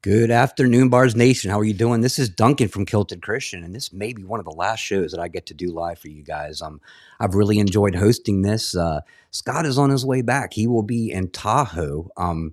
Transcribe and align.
Good 0.00 0.30
afternoon, 0.30 0.90
Bards 0.90 1.16
Nation. 1.16 1.50
How 1.50 1.58
are 1.58 1.64
you 1.64 1.74
doing? 1.74 2.02
This 2.02 2.20
is 2.20 2.28
Duncan 2.28 2.68
from 2.68 2.86
Kilted 2.86 3.20
Christian, 3.20 3.64
and 3.64 3.74
this 3.74 3.92
may 3.92 4.12
be 4.12 4.22
one 4.22 4.38
of 4.38 4.46
the 4.46 4.52
last 4.52 4.78
shows 4.78 5.10
that 5.10 5.18
I 5.18 5.26
get 5.26 5.46
to 5.46 5.54
do 5.54 5.72
live 5.72 5.98
for 5.98 6.06
you 6.06 6.22
guys. 6.22 6.62
Um, 6.62 6.80
I've 7.18 7.34
really 7.34 7.58
enjoyed 7.58 7.96
hosting 7.96 8.42
this. 8.42 8.76
Uh, 8.76 9.00
Scott 9.32 9.66
is 9.66 9.76
on 9.76 9.90
his 9.90 10.06
way 10.06 10.22
back. 10.22 10.52
He 10.52 10.68
will 10.68 10.84
be 10.84 11.10
in 11.10 11.30
Tahoe 11.30 12.10
um, 12.16 12.52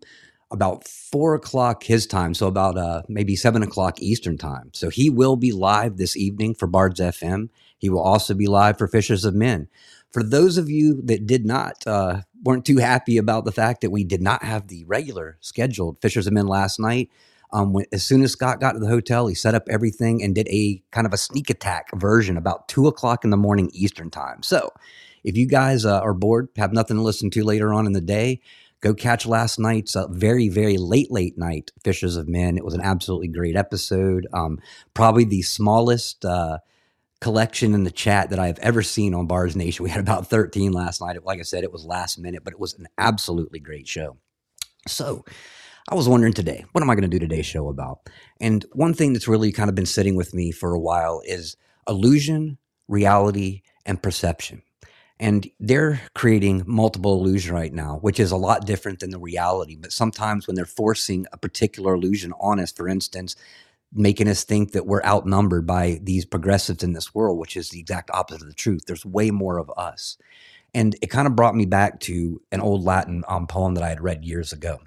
about 0.49 0.87
four 0.87 1.35
o'clock 1.35 1.83
his 1.83 2.07
time, 2.07 2.33
so 2.33 2.47
about 2.47 2.79
uh, 2.79 3.03
maybe 3.07 3.35
seven 3.35 3.61
o'clock 3.61 4.01
Eastern 4.01 4.39
time. 4.39 4.71
So 4.73 4.89
he 4.89 5.11
will 5.11 5.35
be 5.35 5.51
live 5.51 5.97
this 5.97 6.17
evening 6.17 6.55
for 6.55 6.65
Bards 6.65 6.99
FM. 6.99 7.49
He 7.77 7.89
will 7.89 8.01
also 8.01 8.33
be 8.33 8.47
live 8.47 8.79
for 8.79 8.87
Fishers 8.87 9.23
of 9.23 9.35
Men. 9.35 9.67
For 10.11 10.23
those 10.23 10.57
of 10.57 10.67
you 10.67 10.99
that 11.03 11.27
did 11.27 11.45
not 11.45 11.85
uh, 11.85 12.21
weren't 12.43 12.65
too 12.65 12.77
happy 12.77 13.17
about 13.17 13.45
the 13.45 13.51
fact 13.51 13.81
that 13.81 13.91
we 13.91 14.03
did 14.03 14.23
not 14.23 14.43
have 14.43 14.67
the 14.67 14.83
regular 14.85 15.37
scheduled 15.41 16.01
Fishers 16.01 16.25
of 16.25 16.33
Men 16.33 16.47
last 16.47 16.79
night 16.79 17.11
um, 17.55 17.71
when, 17.71 17.85
as 17.93 18.05
soon 18.05 18.21
as 18.21 18.33
Scott 18.33 18.59
got 18.59 18.73
to 18.73 18.79
the 18.79 18.87
hotel, 18.87 19.27
he 19.27 19.33
set 19.33 19.55
up 19.55 19.63
everything 19.69 20.21
and 20.21 20.35
did 20.35 20.47
a 20.49 20.83
kind 20.91 21.07
of 21.07 21.13
a 21.13 21.17
sneak 21.17 21.49
attack 21.49 21.87
version 21.95 22.35
about 22.35 22.67
two 22.67 22.85
o'clock 22.85 23.23
in 23.23 23.29
the 23.29 23.37
morning 23.37 23.69
Eastern 23.73 24.11
time. 24.11 24.43
So, 24.43 24.69
if 25.23 25.37
you 25.37 25.47
guys 25.47 25.85
uh, 25.85 26.01
are 26.01 26.13
bored, 26.13 26.49
have 26.57 26.73
nothing 26.73 26.97
to 26.97 27.03
listen 27.03 27.29
to 27.31 27.43
later 27.45 27.73
on 27.73 27.87
in 27.87 27.93
the 27.93 28.01
day, 28.01 28.41
go 28.81 28.93
catch 28.93 29.25
last 29.25 29.57
night's 29.57 29.95
uh, 29.95 30.07
very, 30.09 30.49
very 30.49 30.77
late, 30.77 31.09
late 31.09 31.37
night 31.37 31.71
Fishers 31.81 32.17
of 32.17 32.27
Men. 32.27 32.57
It 32.57 32.65
was 32.65 32.73
an 32.73 32.81
absolutely 32.81 33.29
great 33.29 33.55
episode. 33.55 34.27
Um, 34.33 34.59
probably 34.93 35.23
the 35.23 35.41
smallest 35.41 36.25
uh, 36.25 36.59
collection 37.21 37.73
in 37.73 37.85
the 37.85 37.91
chat 37.91 38.31
that 38.31 38.39
I've 38.39 38.59
ever 38.59 38.83
seen 38.83 39.13
on 39.15 39.27
Bards 39.27 39.55
Nation. 39.55 39.83
We 39.83 39.89
had 39.89 40.01
about 40.01 40.27
13 40.27 40.73
last 40.73 40.99
night. 40.99 41.23
Like 41.23 41.39
I 41.39 41.43
said, 41.43 41.63
it 41.63 41.71
was 41.71 41.85
last 41.85 42.19
minute, 42.19 42.43
but 42.43 42.53
it 42.53 42.59
was 42.59 42.73
an 42.73 42.87
absolutely 42.97 43.59
great 43.59 43.87
show. 43.87 44.17
So, 44.87 45.23
I 45.87 45.93
was 45.93 46.09
wondering 46.09 46.33
today, 46.33 46.65
what 46.71 46.81
am 46.81 46.89
I 46.89 46.95
going 46.95 47.03
to 47.03 47.07
do 47.07 47.19
today's 47.19 47.45
show 47.45 47.69
about? 47.69 48.09
And 48.41 48.65
one 48.73 48.95
thing 48.95 49.13
that's 49.13 49.27
really 49.27 49.51
kind 49.51 49.69
of 49.69 49.75
been 49.75 49.85
sitting 49.85 50.15
with 50.15 50.33
me 50.33 50.51
for 50.51 50.73
a 50.73 50.79
while 50.79 51.21
is 51.25 51.57
illusion, 51.87 52.57
reality, 52.87 53.61
and 53.85 54.01
perception. 54.01 54.63
And 55.19 55.47
they're 55.59 56.01
creating 56.15 56.63
multiple 56.65 57.13
illusion 57.13 57.53
right 57.53 57.71
now, 57.71 57.99
which 58.01 58.19
is 58.19 58.31
a 58.31 58.35
lot 58.35 58.65
different 58.65 58.99
than 58.99 59.11
the 59.11 59.19
reality. 59.19 59.75
But 59.75 59.91
sometimes 59.91 60.47
when 60.47 60.55
they're 60.55 60.65
forcing 60.65 61.27
a 61.31 61.37
particular 61.37 61.93
illusion 61.93 62.33
on 62.39 62.59
us, 62.59 62.71
for 62.71 62.89
instance, 62.89 63.35
making 63.93 64.27
us 64.27 64.43
think 64.43 64.71
that 64.71 64.87
we're 64.87 65.03
outnumbered 65.03 65.67
by 65.67 65.99
these 66.01 66.25
progressives 66.25 66.83
in 66.83 66.93
this 66.93 67.13
world, 67.13 67.37
which 67.37 67.55
is 67.55 67.69
the 67.69 67.79
exact 67.79 68.09
opposite 68.11 68.41
of 68.41 68.47
the 68.47 68.55
truth. 68.55 68.85
There's 68.87 69.05
way 69.05 69.29
more 69.29 69.59
of 69.59 69.71
us. 69.77 70.17
And 70.73 70.95
it 71.03 71.11
kind 71.11 71.27
of 71.27 71.35
brought 71.35 71.55
me 71.55 71.65
back 71.65 71.99
to 72.01 72.41
an 72.51 72.59
old 72.59 72.83
Latin 72.83 73.23
um, 73.27 73.45
poem 73.45 73.75
that 73.75 73.83
I 73.83 73.89
had 73.89 74.01
read 74.01 74.25
years 74.25 74.51
ago. 74.51 74.79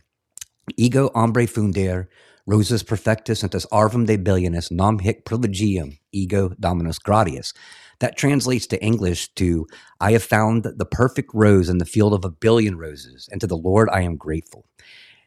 Ego 0.77 1.11
hombre 1.15 1.47
funder, 1.47 2.06
rosas 2.47 2.83
perfectus 2.83 3.43
entes 3.43 3.67
arvum 3.73 4.06
de 4.06 4.17
billionis 4.17 4.71
nam 4.71 4.99
hic 4.99 5.25
privilegium 5.25 5.99
ego 6.12 6.51
dominus 6.61 6.99
gratius. 6.99 7.53
That 8.01 8.17
translates 8.17 8.67
to 8.69 8.83
English 8.83 9.34
to 9.34 9.67
I 10.01 10.12
have 10.12 10.23
found 10.23 10.65
the 10.65 10.87
perfect 10.87 11.31
rose 11.34 11.69
in 11.69 11.79
the 11.79 11.84
field 11.84 12.15
of 12.15 12.25
a 12.25 12.31
billion 12.31 12.79
roses, 12.79 13.29
and 13.31 13.41
to 13.41 13.47
the 13.47 13.56
Lord 13.56 13.89
I 13.93 14.03
am 14.03 14.17
grateful. 14.17 14.67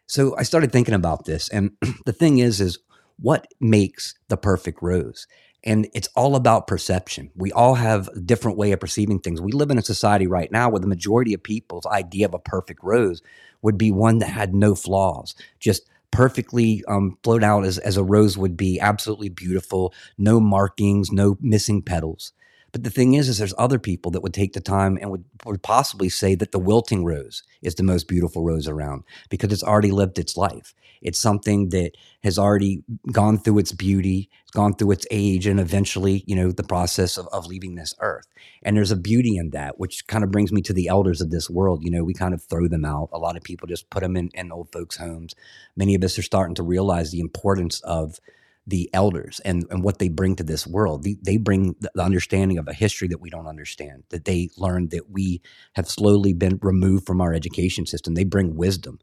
So 0.07 0.35
I 0.37 0.43
started 0.43 0.71
thinking 0.71 0.93
about 0.93 1.25
this, 1.25 1.49
and 1.49 1.71
the 2.05 2.13
thing 2.13 2.39
is, 2.39 2.61
is 2.61 2.79
what 3.17 3.47
makes 3.59 4.15
the 4.29 4.37
perfect 4.37 4.81
rose? 4.81 5.27
and 5.63 5.87
it's 5.93 6.09
all 6.15 6.35
about 6.35 6.67
perception 6.67 7.29
we 7.35 7.51
all 7.51 7.75
have 7.75 8.07
a 8.09 8.19
different 8.19 8.57
way 8.57 8.71
of 8.71 8.79
perceiving 8.79 9.19
things 9.19 9.41
we 9.41 9.51
live 9.51 9.69
in 9.69 9.77
a 9.77 9.83
society 9.83 10.27
right 10.27 10.51
now 10.51 10.69
where 10.69 10.79
the 10.79 10.87
majority 10.87 11.33
of 11.33 11.43
people's 11.43 11.85
idea 11.85 12.25
of 12.25 12.33
a 12.33 12.39
perfect 12.39 12.79
rose 12.83 13.21
would 13.61 13.77
be 13.77 13.91
one 13.91 14.19
that 14.19 14.29
had 14.29 14.53
no 14.53 14.75
flaws, 14.75 15.35
just 15.59 15.89
perfectly 16.11 16.83
um, 16.87 17.17
flowed 17.23 17.43
out 17.43 17.65
as, 17.65 17.77
as 17.77 17.97
a 17.97 18.03
rose 18.03 18.37
would 18.37 18.57
be, 18.57 18.79
absolutely 18.79 19.29
beautiful, 19.29 19.93
no 20.17 20.39
markings, 20.39 21.11
no 21.11 21.37
missing 21.39 21.81
petals. 21.81 22.33
But 22.71 22.83
the 22.83 22.89
thing 22.89 23.13
is, 23.13 23.27
is 23.27 23.37
there's 23.37 23.53
other 23.57 23.79
people 23.79 24.11
that 24.11 24.21
would 24.21 24.33
take 24.33 24.53
the 24.53 24.61
time 24.61 24.97
and 25.01 25.11
would, 25.11 25.25
would 25.45 25.61
possibly 25.61 26.09
say 26.09 26.35
that 26.35 26.51
the 26.51 26.59
wilting 26.59 27.03
rose 27.03 27.43
is 27.61 27.75
the 27.75 27.83
most 27.83 28.07
beautiful 28.07 28.43
rose 28.43 28.67
around 28.67 29.03
because 29.29 29.51
it's 29.51 29.63
already 29.63 29.91
lived 29.91 30.19
its 30.19 30.37
life. 30.37 30.73
It's 31.01 31.19
something 31.19 31.69
that 31.69 31.93
has 32.23 32.37
already 32.37 32.83
gone 33.11 33.39
through 33.39 33.57
its 33.57 33.71
beauty, 33.71 34.29
gone 34.53 34.75
through 34.75 34.91
its 34.91 35.07
age, 35.09 35.47
and 35.47 35.59
eventually, 35.59 36.23
you 36.27 36.35
know, 36.35 36.51
the 36.51 36.63
process 36.63 37.17
of, 37.17 37.27
of 37.33 37.47
leaving 37.47 37.75
this 37.75 37.95
earth. 37.99 38.27
And 38.61 38.77
there's 38.77 38.91
a 38.91 38.95
beauty 38.95 39.35
in 39.37 39.49
that, 39.49 39.79
which 39.79 40.05
kind 40.07 40.23
of 40.23 40.31
brings 40.31 40.51
me 40.51 40.61
to 40.61 40.73
the 40.73 40.87
elders 40.87 41.19
of 41.19 41.31
this 41.31 41.49
world. 41.49 41.83
You 41.83 41.89
know, 41.89 42.03
we 42.03 42.13
kind 42.13 42.33
of 42.33 42.43
throw 42.43 42.67
them 42.67 42.85
out. 42.85 43.09
A 43.11 43.17
lot 43.17 43.35
of 43.35 43.43
people 43.43 43.67
just 43.67 43.89
put 43.89 44.03
them 44.03 44.15
in, 44.15 44.29
in 44.35 44.51
old 44.51 44.71
folks' 44.71 44.97
homes. 44.97 45.33
Many 45.75 45.95
of 45.95 46.03
us 46.03 46.19
are 46.19 46.23
starting 46.23 46.55
to 46.55 46.63
realize 46.63 47.11
the 47.11 47.19
importance 47.19 47.81
of 47.81 48.19
the 48.67 48.89
elders 48.93 49.41
and, 49.43 49.65
and 49.69 49.83
what 49.83 49.99
they 49.99 50.09
bring 50.09 50.35
to 50.35 50.43
this 50.43 50.67
world. 50.67 51.03
They, 51.03 51.17
they 51.21 51.37
bring 51.37 51.75
the 51.79 52.01
understanding 52.01 52.57
of 52.57 52.67
a 52.67 52.73
history 52.73 53.07
that 53.09 53.21
we 53.21 53.29
don't 53.29 53.47
understand, 53.47 54.03
that 54.09 54.25
they 54.25 54.49
learned 54.57 54.91
that 54.91 55.09
we 55.09 55.41
have 55.73 55.89
slowly 55.89 56.33
been 56.33 56.59
removed 56.61 57.05
from 57.05 57.21
our 57.21 57.33
education 57.33 57.85
system. 57.85 58.13
They 58.13 58.23
bring 58.23 58.55
wisdom. 58.55 58.99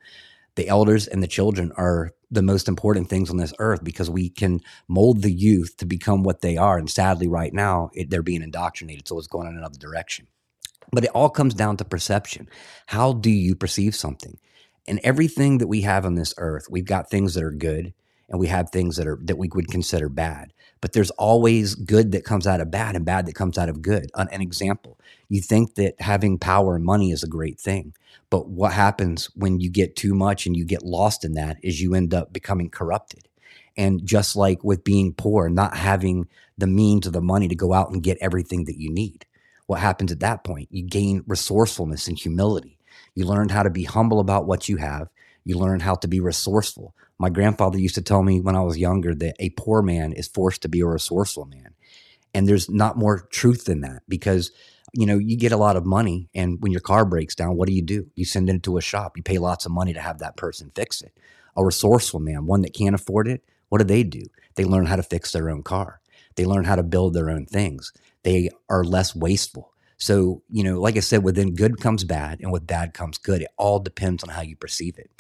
The 0.55 0.69
elders 0.69 1.07
and 1.07 1.23
the 1.23 1.29
children 1.29 1.73
are 1.77 2.13
the 2.31 2.43
most 2.43 2.69
important 2.69 3.09
things 3.09 3.31
on 3.31 3.37
this 3.37 3.55
earth 3.59 3.83
because 3.83 4.11
we 4.11 4.29
can 4.29 4.61
mold 4.89 5.23
the 5.23 5.33
youth 5.33 5.77
to 5.79 5.87
become 5.87 6.23
what 6.23 6.41
they 6.41 6.57
are. 6.57 6.79
And 6.79 6.91
sadly, 6.91 7.29
right 7.29 7.53
now, 7.53 7.91
it, 7.95 8.11
they're 8.11 8.23
being 8.23 8.43
indoctrinated. 8.43 9.07
So 9.09 9.19
it's 9.19 9.29
going 9.29 9.49
in 9.49 9.57
another 9.57 9.79
direction. 9.79 10.27
But 10.93 11.05
it 11.05 11.11
all 11.11 11.31
comes 11.31 11.55
down 11.55 11.77
to 11.77 11.85
perception. 11.85 12.49
How 12.87 13.13
do 13.13 13.31
you 13.31 13.55
perceive 13.55 13.95
something? 13.95 14.39
And 14.87 15.01
everything 15.05 15.59
that 15.59 15.67
we 15.67 15.83
have 15.83 16.07
on 16.07 16.15
this 16.15 16.33
earth, 16.39 16.67
we've 16.71 16.87
got 16.87 17.11
things 17.11 17.35
that 17.35 17.45
are 17.45 17.53
good 17.53 17.93
and 18.29 18.39
we 18.39 18.47
have 18.49 18.71
things 18.71 18.97
that 18.97 19.07
are 19.07 19.19
that 19.23 19.39
we 19.39 19.49
would 19.55 19.69
consider 19.69 20.09
bad. 20.09 20.53
But 20.81 20.93
there's 20.93 21.11
always 21.13 21.75
good 21.75 22.13
that 22.13 22.25
comes 22.25 22.47
out 22.47 22.61
of 22.61 22.71
bad 22.71 22.95
and 22.95 23.05
bad 23.05 23.27
that 23.27 23.35
comes 23.35 23.59
out 23.59 23.69
of 23.69 23.83
good. 23.83 24.11
An, 24.15 24.29
an, 24.31 24.41
example 24.41 24.99
you 25.29 25.41
think 25.41 25.75
that 25.75 25.95
having 26.01 26.39
power 26.39 26.77
and 26.77 26.85
money 26.85 27.11
is 27.11 27.23
a 27.23 27.29
great 27.29 27.59
thing 27.59 27.93
but 28.31 28.49
what 28.49 28.73
happens 28.73 29.31
when 29.35 29.61
you 29.61 29.71
get 29.71 29.97
too 29.97 30.15
much 30.15 30.47
and 30.47 30.57
you 30.57 30.65
get 30.65 30.83
lost 30.83 31.25
in 31.25 31.33
that 31.35 31.59
is 31.63 31.81
you 31.81 31.95
end 31.95 32.13
up 32.13 32.33
becoming 32.33 32.71
corrupted. 32.71 33.29
And 33.77 34.05
just 34.05 34.37
like 34.37 34.63
with 34.65 34.85
being 34.85 35.15
poor 35.15 35.47
and 35.47 35.55
not 35.55 35.77
having 35.77 36.29
the 36.59 36.67
means 36.67 37.07
or 37.07 37.11
the 37.11 37.21
money 37.21 37.49
to 37.49 37.55
go 37.55 37.73
out 37.73 37.91
and 37.91 38.03
get 38.03 38.19
everything 38.21 38.65
that 38.65 38.81
you 38.81 38.91
need. 38.91 39.25
What 39.67 39.81
happens 39.81 40.11
at 40.11 40.21
that 40.21 40.45
point? 40.45 40.69
You 40.71 40.83
gain 40.83 41.23
resourcefulness 41.27 42.09
and 42.09 42.19
humility. 42.19 42.79
You 43.15 43.25
learn 43.27 43.51
how 43.51 43.63
to 43.63 43.71
be 43.71 43.85
humble 43.85 44.19
about 44.19 44.47
what 44.47 44.69
you 44.69 44.79
have. 44.79 45.09
You 45.45 45.57
learn 45.57 45.81
how 45.81 45.95
to 45.97 46.09
be 46.09 46.21
resourceful. 46.21 46.95
My 47.19 47.31
grandfather 47.31 47.79
used 47.79 47.97
to 47.97 48.03
tell 48.03 48.23
me 48.23 48.41
when 48.41 48.57
I 48.57 48.63
was 48.63 48.79
younger 48.79 49.15
that 49.15 49.37
a 49.41 49.51
poor 49.51 49.83
man 49.83 50.13
is 50.13 50.29
forced 50.29 50.63
to 50.63 50.69
be 50.69 50.81
a 50.81 50.87
resourceful 50.87 51.47
man. 51.47 51.75
And 52.35 52.49
there's 52.49 52.71
not 52.71 52.99
more 52.99 53.27
truth 53.31 53.65
than 53.65 53.81
that 53.83 54.03
because 54.09 54.53
you 54.93 55.07
know, 55.07 55.19
you 55.19 55.37
get 55.37 55.53
a 55.53 55.57
lot 55.57 55.77
of 55.77 55.85
money 55.85 56.29
and 56.35 56.61
when 56.63 56.73
your 56.73 56.81
car 56.81 57.05
breaks 57.05 57.35
down, 57.35 57.57
what 57.57 57.69
do 57.69 57.75
you 57.75 57.83
do? 57.83 58.07
You 58.15 58.25
send 58.25 58.49
it 58.49 58.63
to 58.65 58.79
a 58.79 58.81
shop. 58.83 59.17
You 59.17 59.23
pay 59.23 59.39
lots 59.39 59.67
of 59.67 59.73
money 59.73 59.93
to 59.93 60.01
have 60.01 60.19
that 60.19 60.37
person 60.37 60.73
fix 60.75 61.03
it. 61.03 61.13
A 61.57 61.65
resourceful 61.65 62.21
man, 62.21 62.47
one 62.47 62.63
that 62.63 62.75
can't 62.75 62.95
afford 62.95 63.29
it, 63.29 63.45
what 63.69 63.79
do 63.79 63.85
they 63.85 64.03
do? 64.03 64.23
They 64.55 64.65
learn 64.65 64.87
how 64.87 64.97
to 64.97 65.03
fix 65.03 65.33
their 65.33 65.51
own 65.51 65.63
car. 65.63 66.01
They 66.37 66.45
learn 66.45 66.65
how 66.65 66.77
to 66.77 66.83
build 66.83 67.15
their 67.15 67.31
own 67.31 67.47
things. 67.47 67.93
They 68.23 68.51
are 68.71 68.85
less 68.85 69.15
wasteful. 69.15 69.73
So, 69.99 70.43
you 70.49 70.63
know, 70.63 70.81
like 70.81 70.97
I 70.97 71.01
said, 71.01 71.25
within 71.25 71.55
good 71.55 71.81
comes 71.81 72.05
bad 72.05 72.41
and 72.41 72.53
with 72.53 72.67
bad 72.67 72.95
comes 72.95 73.19
good. 73.19 73.43
It 73.43 73.49
all 73.57 73.81
depends 73.81 74.23
on 74.23 74.31
how 74.31 74.43
you 74.43 74.55
perceive 74.57 74.97
it. 74.97 75.11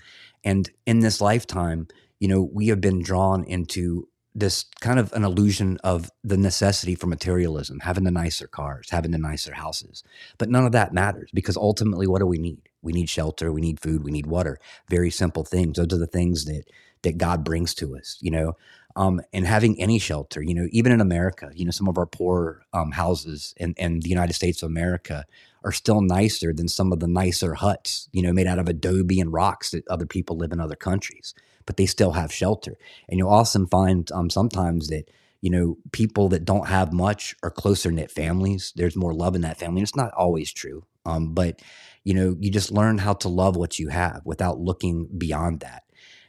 And 0.49 0.71
in 0.87 1.00
this 1.00 1.21
lifetime, 1.21 1.89
you 2.21 2.27
know, 2.27 2.41
we 2.41 2.69
have 2.69 2.81
been 2.81 3.03
drawn 3.03 3.45
into 3.45 4.09
this 4.35 4.65
kind 4.81 4.99
of 4.99 5.12
an 5.12 5.23
illusion 5.23 5.77
of 5.85 6.11
the 6.25 6.39
necessity 6.39 6.95
for 6.95 7.06
materialism, 7.06 7.81
having 7.81 8.05
the 8.05 8.11
nicer 8.11 8.47
cars, 8.47 8.89
having 8.89 9.11
the 9.11 9.19
nicer 9.19 9.53
houses. 9.53 10.03
But 10.39 10.49
none 10.49 10.65
of 10.65 10.73
that 10.73 10.95
matters 10.95 11.29
because 11.35 11.59
ultimately, 11.59 12.06
what 12.06 12.21
do 12.21 12.27
we 12.27 12.39
need? 12.39 12.62
We 12.81 12.95
need 12.95 13.11
shelter, 13.11 13.53
we 13.53 13.61
need 13.61 13.79
food, 13.79 14.03
we 14.05 14.11
need 14.11 14.27
water. 14.27 14.59
Very 14.89 15.11
simple 15.11 15.45
things. 15.45 15.77
Those 15.77 15.93
are 15.93 15.99
the 15.99 16.06
things 16.06 16.47
that 16.47 16.65
that 17.03 17.19
God 17.19 17.45
brings 17.45 17.75
to 17.75 17.97
us, 17.97 18.19
you 18.21 18.31
know 18.31 18.56
um, 18.99 19.21
and 19.33 19.47
having 19.47 19.81
any 19.81 19.99
shelter. 19.99 20.43
You 20.43 20.55
know, 20.55 20.67
even 20.73 20.93
in 20.93 21.00
America, 21.00 21.50
you 21.55 21.65
know, 21.65 21.71
some 21.71 21.89
of 21.89 21.97
our 21.97 22.06
poor 22.06 22.62
um, 22.73 22.91
houses 22.91 23.55
in, 23.56 23.75
in 23.79 24.00
the 24.00 24.09
United 24.09 24.33
States 24.35 24.62
of 24.62 24.69
America 24.69 25.25
are 25.65 25.73
still 25.73 26.00
nicer 26.00 26.53
than 26.53 26.69
some 26.69 26.93
of 26.93 26.99
the 26.99 27.06
nicer 27.06 27.55
huts, 27.55 28.09
you 28.12 28.23
know, 28.23 28.33
made 28.33 28.49
out 28.49 28.59
of 28.59 28.69
adobe 28.69 29.21
and 29.21 29.33
rocks 29.33 29.71
that 29.71 29.87
other 29.89 30.06
people 30.06 30.37
live 30.37 30.53
in 30.53 30.61
other 30.61 30.75
countries. 30.75 31.33
But 31.65 31.77
they 31.77 31.87
still 31.87 32.12
have 32.12 32.33
shelter, 32.33 32.77
and 33.09 33.19
you'll 33.19 33.29
also 33.29 33.65
find 33.67 34.11
um, 34.12 34.31
sometimes 34.31 34.89
that 34.89 35.05
you 35.43 35.50
know 35.50 35.77
people 35.93 36.29
that 36.31 36.45
don't 36.45 36.67
have 36.67 36.93
much 36.93 37.37
are 37.43 37.50
closer 37.50 37.93
knit 37.93 38.11
families. 38.11 38.73
There's 38.75 38.97
more 38.97 39.15
love 39.15 39.37
in 39.37 39.43
that 39.43 39.59
family. 39.59 39.81
And 39.81 39.87
it's 39.87 39.95
not 39.95 40.12
always 40.15 40.53
true, 40.53 40.85
um, 41.06 41.35
but 41.35 41.61
you 42.05 42.15
know, 42.15 42.37
you 42.41 42.50
just 42.50 42.73
learn 42.73 42.99
how 42.99 43.12
to 43.15 43.29
love 43.29 43.55
what 43.55 43.79
you 43.79 43.89
have 43.89 44.23
without 44.25 44.59
looking 44.59 45.09
beyond 45.19 45.61
that. 45.61 45.83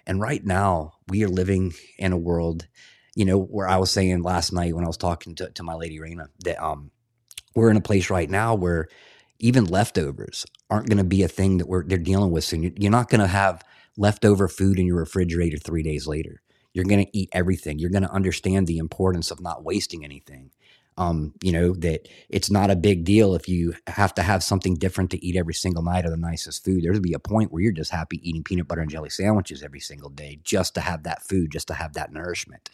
And 0.09 0.19
right 0.19 0.43
now, 0.43 0.93
we 1.07 1.23
are 1.23 1.29
living 1.29 1.75
in 1.99 2.13
a 2.13 2.17
world, 2.17 2.65
you 3.15 3.25
know, 3.25 3.39
where 3.39 3.69
I 3.69 3.77
was 3.77 3.91
saying 3.91 4.23
last 4.23 4.51
night 4.51 4.73
when 4.73 4.83
I 4.83 4.87
was 4.87 4.97
talking 4.97 5.35
to, 5.35 5.51
to 5.51 5.61
my 5.61 5.75
lady 5.75 5.99
Raina 5.99 6.29
that 6.45 6.59
um, 6.59 6.89
we're 7.55 7.69
in 7.69 7.77
a 7.77 7.81
place 7.81 8.09
right 8.09 8.27
now 8.27 8.55
where 8.55 8.87
even 9.37 9.65
leftovers 9.65 10.47
aren't 10.67 10.89
going 10.89 10.97
to 10.97 11.03
be 11.03 11.21
a 11.21 11.27
thing 11.27 11.59
that 11.59 11.67
we're 11.67 11.83
they're 11.83 11.99
dealing 11.99 12.31
with 12.31 12.43
soon. 12.43 12.73
You're 12.75 12.89
not 12.89 13.09
going 13.09 13.21
to 13.21 13.27
have 13.27 13.63
leftover 13.97 14.47
food 14.47 14.79
in 14.79 14.87
your 14.87 14.97
refrigerator 14.97 15.57
three 15.57 15.83
days 15.83 16.07
later. 16.07 16.41
You're 16.73 16.85
going 16.85 17.05
to 17.05 17.17
eat 17.17 17.29
everything. 17.31 17.77
You're 17.77 17.91
going 17.91 18.01
to 18.01 18.11
understand 18.11 18.65
the 18.65 18.79
importance 18.79 19.29
of 19.29 19.39
not 19.39 19.63
wasting 19.63 20.03
anything. 20.03 20.49
Um, 20.99 21.33
you 21.41 21.53
know, 21.53 21.73
that 21.75 22.09
it's 22.27 22.51
not 22.51 22.69
a 22.69 22.75
big 22.75 23.05
deal 23.05 23.33
if 23.33 23.47
you 23.47 23.73
have 23.87 24.13
to 24.15 24.21
have 24.21 24.43
something 24.43 24.75
different 24.75 25.11
to 25.11 25.25
eat 25.25 25.37
every 25.37 25.53
single 25.53 25.81
night 25.81 26.03
of 26.03 26.11
the 26.11 26.17
nicest 26.17 26.65
food. 26.65 26.83
There'll 26.83 26.99
be 26.99 27.13
a 27.13 27.19
point 27.19 27.53
where 27.53 27.63
you're 27.63 27.71
just 27.71 27.91
happy 27.91 28.19
eating 28.21 28.43
peanut 28.43 28.67
butter 28.67 28.81
and 28.81 28.91
jelly 28.91 29.09
sandwiches 29.09 29.63
every 29.63 29.79
single 29.79 30.09
day 30.09 30.39
just 30.43 30.75
to 30.75 30.81
have 30.81 31.03
that 31.03 31.23
food, 31.23 31.51
just 31.51 31.69
to 31.69 31.73
have 31.73 31.93
that 31.93 32.11
nourishment. 32.11 32.69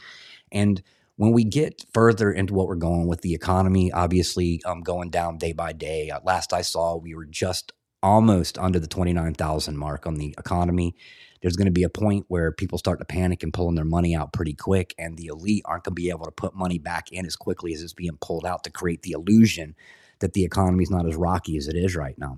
And 0.51 0.81
when 1.18 1.31
we 1.31 1.44
get 1.44 1.86
further 1.94 2.31
into 2.31 2.54
what 2.54 2.68
we're 2.68 2.75
going 2.75 3.07
with 3.07 3.22
the 3.22 3.33
economy, 3.33 3.92
obviously 3.92 4.62
um, 4.66 4.81
going 4.81 5.10
down 5.10 5.38
day 5.38 5.54
by 5.54 5.72
day. 5.72 6.10
Uh, 6.10 6.19
last 6.24 6.51
I 6.51 6.62
saw, 6.62 6.98
we 6.98 7.16
were 7.16 7.25
just 7.25 7.72
almost 8.04 8.57
under 8.57 8.80
the 8.80 8.88
29,000 8.88 9.77
mark 9.77 10.06
on 10.06 10.16
the 10.16 10.36
economy. 10.38 10.95
There's 11.42 11.56
going 11.56 11.68
to 11.68 11.72
be 11.72 11.84
a 11.84 11.90
point 11.90 12.26
where 12.28 12.52
people 12.52 12.78
start 12.78 13.00
to 13.00 13.06
panic 13.06 13.44
and 13.44 13.54
pulling 13.54 13.76
their 13.76 13.86
money 13.86 14.16
out 14.16 14.34
pretty 14.34 14.54
quick, 14.54 14.96
and 14.98 15.18
the 15.18 15.28
elite 15.28 15.64
aren't 15.66 15.84
going 15.84 15.92
to 15.92 16.02
be 16.02 16.10
able 16.10 16.26
to 16.26 16.32
put 16.32 16.56
money 16.56 16.80
back 16.80 17.12
in 17.12 17.26
as 17.26 17.36
quickly 17.36 17.74
as 17.74 17.82
it's 17.82 17.94
being 17.94 18.18
pulled 18.22 18.46
out 18.46 18.64
to 18.64 18.72
create 18.72 19.04
the 19.04 19.12
illusion 19.12 19.76
that 20.20 20.34
the 20.34 20.44
economy 20.44 20.84
is 20.84 20.92
not 20.92 21.08
as 21.08 21.16
rocky 21.16 21.58
as 21.58 21.68
it 21.68 21.76
is 21.76 21.96
right 21.96 22.18
now. 22.18 22.38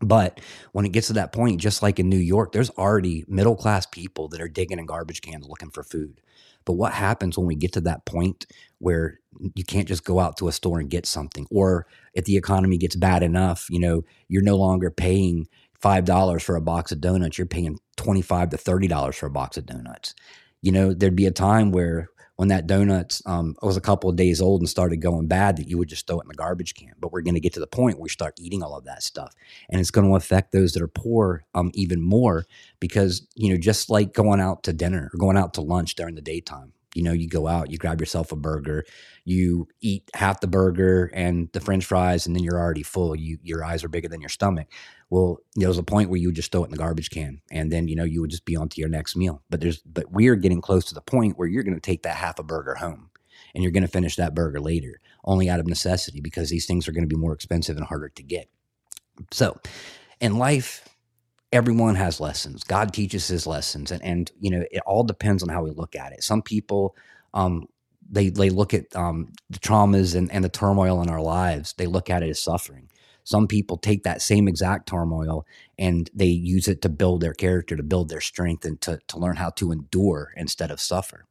But 0.00 0.40
when 0.72 0.84
it 0.84 0.92
gets 0.92 1.08
to 1.08 1.14
that 1.14 1.32
point, 1.32 1.60
just 1.60 1.82
like 1.82 1.98
in 1.98 2.08
New 2.08 2.18
York, 2.18 2.52
there's 2.52 2.70
already 2.70 3.24
middle 3.26 3.56
class 3.56 3.86
people 3.86 4.28
that 4.28 4.40
are 4.40 4.48
digging 4.48 4.78
in 4.78 4.86
garbage 4.86 5.22
cans 5.22 5.48
looking 5.48 5.70
for 5.70 5.82
food. 5.82 6.20
But 6.64 6.74
what 6.74 6.92
happens 6.92 7.38
when 7.38 7.46
we 7.46 7.56
get 7.56 7.72
to 7.72 7.80
that 7.82 8.04
point 8.04 8.46
where 8.78 9.18
you 9.54 9.64
can't 9.64 9.88
just 9.88 10.04
go 10.04 10.20
out 10.20 10.36
to 10.36 10.48
a 10.48 10.52
store 10.52 10.78
and 10.78 10.90
get 10.90 11.06
something? 11.06 11.46
Or 11.50 11.86
if 12.12 12.26
the 12.26 12.36
economy 12.36 12.76
gets 12.76 12.94
bad 12.94 13.22
enough, 13.22 13.66
you 13.70 13.80
know, 13.80 14.04
you're 14.28 14.42
no 14.42 14.56
longer 14.56 14.90
paying 14.90 15.48
$5 15.82 16.42
for 16.42 16.56
a 16.56 16.60
box 16.60 16.92
of 16.92 17.00
donuts, 17.00 17.38
you're 17.38 17.46
paying 17.46 17.78
25 17.96 18.50
to 18.50 18.56
$30 18.56 19.14
for 19.14 19.26
a 19.26 19.30
box 19.30 19.56
of 19.56 19.66
donuts. 19.66 20.14
You 20.62 20.72
know, 20.72 20.92
there'd 20.92 21.16
be 21.16 21.26
a 21.26 21.30
time 21.30 21.70
where 21.70 22.08
when 22.38 22.48
that 22.48 22.68
donut 22.68 23.20
um, 23.26 23.56
was 23.62 23.76
a 23.76 23.80
couple 23.80 24.08
of 24.08 24.14
days 24.14 24.40
old 24.40 24.60
and 24.60 24.68
started 24.68 24.98
going 24.98 25.26
bad 25.26 25.56
that 25.56 25.66
you 25.66 25.76
would 25.76 25.88
just 25.88 26.06
throw 26.06 26.20
it 26.20 26.22
in 26.22 26.28
the 26.28 26.34
garbage 26.34 26.72
can. 26.74 26.92
But 27.00 27.10
we're 27.10 27.22
going 27.22 27.34
to 27.34 27.40
get 27.40 27.52
to 27.54 27.60
the 27.60 27.66
point 27.66 27.96
where 27.96 28.04
we 28.04 28.08
start 28.08 28.34
eating 28.38 28.62
all 28.62 28.76
of 28.78 28.84
that 28.84 29.02
stuff, 29.02 29.34
and 29.68 29.80
it's 29.80 29.90
going 29.90 30.06
to 30.08 30.14
affect 30.14 30.52
those 30.52 30.72
that 30.72 30.82
are 30.82 30.88
poor 30.88 31.44
um, 31.54 31.72
even 31.74 32.00
more 32.00 32.46
because 32.78 33.26
you 33.34 33.50
know 33.50 33.58
just 33.58 33.90
like 33.90 34.14
going 34.14 34.40
out 34.40 34.62
to 34.62 34.72
dinner 34.72 35.10
or 35.12 35.18
going 35.18 35.36
out 35.36 35.54
to 35.54 35.60
lunch 35.60 35.96
during 35.96 36.14
the 36.14 36.22
daytime. 36.22 36.72
You 36.94 37.02
know, 37.02 37.12
you 37.12 37.28
go 37.28 37.48
out, 37.48 37.70
you 37.70 37.78
grab 37.78 38.00
yourself 38.00 38.32
a 38.32 38.36
burger, 38.36 38.84
you 39.24 39.68
eat 39.80 40.08
half 40.14 40.40
the 40.40 40.46
burger 40.46 41.10
and 41.12 41.48
the 41.52 41.60
French 41.60 41.84
fries, 41.84 42.26
and 42.26 42.34
then 42.34 42.44
you're 42.44 42.58
already 42.58 42.84
full. 42.84 43.16
You 43.16 43.38
your 43.42 43.64
eyes 43.64 43.82
are 43.82 43.88
bigger 43.88 44.08
than 44.08 44.20
your 44.20 44.30
stomach. 44.30 44.68
Well, 45.10 45.38
there 45.56 45.68
was 45.68 45.78
a 45.78 45.82
point 45.82 46.10
where 46.10 46.18
you 46.18 46.28
would 46.28 46.36
just 46.36 46.52
throw 46.52 46.62
it 46.62 46.66
in 46.66 46.70
the 46.70 46.76
garbage 46.76 47.10
can, 47.10 47.40
and 47.50 47.72
then 47.72 47.88
you 47.88 47.96
know 47.96 48.04
you 48.04 48.20
would 48.20 48.30
just 48.30 48.44
be 48.44 48.56
on 48.56 48.68
to 48.68 48.80
your 48.80 48.90
next 48.90 49.16
meal. 49.16 49.42
But 49.48 49.60
there's 49.60 49.78
but 49.78 50.12
we 50.12 50.28
are 50.28 50.36
getting 50.36 50.60
close 50.60 50.84
to 50.86 50.94
the 50.94 51.00
point 51.00 51.38
where 51.38 51.48
you're 51.48 51.62
going 51.62 51.74
to 51.74 51.80
take 51.80 52.02
that 52.02 52.16
half 52.16 52.38
a 52.38 52.42
burger 52.42 52.74
home, 52.74 53.10
and 53.54 53.62
you're 53.62 53.72
going 53.72 53.84
to 53.84 53.88
finish 53.88 54.16
that 54.16 54.34
burger 54.34 54.60
later, 54.60 55.00
only 55.24 55.48
out 55.48 55.60
of 55.60 55.66
necessity 55.66 56.20
because 56.20 56.50
these 56.50 56.66
things 56.66 56.86
are 56.86 56.92
going 56.92 57.08
to 57.08 57.14
be 57.14 57.20
more 57.20 57.32
expensive 57.32 57.76
and 57.78 57.86
harder 57.86 58.10
to 58.10 58.22
get. 58.22 58.50
So, 59.30 59.58
in 60.20 60.36
life, 60.36 60.86
everyone 61.52 61.94
has 61.94 62.20
lessons. 62.20 62.62
God 62.62 62.92
teaches 62.92 63.28
His 63.28 63.46
lessons, 63.46 63.90
and 63.90 64.02
and 64.04 64.30
you 64.38 64.50
know 64.50 64.64
it 64.70 64.82
all 64.84 65.04
depends 65.04 65.42
on 65.42 65.48
how 65.48 65.62
we 65.62 65.70
look 65.70 65.96
at 65.96 66.12
it. 66.12 66.22
Some 66.22 66.42
people. 66.42 66.96
Um, 67.32 67.66
they, 68.10 68.30
they 68.30 68.48
look 68.48 68.72
at 68.72 68.96
um, 68.96 69.34
the 69.50 69.58
traumas 69.58 70.14
and, 70.16 70.32
and 70.32 70.42
the 70.42 70.48
turmoil 70.48 71.02
in 71.02 71.10
our 71.10 71.20
lives. 71.20 71.74
They 71.74 71.86
look 71.86 72.08
at 72.08 72.22
it 72.22 72.30
as 72.30 72.40
suffering 72.40 72.88
some 73.28 73.46
people 73.46 73.76
take 73.76 74.04
that 74.04 74.22
same 74.22 74.48
exact 74.48 74.88
turmoil 74.88 75.44
and 75.78 76.08
they 76.14 76.24
use 76.24 76.66
it 76.66 76.80
to 76.80 76.88
build 76.88 77.20
their 77.20 77.34
character, 77.34 77.76
to 77.76 77.82
build 77.82 78.08
their 78.08 78.22
strength, 78.22 78.64
and 78.64 78.80
to, 78.80 79.00
to 79.06 79.18
learn 79.18 79.36
how 79.36 79.50
to 79.50 79.70
endure 79.70 80.32
instead 80.34 80.70
of 80.70 80.80
suffer. 80.80 81.26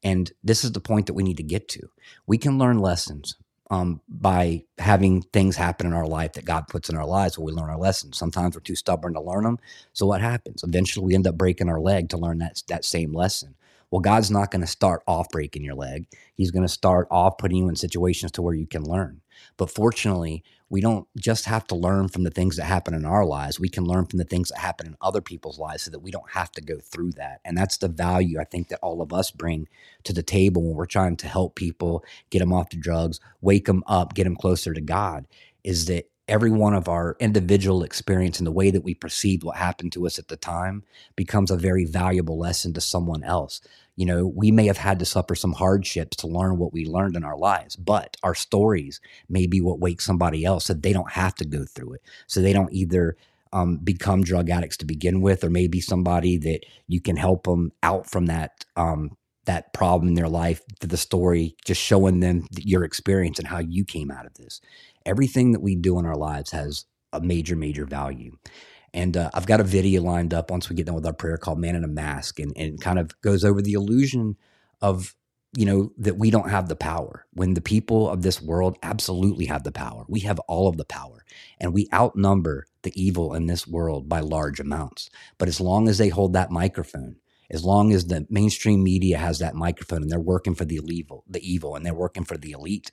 And 0.00 0.30
this 0.44 0.62
is 0.62 0.70
the 0.70 0.80
point 0.80 1.06
that 1.06 1.14
we 1.14 1.24
need 1.24 1.38
to 1.38 1.42
get 1.42 1.66
to. 1.70 1.88
We 2.24 2.38
can 2.38 2.56
learn 2.56 2.78
lessons 2.78 3.34
um, 3.68 4.00
by 4.08 4.62
having 4.78 5.22
things 5.22 5.56
happen 5.56 5.88
in 5.88 5.92
our 5.92 6.06
life 6.06 6.34
that 6.34 6.44
God 6.44 6.68
puts 6.68 6.88
in 6.88 6.96
our 6.96 7.04
lives 7.04 7.36
where 7.36 7.46
we 7.46 7.50
learn 7.50 7.68
our 7.68 7.80
lessons. 7.80 8.16
Sometimes 8.16 8.54
we're 8.54 8.60
too 8.60 8.76
stubborn 8.76 9.14
to 9.14 9.20
learn 9.20 9.42
them. 9.42 9.58
So 9.92 10.06
what 10.06 10.20
happens? 10.20 10.62
Eventually 10.62 11.04
we 11.04 11.16
end 11.16 11.26
up 11.26 11.36
breaking 11.36 11.68
our 11.68 11.80
leg 11.80 12.10
to 12.10 12.16
learn 12.16 12.38
that, 12.38 12.62
that 12.68 12.84
same 12.84 13.12
lesson. 13.12 13.56
Well, 13.90 14.00
God's 14.00 14.30
not 14.30 14.52
going 14.52 14.60
to 14.60 14.68
start 14.68 15.02
off 15.08 15.28
breaking 15.30 15.64
your 15.64 15.74
leg. 15.74 16.06
He's 16.34 16.52
going 16.52 16.62
to 16.62 16.72
start 16.72 17.08
off 17.10 17.38
putting 17.38 17.58
you 17.58 17.68
in 17.68 17.74
situations 17.74 18.30
to 18.32 18.42
where 18.42 18.54
you 18.54 18.68
can 18.68 18.84
learn. 18.84 19.20
But 19.56 19.70
fortunately, 19.70 20.44
we 20.70 20.80
don't 20.80 21.06
just 21.18 21.46
have 21.46 21.66
to 21.66 21.74
learn 21.74 22.08
from 22.08 22.22
the 22.22 22.30
things 22.30 22.56
that 22.56 22.64
happen 22.64 22.94
in 22.94 23.04
our 23.04 23.24
lives. 23.24 23.58
We 23.58 23.68
can 23.68 23.84
learn 23.84 24.06
from 24.06 24.18
the 24.18 24.24
things 24.24 24.50
that 24.50 24.58
happen 24.58 24.86
in 24.86 24.96
other 25.00 25.20
people's 25.20 25.58
lives 25.58 25.82
so 25.82 25.90
that 25.90 25.98
we 25.98 26.12
don't 26.12 26.30
have 26.30 26.52
to 26.52 26.60
go 26.60 26.78
through 26.78 27.12
that. 27.12 27.40
And 27.44 27.58
that's 27.58 27.78
the 27.78 27.88
value 27.88 28.40
I 28.40 28.44
think 28.44 28.68
that 28.68 28.78
all 28.80 29.02
of 29.02 29.12
us 29.12 29.32
bring 29.32 29.68
to 30.04 30.12
the 30.12 30.22
table 30.22 30.62
when 30.62 30.76
we're 30.76 30.86
trying 30.86 31.16
to 31.18 31.28
help 31.28 31.56
people 31.56 32.04
get 32.30 32.38
them 32.38 32.52
off 32.52 32.70
the 32.70 32.76
drugs, 32.76 33.20
wake 33.40 33.66
them 33.66 33.82
up, 33.86 34.14
get 34.14 34.24
them 34.24 34.36
closer 34.36 34.72
to 34.72 34.80
God, 34.80 35.26
is 35.64 35.86
that 35.86 36.09
every 36.30 36.50
one 36.50 36.74
of 36.74 36.88
our 36.88 37.16
individual 37.20 37.82
experience 37.82 38.38
and 38.38 38.46
the 38.46 38.52
way 38.52 38.70
that 38.70 38.84
we 38.84 38.94
perceived 38.94 39.42
what 39.42 39.56
happened 39.56 39.92
to 39.92 40.06
us 40.06 40.18
at 40.18 40.28
the 40.28 40.36
time 40.36 40.84
becomes 41.16 41.50
a 41.50 41.56
very 41.56 41.84
valuable 41.84 42.38
lesson 42.38 42.72
to 42.72 42.80
someone 42.80 43.24
else. 43.24 43.60
You 43.96 44.06
know, 44.06 44.26
we 44.26 44.50
may 44.50 44.66
have 44.66 44.78
had 44.78 44.98
to 45.00 45.04
suffer 45.04 45.34
some 45.34 45.52
hardships 45.52 46.16
to 46.18 46.26
learn 46.26 46.56
what 46.56 46.72
we 46.72 46.86
learned 46.86 47.16
in 47.16 47.24
our 47.24 47.36
lives, 47.36 47.76
but 47.76 48.16
our 48.22 48.34
stories 48.34 49.00
may 49.28 49.46
be 49.46 49.60
what 49.60 49.80
wakes 49.80 50.06
somebody 50.06 50.44
else 50.44 50.66
so 50.66 50.74
they 50.74 50.92
don't 50.92 51.12
have 51.12 51.34
to 51.34 51.44
go 51.44 51.64
through 51.64 51.94
it. 51.94 52.02
So 52.26 52.40
they 52.40 52.52
don't 52.52 52.72
either 52.72 53.16
um, 53.52 53.78
become 53.78 54.22
drug 54.22 54.48
addicts 54.48 54.76
to 54.78 54.86
begin 54.86 55.20
with, 55.20 55.42
or 55.42 55.50
maybe 55.50 55.80
somebody 55.80 56.38
that 56.38 56.60
you 56.86 57.00
can 57.00 57.16
help 57.16 57.44
them 57.44 57.72
out 57.82 58.08
from 58.08 58.26
that 58.26 58.64
um, 58.76 59.16
that 59.46 59.72
problem 59.72 60.08
in 60.08 60.14
their 60.14 60.28
life 60.28 60.62
to 60.80 60.86
the 60.86 60.96
story, 60.96 61.56
just 61.64 61.80
showing 61.80 62.20
them 62.20 62.46
your 62.56 62.84
experience 62.84 63.38
and 63.38 63.48
how 63.48 63.58
you 63.58 63.84
came 63.84 64.10
out 64.10 64.26
of 64.26 64.34
this. 64.34 64.60
Everything 65.06 65.52
that 65.52 65.62
we 65.62 65.74
do 65.74 65.98
in 65.98 66.06
our 66.06 66.16
lives 66.16 66.50
has 66.50 66.84
a 67.12 67.20
major, 67.20 67.56
major 67.56 67.86
value. 67.86 68.36
And 68.92 69.16
uh, 69.16 69.30
I've 69.34 69.46
got 69.46 69.60
a 69.60 69.64
video 69.64 70.02
lined 70.02 70.34
up 70.34 70.50
once 70.50 70.68
we 70.68 70.76
get 70.76 70.86
done 70.86 70.94
with 70.94 71.06
our 71.06 71.12
prayer 71.12 71.36
called 71.36 71.58
Man 71.58 71.76
in 71.76 71.84
a 71.84 71.88
Mask 71.88 72.38
and, 72.40 72.52
and 72.56 72.80
kind 72.80 72.98
of 72.98 73.18
goes 73.22 73.44
over 73.44 73.62
the 73.62 73.74
illusion 73.74 74.36
of, 74.80 75.14
you 75.56 75.64
know, 75.64 75.92
that 75.98 76.18
we 76.18 76.30
don't 76.30 76.50
have 76.50 76.68
the 76.68 76.76
power 76.76 77.26
when 77.32 77.54
the 77.54 77.60
people 77.60 78.08
of 78.08 78.22
this 78.22 78.42
world 78.42 78.76
absolutely 78.82 79.46
have 79.46 79.64
the 79.64 79.72
power. 79.72 80.04
We 80.08 80.20
have 80.20 80.38
all 80.40 80.68
of 80.68 80.76
the 80.76 80.84
power 80.84 81.24
and 81.60 81.72
we 81.72 81.88
outnumber 81.94 82.66
the 82.82 82.92
evil 83.00 83.34
in 83.34 83.46
this 83.46 83.66
world 83.66 84.08
by 84.08 84.20
large 84.20 84.58
amounts. 84.58 85.10
But 85.38 85.48
as 85.48 85.60
long 85.60 85.88
as 85.88 85.98
they 85.98 86.08
hold 86.08 86.32
that 86.32 86.50
microphone, 86.50 87.16
as 87.50 87.64
long 87.64 87.92
as 87.92 88.06
the 88.06 88.26
mainstream 88.30 88.82
media 88.82 89.18
has 89.18 89.40
that 89.40 89.54
microphone 89.54 90.02
and 90.02 90.10
they're 90.10 90.20
working 90.20 90.54
for 90.54 90.64
the 90.64 90.80
evil, 90.84 91.24
the 91.28 91.42
evil, 91.48 91.74
and 91.74 91.84
they're 91.84 91.94
working 91.94 92.24
for 92.24 92.36
the 92.36 92.52
elite, 92.52 92.92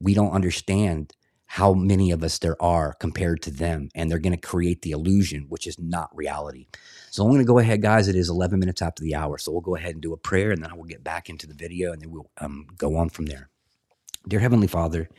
we 0.00 0.14
don't 0.14 0.32
understand 0.32 1.12
how 1.52 1.74
many 1.74 2.10
of 2.10 2.24
us 2.24 2.38
there 2.38 2.60
are 2.62 2.94
compared 2.94 3.42
to 3.42 3.50
them. 3.50 3.90
And 3.94 4.10
they're 4.10 4.18
going 4.18 4.34
to 4.34 4.40
create 4.40 4.80
the 4.80 4.92
illusion, 4.92 5.44
which 5.50 5.66
is 5.66 5.78
not 5.78 6.08
reality. 6.16 6.66
So 7.10 7.22
I'm 7.22 7.28
going 7.28 7.42
to 7.42 7.46
go 7.46 7.58
ahead, 7.58 7.82
guys. 7.82 8.08
It 8.08 8.16
is 8.16 8.30
11 8.30 8.58
minutes 8.58 8.80
after 8.80 9.02
the 9.02 9.14
hour. 9.14 9.36
So 9.36 9.52
we'll 9.52 9.60
go 9.60 9.76
ahead 9.76 9.92
and 9.92 10.00
do 10.00 10.14
a 10.14 10.16
prayer 10.16 10.50
and 10.50 10.62
then 10.62 10.70
I 10.70 10.74
will 10.74 10.84
get 10.84 11.04
back 11.04 11.28
into 11.28 11.46
the 11.46 11.52
video 11.52 11.92
and 11.92 12.00
then 12.00 12.10
we'll 12.10 12.30
um, 12.38 12.68
go 12.78 12.96
on 12.96 13.10
from 13.10 13.26
there. 13.26 13.50
Dear 14.26 14.40
Heavenly 14.40 14.66
Father, 14.66 15.10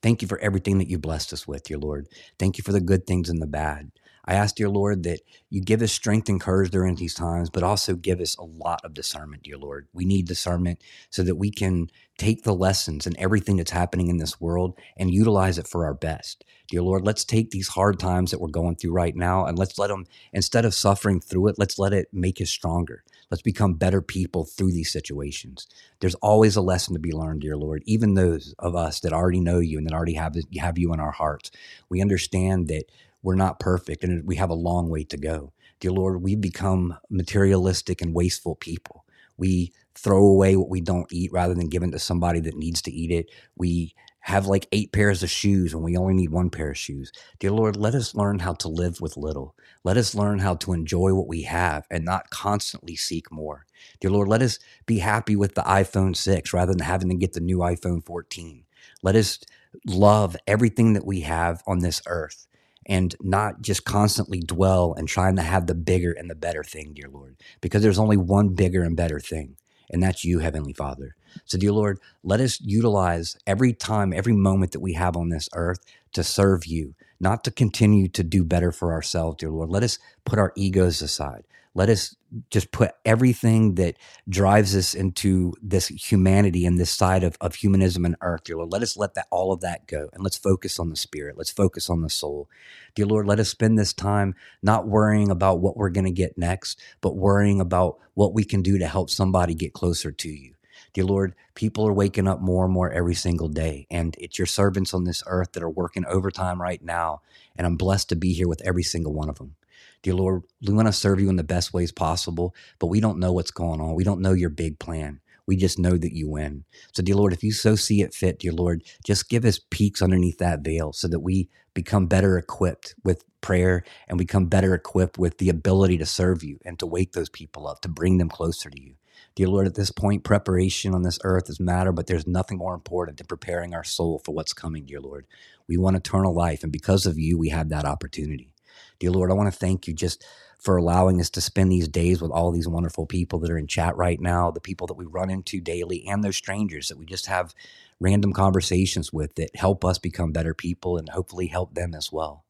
thank 0.00 0.22
you 0.22 0.28
for 0.28 0.38
everything 0.38 0.78
that 0.78 0.88
you 0.88 0.98
blessed 0.98 1.34
us 1.34 1.46
with, 1.46 1.64
dear 1.64 1.76
Lord. 1.76 2.06
Thank 2.38 2.56
you 2.56 2.64
for 2.64 2.72
the 2.72 2.80
good 2.80 3.06
things 3.06 3.28
and 3.28 3.42
the 3.42 3.46
bad. 3.46 3.90
I 4.26 4.34
ask, 4.34 4.54
dear 4.54 4.68
Lord, 4.68 5.02
that 5.02 5.20
you 5.50 5.60
give 5.60 5.82
us 5.82 5.92
strength 5.92 6.28
and 6.28 6.40
courage 6.40 6.70
during 6.70 6.94
these 6.96 7.14
times, 7.14 7.50
but 7.50 7.62
also 7.62 7.94
give 7.94 8.20
us 8.20 8.36
a 8.36 8.44
lot 8.44 8.80
of 8.84 8.94
discernment, 8.94 9.42
dear 9.42 9.58
Lord. 9.58 9.86
We 9.92 10.04
need 10.04 10.26
discernment 10.26 10.80
so 11.10 11.22
that 11.22 11.36
we 11.36 11.50
can 11.50 11.88
take 12.16 12.44
the 12.44 12.54
lessons 12.54 13.06
and 13.06 13.16
everything 13.18 13.56
that's 13.56 13.72
happening 13.72 14.08
in 14.08 14.18
this 14.18 14.40
world 14.40 14.78
and 14.96 15.12
utilize 15.12 15.58
it 15.58 15.66
for 15.66 15.84
our 15.84 15.94
best. 15.94 16.44
Dear 16.68 16.82
Lord, 16.82 17.04
let's 17.04 17.24
take 17.24 17.50
these 17.50 17.68
hard 17.68 17.98
times 17.98 18.30
that 18.30 18.40
we're 18.40 18.48
going 18.48 18.76
through 18.76 18.92
right 18.92 19.14
now 19.14 19.44
and 19.44 19.58
let's 19.58 19.78
let 19.78 19.88
them, 19.88 20.06
instead 20.32 20.64
of 20.64 20.74
suffering 20.74 21.20
through 21.20 21.48
it, 21.48 21.56
let's 21.58 21.78
let 21.78 21.92
it 21.92 22.08
make 22.12 22.40
us 22.40 22.50
stronger. 22.50 23.04
Let's 23.30 23.42
become 23.42 23.74
better 23.74 24.00
people 24.00 24.44
through 24.44 24.72
these 24.72 24.92
situations. 24.92 25.66
There's 26.00 26.14
always 26.16 26.56
a 26.56 26.62
lesson 26.62 26.94
to 26.94 27.00
be 27.00 27.12
learned, 27.12 27.40
dear 27.40 27.56
Lord. 27.56 27.82
Even 27.84 28.14
those 28.14 28.54
of 28.58 28.76
us 28.76 29.00
that 29.00 29.12
already 29.12 29.40
know 29.40 29.58
you 29.58 29.78
and 29.78 29.86
that 29.86 29.94
already 29.94 30.14
have, 30.14 30.36
have 30.58 30.78
you 30.78 30.92
in 30.92 31.00
our 31.00 31.10
hearts, 31.10 31.50
we 31.88 32.00
understand 32.00 32.68
that 32.68 32.84
we're 33.24 33.36
not 33.36 33.60
perfect 33.60 34.04
and 34.04 34.26
we 34.26 34.36
have 34.36 34.50
a 34.50 34.54
long 34.56 34.90
way 34.90 35.04
to 35.06 35.18
go. 35.18 35.54
Dear 35.80 35.92
Lord, 35.92 36.22
We've 36.22 36.42
become 36.42 36.98
materialistic 37.10 38.02
and 38.02 38.14
wasteful 38.14 38.56
people. 38.56 39.06
We 39.38 39.72
throw 39.96 40.26
away 40.26 40.56
what 40.56 40.70
we 40.70 40.82
don't 40.82 41.12
eat 41.12 41.32
rather 41.32 41.54
than 41.54 41.70
giving 41.70 41.92
to 41.92 42.00
somebody 42.00 42.40
that 42.42 42.56
needs 42.58 42.82
to 42.84 42.92
eat 42.92 43.12
it. 43.12 43.30
We 43.56 43.94
have 44.22 44.46
like 44.46 44.68
eight 44.72 44.92
pairs 44.92 45.24
of 45.24 45.30
shoes 45.30 45.74
when 45.74 45.84
we 45.84 45.96
only 45.98 46.14
need 46.14 46.30
one 46.30 46.50
pair 46.50 46.70
of 46.72 46.78
shoes. 46.78 47.12
Dear 47.40 47.52
Lord, 47.52 47.76
let 47.76 47.96
us 47.96 48.14
learn 48.16 48.40
how 48.40 48.54
to 48.54 48.68
live 48.68 49.00
with 49.02 49.18
little. 49.18 49.56
Let 49.84 49.98
us 49.98 50.14
learn 50.14 50.40
how 50.40 50.56
to 50.56 50.74
enjoy 50.74 51.14
what 51.14 51.28
we 51.28 51.44
have 51.44 51.86
and 51.90 52.04
not 52.06 52.30
constantly 52.30 52.96
seek 52.96 53.32
more. 53.32 53.66
Dear 54.00 54.12
Lord, 54.12 54.28
let 54.28 54.42
us 54.42 54.60
be 54.86 55.00
happy 55.00 55.36
with 55.36 55.56
the 55.56 55.62
iPhone 55.62 56.16
6 56.16 56.54
rather 56.54 56.74
than 56.74 56.84
having 56.86 57.10
to 57.10 57.16
get 57.16 57.34
the 57.34 57.40
new 57.40 57.58
iPhone 57.60 58.06
14. 58.06 58.64
Let 59.02 59.16
us 59.16 59.40
love 59.86 60.36
everything 60.46 60.94
that 60.94 61.06
we 61.06 61.22
have 61.22 61.64
on 61.66 61.80
this 61.80 62.02
earth 62.08 62.46
and 62.86 63.14
not 63.20 63.62
just 63.62 63.84
constantly 63.84 64.40
dwell 64.40 64.94
and 64.96 65.08
trying 65.08 65.36
to 65.36 65.42
have 65.42 65.66
the 65.66 65.74
bigger 65.74 66.12
and 66.12 66.30
the 66.30 66.34
better 66.34 66.64
thing, 66.64 66.92
dear 66.94 67.08
Lord, 67.08 67.36
because 67.60 67.82
there's 67.82 67.98
only 67.98 68.16
one 68.16 68.50
bigger 68.50 68.82
and 68.82 68.96
better 68.96 69.20
thing. 69.20 69.56
and 69.90 70.02
that's 70.02 70.24
you, 70.24 70.38
Heavenly 70.40 70.72
Father. 70.72 71.16
So, 71.44 71.58
dear 71.58 71.72
Lord, 71.72 71.98
let 72.22 72.40
us 72.40 72.60
utilize 72.60 73.36
every 73.46 73.72
time, 73.74 74.12
every 74.12 74.32
moment 74.32 74.72
that 74.72 74.80
we 74.80 74.94
have 74.94 75.16
on 75.16 75.28
this 75.30 75.48
earth 75.54 75.80
to 76.14 76.24
serve 76.24 76.66
you, 76.66 76.94
not 77.20 77.44
to 77.44 77.50
continue 77.50 78.08
to 78.08 78.24
do 78.24 78.44
better 78.44 78.72
for 78.72 78.92
ourselves, 78.92 79.38
dear 79.38 79.50
Lord. 79.50 79.70
Let 79.70 79.82
us 79.82 79.98
put 80.24 80.38
our 80.38 80.52
egos 80.56 81.02
aside. 81.02 81.44
Let 81.74 81.88
us 81.88 82.14
just 82.50 82.70
put 82.70 82.92
everything 83.04 83.74
that 83.76 83.96
drives 84.28 84.76
us 84.76 84.94
into 84.94 85.54
this 85.60 85.88
humanity 85.88 86.66
and 86.66 86.78
this 86.78 86.90
side 86.90 87.24
of, 87.24 87.36
of 87.40 87.56
humanism 87.56 88.04
and 88.04 88.16
earth, 88.20 88.44
dear 88.44 88.56
Lord. 88.56 88.72
Let 88.72 88.82
us 88.82 88.96
let 88.96 89.14
that 89.14 89.26
all 89.30 89.52
of 89.52 89.60
that 89.60 89.86
go 89.86 90.08
and 90.12 90.22
let's 90.22 90.36
focus 90.36 90.78
on 90.78 90.90
the 90.90 90.96
spirit. 90.96 91.36
Let's 91.36 91.50
focus 91.50 91.90
on 91.90 92.02
the 92.02 92.10
soul. 92.10 92.48
Dear 92.94 93.06
Lord, 93.06 93.26
let 93.26 93.40
us 93.40 93.48
spend 93.48 93.78
this 93.78 93.92
time 93.92 94.34
not 94.62 94.86
worrying 94.86 95.30
about 95.30 95.60
what 95.60 95.76
we're 95.76 95.90
going 95.90 96.04
to 96.04 96.12
get 96.12 96.38
next, 96.38 96.80
but 97.00 97.16
worrying 97.16 97.60
about 97.60 97.98
what 98.14 98.34
we 98.34 98.44
can 98.44 98.62
do 98.62 98.78
to 98.78 98.86
help 98.86 99.10
somebody 99.10 99.54
get 99.54 99.72
closer 99.72 100.12
to 100.12 100.28
you. 100.28 100.54
Dear 100.92 101.04
Lord, 101.04 101.34
people 101.56 101.86
are 101.88 101.92
waking 101.92 102.28
up 102.28 102.40
more 102.40 102.64
and 102.64 102.72
more 102.72 102.90
every 102.92 103.16
single 103.16 103.48
day. 103.48 103.88
And 103.90 104.14
it's 104.20 104.38
your 104.38 104.46
servants 104.46 104.94
on 104.94 105.04
this 105.04 105.24
earth 105.26 105.52
that 105.52 105.62
are 105.62 105.70
working 105.70 106.04
overtime 106.06 106.62
right 106.62 106.82
now. 106.82 107.22
And 107.56 107.66
I'm 107.66 107.76
blessed 107.76 108.10
to 108.10 108.16
be 108.16 108.32
here 108.32 108.46
with 108.46 108.62
every 108.64 108.84
single 108.84 109.12
one 109.12 109.28
of 109.28 109.38
them. 109.38 109.56
Dear 110.04 110.16
Lord, 110.16 110.42
we 110.62 110.74
want 110.74 110.86
to 110.88 110.92
serve 110.92 111.18
you 111.18 111.30
in 111.30 111.36
the 111.36 111.44
best 111.44 111.72
ways 111.72 111.90
possible, 111.90 112.54
but 112.78 112.88
we 112.88 113.00
don't 113.00 113.20
know 113.20 113.32
what's 113.32 113.52
going 113.52 113.80
on. 113.80 113.96
We 113.96 114.04
don't 114.04 114.20
know 114.20 114.34
your 114.34 114.50
big 114.50 114.78
plan. 114.78 115.22
We 115.46 115.56
just 115.56 115.80
know 115.80 115.96
that 115.96 116.14
you 116.14 116.28
win. 116.28 116.66
So, 116.92 117.02
dear 117.02 117.16
Lord, 117.16 117.32
if 117.32 117.42
you 117.42 117.52
so 117.52 117.74
see 117.74 118.02
it 118.02 118.14
fit, 118.14 118.38
dear 118.38 118.52
Lord, 118.52 118.84
just 119.04 119.30
give 119.30 119.46
us 119.46 119.60
peaks 119.70 120.02
underneath 120.02 120.38
that 120.38 120.60
veil 120.60 120.92
so 120.92 121.08
that 121.08 121.20
we 121.20 121.48
become 121.74 122.06
better 122.06 122.38
equipped 122.38 122.94
with 123.02 123.24
prayer 123.40 123.84
and 124.06 124.18
become 124.18 124.46
better 124.46 124.74
equipped 124.74 125.18
with 125.18 125.38
the 125.38 125.50
ability 125.50 125.98
to 125.98 126.06
serve 126.06 126.44
you 126.44 126.60
and 126.66 126.78
to 126.80 126.86
wake 126.86 127.12
those 127.12 127.30
people 127.30 127.68
up, 127.68 127.80
to 127.80 127.88
bring 127.88 128.18
them 128.18 128.30
closer 128.30 128.70
to 128.70 128.82
you. 128.82 128.96
Dear 129.36 129.48
Lord, 129.48 129.66
at 129.66 129.76
this 129.76 129.92
point, 129.92 130.24
preparation 130.24 130.94
on 130.94 131.02
this 131.02 131.20
earth 131.24 131.50
is 131.50 131.60
matter, 131.60 131.92
but 131.92 132.08
there's 132.08 132.28
nothing 132.28 132.58
more 132.58 132.74
important 132.74 133.18
than 133.18 133.26
preparing 133.26 133.74
our 133.74 133.84
soul 133.84 134.20
for 134.24 134.34
what's 134.34 134.54
coming, 134.54 134.86
dear 134.86 135.00
Lord. 135.00 135.26
We 135.68 135.78
want 135.78 135.96
eternal 135.96 136.34
life, 136.34 136.62
and 136.62 136.72
because 136.72 137.06
of 137.06 137.18
you, 137.18 137.38
we 137.38 137.48
have 137.50 137.70
that 137.70 137.86
opportunity. 137.86 138.53
Dear 138.98 139.10
Lord, 139.10 139.30
I 139.30 139.34
want 139.34 139.52
to 139.52 139.58
thank 139.58 139.86
you 139.86 139.94
just 139.94 140.24
for 140.58 140.76
allowing 140.76 141.20
us 141.20 141.30
to 141.30 141.40
spend 141.40 141.70
these 141.70 141.88
days 141.88 142.22
with 142.22 142.30
all 142.30 142.50
these 142.50 142.68
wonderful 142.68 143.06
people 143.06 143.38
that 143.40 143.50
are 143.50 143.58
in 143.58 143.66
chat 143.66 143.96
right 143.96 144.20
now, 144.20 144.50
the 144.50 144.60
people 144.60 144.86
that 144.86 144.94
we 144.94 145.04
run 145.04 145.30
into 145.30 145.60
daily, 145.60 146.06
and 146.06 146.24
those 146.24 146.36
strangers 146.36 146.88
that 146.88 146.98
we 146.98 147.04
just 147.04 147.26
have 147.26 147.54
random 148.00 148.32
conversations 148.32 149.12
with 149.12 149.34
that 149.34 149.54
help 149.56 149.84
us 149.84 149.98
become 149.98 150.32
better 150.32 150.54
people 150.54 150.96
and 150.96 151.10
hopefully 151.10 151.48
help 151.48 151.74
them 151.74 151.94
as 151.94 152.10
well. 152.10 152.43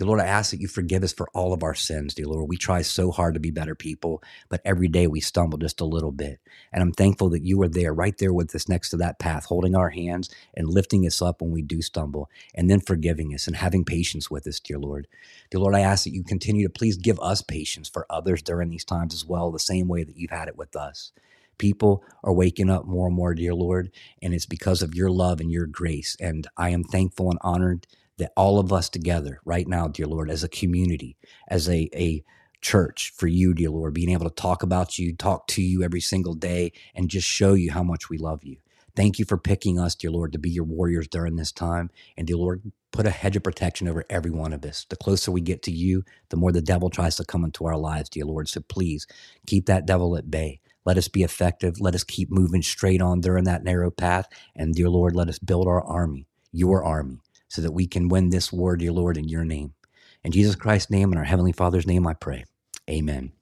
Dear 0.00 0.06
Lord, 0.06 0.20
I 0.20 0.28
ask 0.28 0.50
that 0.50 0.62
you 0.62 0.66
forgive 0.66 1.02
us 1.04 1.12
for 1.12 1.28
all 1.34 1.52
of 1.52 1.62
our 1.62 1.74
sins, 1.74 2.14
dear 2.14 2.24
Lord. 2.24 2.48
We 2.48 2.56
try 2.56 2.80
so 2.80 3.10
hard 3.10 3.34
to 3.34 3.40
be 3.40 3.50
better 3.50 3.74
people, 3.74 4.22
but 4.48 4.62
every 4.64 4.88
day 4.88 5.06
we 5.06 5.20
stumble 5.20 5.58
just 5.58 5.82
a 5.82 5.84
little 5.84 6.10
bit. 6.10 6.40
And 6.72 6.82
I'm 6.82 6.92
thankful 6.92 7.28
that 7.28 7.44
you 7.44 7.60
are 7.60 7.68
there, 7.68 7.92
right 7.92 8.16
there 8.16 8.32
with 8.32 8.54
us 8.54 8.66
next 8.66 8.88
to 8.90 8.96
that 8.96 9.18
path, 9.18 9.44
holding 9.44 9.76
our 9.76 9.90
hands 9.90 10.30
and 10.54 10.70
lifting 10.70 11.06
us 11.06 11.20
up 11.20 11.42
when 11.42 11.50
we 11.50 11.60
do 11.60 11.82
stumble, 11.82 12.30
and 12.54 12.70
then 12.70 12.80
forgiving 12.80 13.34
us 13.34 13.46
and 13.46 13.56
having 13.56 13.84
patience 13.84 14.30
with 14.30 14.46
us, 14.46 14.58
dear 14.58 14.78
Lord. 14.78 15.06
Dear 15.50 15.60
Lord, 15.60 15.74
I 15.74 15.80
ask 15.80 16.04
that 16.04 16.14
you 16.14 16.24
continue 16.24 16.66
to 16.66 16.72
please 16.72 16.96
give 16.96 17.20
us 17.20 17.42
patience 17.42 17.86
for 17.86 18.06
others 18.08 18.40
during 18.40 18.70
these 18.70 18.86
times 18.86 19.12
as 19.12 19.26
well, 19.26 19.50
the 19.50 19.58
same 19.58 19.86
way 19.86 20.02
that 20.02 20.16
you've 20.16 20.30
had 20.30 20.48
it 20.48 20.56
with 20.56 20.76
us 20.76 21.12
people 21.58 22.02
are 22.24 22.32
waking 22.32 22.70
up 22.70 22.86
more 22.86 23.08
and 23.08 23.14
more, 23.14 23.34
dear 23.34 23.52
Lord, 23.52 23.90
and 24.22 24.32
it's 24.32 24.46
because 24.46 24.80
of 24.80 24.94
your 24.94 25.10
love 25.10 25.40
and 25.40 25.52
your 25.52 25.66
grace. 25.66 26.16
And 26.18 26.46
I 26.56 26.70
am 26.70 26.82
thankful 26.82 27.28
and 27.28 27.38
honored 27.42 27.86
that 28.20 28.32
all 28.36 28.60
of 28.60 28.72
us 28.72 28.88
together 28.90 29.40
right 29.44 29.68
now, 29.68 29.88
dear 29.88 30.06
Lord, 30.06 30.30
as 30.30 30.44
a 30.44 30.50
community, 30.50 31.16
as 31.48 31.68
a, 31.68 31.90
a 31.94 32.24
church 32.62 33.12
for 33.16 33.28
you, 33.28 33.54
dear 33.54 33.70
Lord, 33.70 33.94
being 33.94 34.10
able 34.10 34.28
to 34.28 34.34
talk 34.34 34.62
about 34.62 34.98
you, 34.98 35.14
talk 35.14 35.48
to 35.48 35.62
you 35.62 35.82
every 35.84 36.00
single 36.00 36.34
day, 36.34 36.72
and 36.94 37.10
just 37.10 37.28
show 37.28 37.54
you 37.54 37.72
how 37.72 37.84
much 37.84 38.10
we 38.10 38.18
love 38.18 38.44
you. 38.44 38.58
Thank 38.96 39.18
you 39.18 39.26
for 39.26 39.38
picking 39.38 39.78
us, 39.80 39.94
dear 39.94 40.10
Lord, 40.10 40.32
to 40.32 40.38
be 40.38 40.50
your 40.50 40.64
warriors 40.64 41.08
during 41.08 41.36
this 41.36 41.52
time. 41.52 41.90
And 42.16 42.26
dear 42.26 42.36
Lord, 42.36 42.72
put 42.92 43.06
a 43.06 43.10
hedge 43.10 43.36
of 43.36 43.44
protection 43.44 43.88
over 43.88 44.04
every 44.10 44.32
one 44.32 44.52
of 44.52 44.64
us. 44.64 44.86
The 44.90 44.96
closer 44.96 45.30
we 45.32 45.40
get 45.42 45.62
to 45.64 45.72
you, 45.72 46.04
the 46.30 46.36
more 46.36 46.52
the 46.52 46.62
devil 46.62 46.90
tries 46.90 47.16
to 47.16 47.24
come 47.24 47.44
into 47.44 47.66
our 47.66 47.78
lives, 47.78 48.10
dear 48.10 48.26
Lord. 48.26 48.48
So 48.48 48.60
please 48.62 49.06
keep 49.46 49.66
that 49.66 49.86
devil 49.86 50.16
at 50.16 50.30
bay. 50.30 50.60
Let 50.84 50.98
us 50.98 51.08
be 51.08 51.22
effective. 51.22 51.80
Let 51.80 51.94
us 51.94 52.04
keep 52.04 52.30
moving 52.30 52.62
straight 52.62 53.02
on 53.02 53.20
during 53.20 53.44
that 53.44 53.64
narrow 53.64 53.90
path. 53.90 54.28
And 54.56 54.74
dear 54.74 54.88
Lord, 54.90 55.14
let 55.14 55.28
us 55.28 55.38
build 55.38 55.68
our 55.68 55.82
army, 55.82 56.26
your 56.52 56.84
army, 56.84 57.20
so 57.50 57.60
that 57.60 57.72
we 57.72 57.86
can 57.86 58.08
win 58.08 58.30
this 58.30 58.52
war, 58.52 58.76
dear 58.76 58.92
Lord, 58.92 59.16
in 59.16 59.28
your 59.28 59.44
name. 59.44 59.74
In 60.22 60.32
Jesus 60.32 60.54
Christ's 60.54 60.90
name 60.90 61.10
and 61.10 61.18
our 61.18 61.24
Heavenly 61.24 61.52
Father's 61.52 61.86
name, 61.86 62.06
I 62.06 62.14
pray. 62.14 62.44
Amen. 62.88 63.32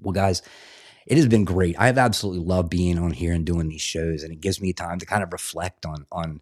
Well, 0.00 0.12
guys, 0.12 0.42
it 1.06 1.16
has 1.16 1.28
been 1.28 1.44
great. 1.44 1.76
I've 1.78 1.98
absolutely 1.98 2.44
loved 2.44 2.70
being 2.70 2.98
on 2.98 3.12
here 3.12 3.32
and 3.32 3.44
doing 3.44 3.68
these 3.68 3.82
shows, 3.82 4.22
and 4.22 4.32
it 4.32 4.40
gives 4.40 4.60
me 4.60 4.72
time 4.72 4.98
to 4.98 5.06
kind 5.06 5.22
of 5.22 5.32
reflect 5.32 5.84
on 5.84 6.06
on 6.10 6.40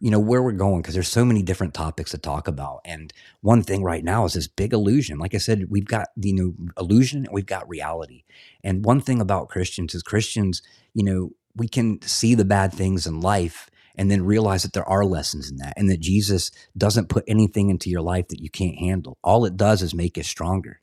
you 0.00 0.10
know 0.10 0.20
where 0.20 0.42
we're 0.42 0.52
going 0.52 0.80
because 0.82 0.94
there's 0.94 1.08
so 1.08 1.24
many 1.24 1.42
different 1.42 1.74
topics 1.74 2.10
to 2.10 2.18
talk 2.18 2.46
about. 2.46 2.80
And 2.84 3.12
one 3.40 3.62
thing 3.62 3.82
right 3.82 4.04
now 4.04 4.26
is 4.26 4.34
this 4.34 4.46
big 4.46 4.72
illusion. 4.72 5.18
Like 5.18 5.34
I 5.34 5.38
said, 5.38 5.70
we've 5.70 5.86
got 5.86 6.08
you 6.16 6.34
know 6.34 6.54
illusion 6.78 7.24
and 7.24 7.32
we've 7.32 7.46
got 7.46 7.68
reality. 7.68 8.24
And 8.62 8.84
one 8.84 9.00
thing 9.00 9.20
about 9.20 9.48
Christians 9.48 9.94
is 9.94 10.02
Christians, 10.02 10.62
you 10.92 11.04
know, 11.04 11.30
we 11.56 11.68
can 11.68 12.02
see 12.02 12.34
the 12.34 12.44
bad 12.44 12.72
things 12.72 13.06
in 13.06 13.20
life 13.20 13.67
and 13.98 14.10
then 14.10 14.24
realize 14.24 14.62
that 14.62 14.72
there 14.72 14.88
are 14.88 15.04
lessons 15.04 15.50
in 15.50 15.56
that 15.56 15.74
and 15.76 15.90
that 15.90 16.00
Jesus 16.00 16.50
doesn't 16.76 17.08
put 17.08 17.24
anything 17.26 17.68
into 17.68 17.90
your 17.90 18.00
life 18.00 18.28
that 18.28 18.40
you 18.40 18.48
can't 18.48 18.78
handle. 18.78 19.18
All 19.22 19.44
it 19.44 19.56
does 19.56 19.82
is 19.82 19.92
make 19.92 20.16
us 20.16 20.28
stronger. 20.28 20.80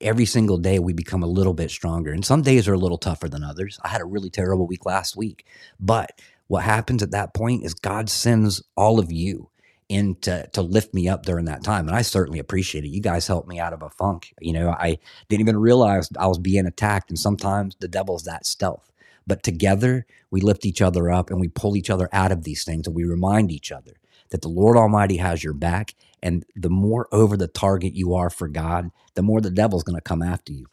Every 0.00 0.24
single 0.24 0.58
day 0.58 0.78
we 0.78 0.92
become 0.92 1.22
a 1.22 1.28
little 1.28 1.54
bit 1.54 1.70
stronger. 1.70 2.12
And 2.12 2.24
some 2.24 2.42
days 2.42 2.68
are 2.68 2.74
a 2.74 2.78
little 2.78 2.98
tougher 2.98 3.28
than 3.28 3.44
others. 3.44 3.78
I 3.82 3.88
had 3.88 4.00
a 4.00 4.06
really 4.06 4.30
terrible 4.30 4.66
week 4.66 4.86
last 4.86 5.16
week. 5.16 5.44
But 5.78 6.20
what 6.46 6.62
happens 6.64 7.02
at 7.02 7.10
that 7.10 7.34
point 7.34 7.64
is 7.64 7.74
God 7.74 8.08
sends 8.08 8.62
all 8.76 8.98
of 8.98 9.12
you 9.12 9.50
in 9.88 10.14
to, 10.22 10.46
to 10.52 10.62
lift 10.62 10.94
me 10.94 11.08
up 11.08 11.24
during 11.24 11.44
that 11.46 11.64
time. 11.64 11.88
And 11.88 11.96
I 11.96 12.02
certainly 12.02 12.38
appreciate 12.38 12.84
it. 12.84 12.88
You 12.88 13.00
guys 13.00 13.26
helped 13.26 13.48
me 13.48 13.58
out 13.58 13.72
of 13.72 13.82
a 13.82 13.90
funk. 13.90 14.32
You 14.40 14.52
know, 14.52 14.70
I 14.70 14.98
didn't 15.28 15.42
even 15.42 15.58
realize 15.58 16.08
I 16.18 16.28
was 16.28 16.38
being 16.38 16.66
attacked. 16.66 17.10
And 17.10 17.18
sometimes 17.18 17.76
the 17.80 17.88
devil's 17.88 18.24
that 18.24 18.46
stealth. 18.46 18.91
But 19.26 19.42
together, 19.42 20.06
we 20.30 20.40
lift 20.40 20.66
each 20.66 20.82
other 20.82 21.10
up 21.10 21.30
and 21.30 21.40
we 21.40 21.48
pull 21.48 21.76
each 21.76 21.90
other 21.90 22.08
out 22.12 22.32
of 22.32 22.44
these 22.44 22.64
things 22.64 22.86
and 22.86 22.96
we 22.96 23.04
remind 23.04 23.50
each 23.50 23.72
other 23.72 23.92
that 24.30 24.42
the 24.42 24.48
Lord 24.48 24.76
Almighty 24.76 25.18
has 25.18 25.44
your 25.44 25.54
back. 25.54 25.94
And 26.22 26.44
the 26.54 26.70
more 26.70 27.08
over 27.12 27.36
the 27.36 27.48
target 27.48 27.94
you 27.94 28.14
are 28.14 28.30
for 28.30 28.48
God, 28.48 28.90
the 29.14 29.22
more 29.22 29.40
the 29.40 29.50
devil's 29.50 29.82
going 29.82 29.96
to 29.96 30.02
come 30.02 30.22
after 30.22 30.52
you. 30.52 30.66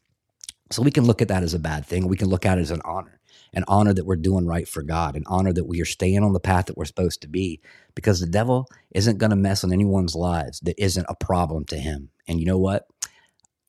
So 0.71 0.83
we 0.83 0.91
can 0.91 1.05
look 1.05 1.21
at 1.21 1.27
that 1.29 1.43
as 1.43 1.53
a 1.53 1.59
bad 1.59 1.85
thing. 1.85 2.07
We 2.07 2.17
can 2.17 2.29
look 2.29 2.45
at 2.45 2.59
it 2.59 2.61
as 2.61 2.71
an 2.71 2.81
honor, 2.85 3.19
an 3.53 3.65
honor 3.67 3.93
that 3.93 4.05
we're 4.05 4.15
doing 4.15 4.45
right 4.45 4.67
for 4.67 4.83
God, 4.83 5.15
an 5.15 5.23
honor 5.25 5.51
that 5.51 5.65
we 5.65 5.81
are 5.81 5.85
staying 5.85 6.23
on 6.23 6.33
the 6.33 6.39
path 6.39 6.67
that 6.67 6.77
we're 6.77 6.85
supposed 6.85 7.21
to 7.21 7.27
be, 7.27 7.59
because 7.95 8.19
the 8.19 8.27
devil 8.27 8.67
isn't 8.91 9.17
going 9.17 9.31
to 9.31 9.35
mess 9.35 9.63
on 9.63 9.73
anyone's 9.73 10.15
lives 10.15 10.59
that 10.61 10.81
isn't 10.81 11.07
a 11.09 11.15
problem 11.15 11.65
to 11.65 11.77
him. 11.77 12.09
And 12.27 12.39
you 12.39 12.45
know 12.45 12.59
what? 12.59 12.87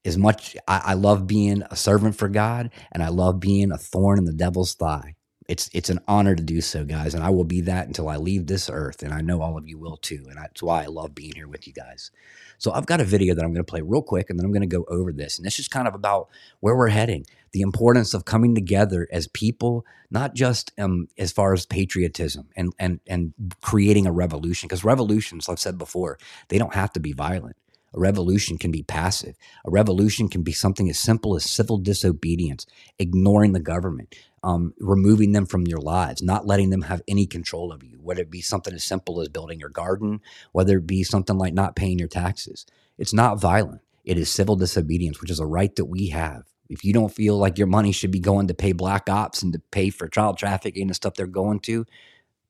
As 0.04 0.16
much 0.16 0.57
I, 0.66 0.83
I, 0.87 0.95
love 0.95 1.26
being 1.26 1.62
a 1.71 1.76
servant 1.76 2.16
for 2.16 2.28
God 2.28 2.71
and 2.92 3.02
I 3.02 3.09
love 3.09 3.40
being 3.40 3.71
a 3.71 3.78
thorn 3.78 4.19
in 4.19 4.25
the 4.25 4.33
devil's 4.33 4.75
thigh. 4.75 5.14
It's 5.49 5.69
it's 5.73 5.90
an 5.90 5.99
honor 6.07 6.37
to 6.37 6.42
do 6.42 6.61
so, 6.61 6.85
guys, 6.85 7.12
and 7.12 7.25
I 7.25 7.30
will 7.30 7.45
be 7.45 7.61
that 7.62 7.88
until 7.88 8.09
I 8.09 8.19
leave 8.19 8.47
this 8.47 8.71
earth, 8.73 9.02
and 9.02 9.12
I 9.12 9.21
know 9.21 9.42
all 9.42 9.59
of 9.59 9.66
you 9.69 9.78
will 9.78 9.97
too, 9.97 10.26
and 10.28 10.37
that's 10.37 10.62
why 10.62 10.85
I 10.85 10.87
love 10.87 11.12
being 11.12 11.33
here 11.35 11.49
with 11.49 11.66
you 11.66 11.73
guys. 11.73 12.12
So 12.59 12.71
I've 12.71 12.87
got 12.87 13.00
a 13.00 13.04
video 13.04 13.35
that 13.35 13.45
I'm 13.45 13.52
going 13.52 13.64
to 13.64 13.69
play 13.69 13.80
real 13.80 14.00
quick, 14.00 14.30
and 14.30 14.38
then 14.38 14.47
I'm 14.47 14.52
going 14.52 14.61
to 14.61 14.69
go 14.69 14.85
over 14.88 15.12
this, 15.12 15.38
and 15.38 15.45
this 15.45 15.59
is 15.59 15.66
kind 15.66 15.88
of 15.88 15.95
about 15.97 16.28
where 16.61 16.76
we're 16.76 16.87
heading, 16.87 17.26
the 17.50 17.62
importance 17.62 18.14
of 18.14 18.25
coming 18.25 18.54
together 18.54 19.09
as 19.11 19.26
people, 19.26 19.85
not 20.09 20.37
just 20.37 20.71
um, 20.78 21.09
as 21.19 21.33
far 21.33 21.52
as 21.52 21.66
patriotism 21.66 22.49
and 22.54 22.73
and 22.78 23.00
and 23.09 23.35
creating 23.61 24.07
a 24.07 24.12
revolution, 24.12 24.69
because 24.69 24.85
revolutions, 24.85 25.49
I've 25.49 25.59
said 25.59 25.78
before, 25.78 26.16
they 26.47 26.59
don't 26.59 26.75
have 26.75 26.92
to 26.92 27.00
be 27.00 27.12
violent 27.12 27.57
a 27.94 28.00
revolution 28.00 28.59
can 28.59 28.70
be 28.70 28.82
passive. 28.82 29.37
A 29.64 29.70
revolution 29.70 30.28
can 30.28 30.42
be 30.42 30.52
something 30.52 30.88
as 30.88 30.99
simple 30.99 31.35
as 31.35 31.44
civil 31.44 31.78
disobedience, 31.78 32.66
ignoring 32.99 33.52
the 33.52 33.61
government, 33.61 34.14
um, 34.42 34.75
removing 34.78 35.32
them 35.32 35.47
from 35.47 35.66
your 35.66 35.80
lives, 35.80 36.23
not 36.23 36.47
letting 36.47 36.70
them 36.70 36.82
have 36.82 37.02
any 37.09 37.26
control 37.26 37.73
over 37.73 37.85
you, 37.85 37.99
whether 38.00 38.23
it 38.23 38.30
be 38.30 38.40
something 38.40 38.75
as 38.75 38.85
simple 38.85 39.20
as 39.20 39.28
building 39.28 39.59
your 39.61 39.68
garden, 39.68 40.20
whether 40.52 40.78
it 40.78 40.87
be 40.87 41.02
something 41.02 41.37
like 41.37 41.52
not 41.52 41.76
paying 41.76 41.99
your 41.99 42.09
taxes. 42.09 42.64
It's 42.97 43.12
not 43.14 43.40
violent. 43.40 43.80
It 44.04 44.16
is 44.16 44.30
civil 44.30 44.56
disobedience, 44.56 45.20
which 45.20 45.30
is 45.30 45.40
a 45.40 45.47
right 45.47 45.75
that 45.76 45.87
we 45.87 46.09
have. 46.09 46.44
If 46.68 46.85
you 46.85 46.92
don't 46.92 47.14
feel 47.14 47.37
like 47.37 47.59
your 47.59 47.66
money 47.66 47.90
should 47.90 48.12
be 48.12 48.20
going 48.20 48.47
to 48.49 48.54
pay 48.54 48.73
black 48.73 49.11
ops 49.11 49.42
and 49.42 49.52
to 49.52 49.59
pay 49.73 49.90
for 49.90 50.09
child 50.09 50.38
trafficking 50.38 50.87
and 50.88 50.97
stuff 50.97 51.14
they're 51.14 51.26
going 51.26 51.61
to, 51.61 51.85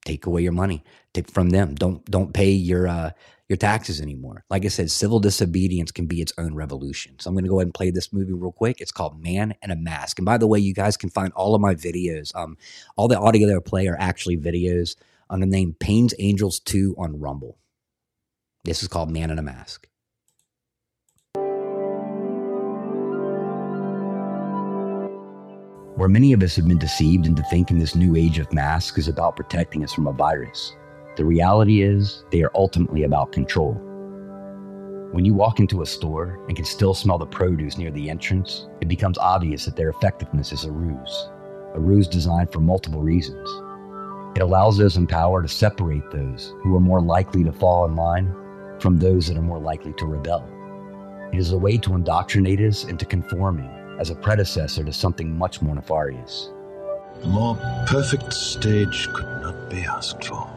take 0.04 0.26
away 0.26 0.42
your 0.42 0.52
money 0.52 0.84
take 1.12 1.30
from 1.30 1.50
them. 1.50 1.74
Don't 1.74 2.04
don't 2.10 2.32
pay 2.32 2.50
your 2.50 2.88
uh, 2.88 3.10
your 3.50 3.56
taxes 3.56 4.00
anymore. 4.00 4.44
Like 4.48 4.64
I 4.64 4.68
said, 4.68 4.92
civil 4.92 5.18
disobedience 5.18 5.90
can 5.90 6.06
be 6.06 6.22
its 6.22 6.32
own 6.38 6.54
revolution. 6.54 7.18
So 7.18 7.28
I'm 7.28 7.34
going 7.34 7.44
to 7.44 7.50
go 7.50 7.58
ahead 7.58 7.66
and 7.66 7.74
play 7.74 7.90
this 7.90 8.12
movie 8.12 8.32
real 8.32 8.52
quick. 8.52 8.80
It's 8.80 8.92
called 8.92 9.20
Man 9.20 9.54
in 9.60 9.72
a 9.72 9.76
Mask. 9.76 10.20
And 10.20 10.24
by 10.24 10.38
the 10.38 10.46
way, 10.46 10.60
you 10.60 10.72
guys 10.72 10.96
can 10.96 11.10
find 11.10 11.32
all 11.32 11.56
of 11.56 11.60
my 11.60 11.74
videos. 11.74 12.32
Um, 12.36 12.56
all 12.96 13.08
the 13.08 13.18
audio 13.18 13.48
that 13.48 13.56
I 13.56 13.58
play 13.58 13.88
are 13.88 13.96
actually 13.98 14.36
videos 14.36 14.94
under 15.28 15.46
the 15.46 15.50
name 15.50 15.74
Payne's 15.80 16.14
Angels 16.20 16.60
2 16.60 16.94
on 16.96 17.18
Rumble. 17.18 17.58
This 18.62 18.82
is 18.82 18.88
called 18.88 19.10
Man 19.10 19.32
in 19.32 19.38
a 19.40 19.42
Mask. 19.42 19.88
Where 25.96 26.08
many 26.08 26.32
of 26.32 26.42
us 26.44 26.54
have 26.54 26.68
been 26.68 26.78
deceived 26.78 27.26
into 27.26 27.42
thinking 27.50 27.80
this 27.80 27.96
new 27.96 28.14
age 28.14 28.38
of 28.38 28.52
masks 28.52 28.96
is 28.96 29.08
about 29.08 29.34
protecting 29.34 29.82
us 29.82 29.92
from 29.92 30.06
a 30.06 30.12
virus, 30.12 30.76
the 31.20 31.26
reality 31.26 31.82
is 31.82 32.24
they 32.30 32.42
are 32.42 32.50
ultimately 32.54 33.02
about 33.02 33.30
control. 33.30 33.74
When 35.12 35.26
you 35.26 35.34
walk 35.34 35.60
into 35.60 35.82
a 35.82 35.86
store 35.86 36.42
and 36.48 36.56
can 36.56 36.64
still 36.64 36.94
smell 36.94 37.18
the 37.18 37.26
produce 37.26 37.76
near 37.76 37.90
the 37.90 38.08
entrance, 38.08 38.66
it 38.80 38.88
becomes 38.88 39.18
obvious 39.18 39.66
that 39.66 39.76
their 39.76 39.90
effectiveness 39.90 40.50
is 40.50 40.64
a 40.64 40.72
ruse, 40.72 41.28
a 41.74 41.78
ruse 41.78 42.08
designed 42.08 42.50
for 42.50 42.60
multiple 42.60 43.02
reasons. 43.02 43.46
It 44.34 44.40
allows 44.40 44.78
those 44.78 44.96
in 44.96 45.06
power 45.06 45.42
to 45.42 45.48
separate 45.48 46.10
those 46.10 46.54
who 46.62 46.74
are 46.74 46.80
more 46.80 47.02
likely 47.02 47.44
to 47.44 47.52
fall 47.52 47.84
in 47.84 47.96
line 47.96 48.34
from 48.78 48.96
those 48.96 49.26
that 49.26 49.36
are 49.36 49.42
more 49.42 49.60
likely 49.60 49.92
to 49.98 50.06
rebel. 50.06 50.48
It 51.34 51.38
is 51.38 51.52
a 51.52 51.58
way 51.58 51.76
to 51.76 51.96
indoctrinate 51.96 52.60
us 52.60 52.84
into 52.84 53.04
conforming 53.04 53.68
as 54.00 54.08
a 54.08 54.14
predecessor 54.14 54.84
to 54.84 54.92
something 54.94 55.36
much 55.36 55.60
more 55.60 55.74
nefarious. 55.74 56.50
A 57.24 57.26
more 57.26 57.56
perfect 57.86 58.32
stage 58.32 59.06
could 59.12 59.42
not 59.42 59.68
be 59.68 59.82
asked 59.82 60.24
for. 60.24 60.50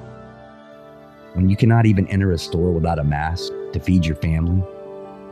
When 1.33 1.49
you 1.49 1.55
cannot 1.55 1.87
even 1.87 2.05
enter 2.09 2.31
a 2.31 2.37
store 2.37 2.71
without 2.71 2.99
a 2.99 3.03
mask 3.03 3.51
to 3.71 3.79
feed 3.79 4.05
your 4.05 4.15
family, 4.17 4.59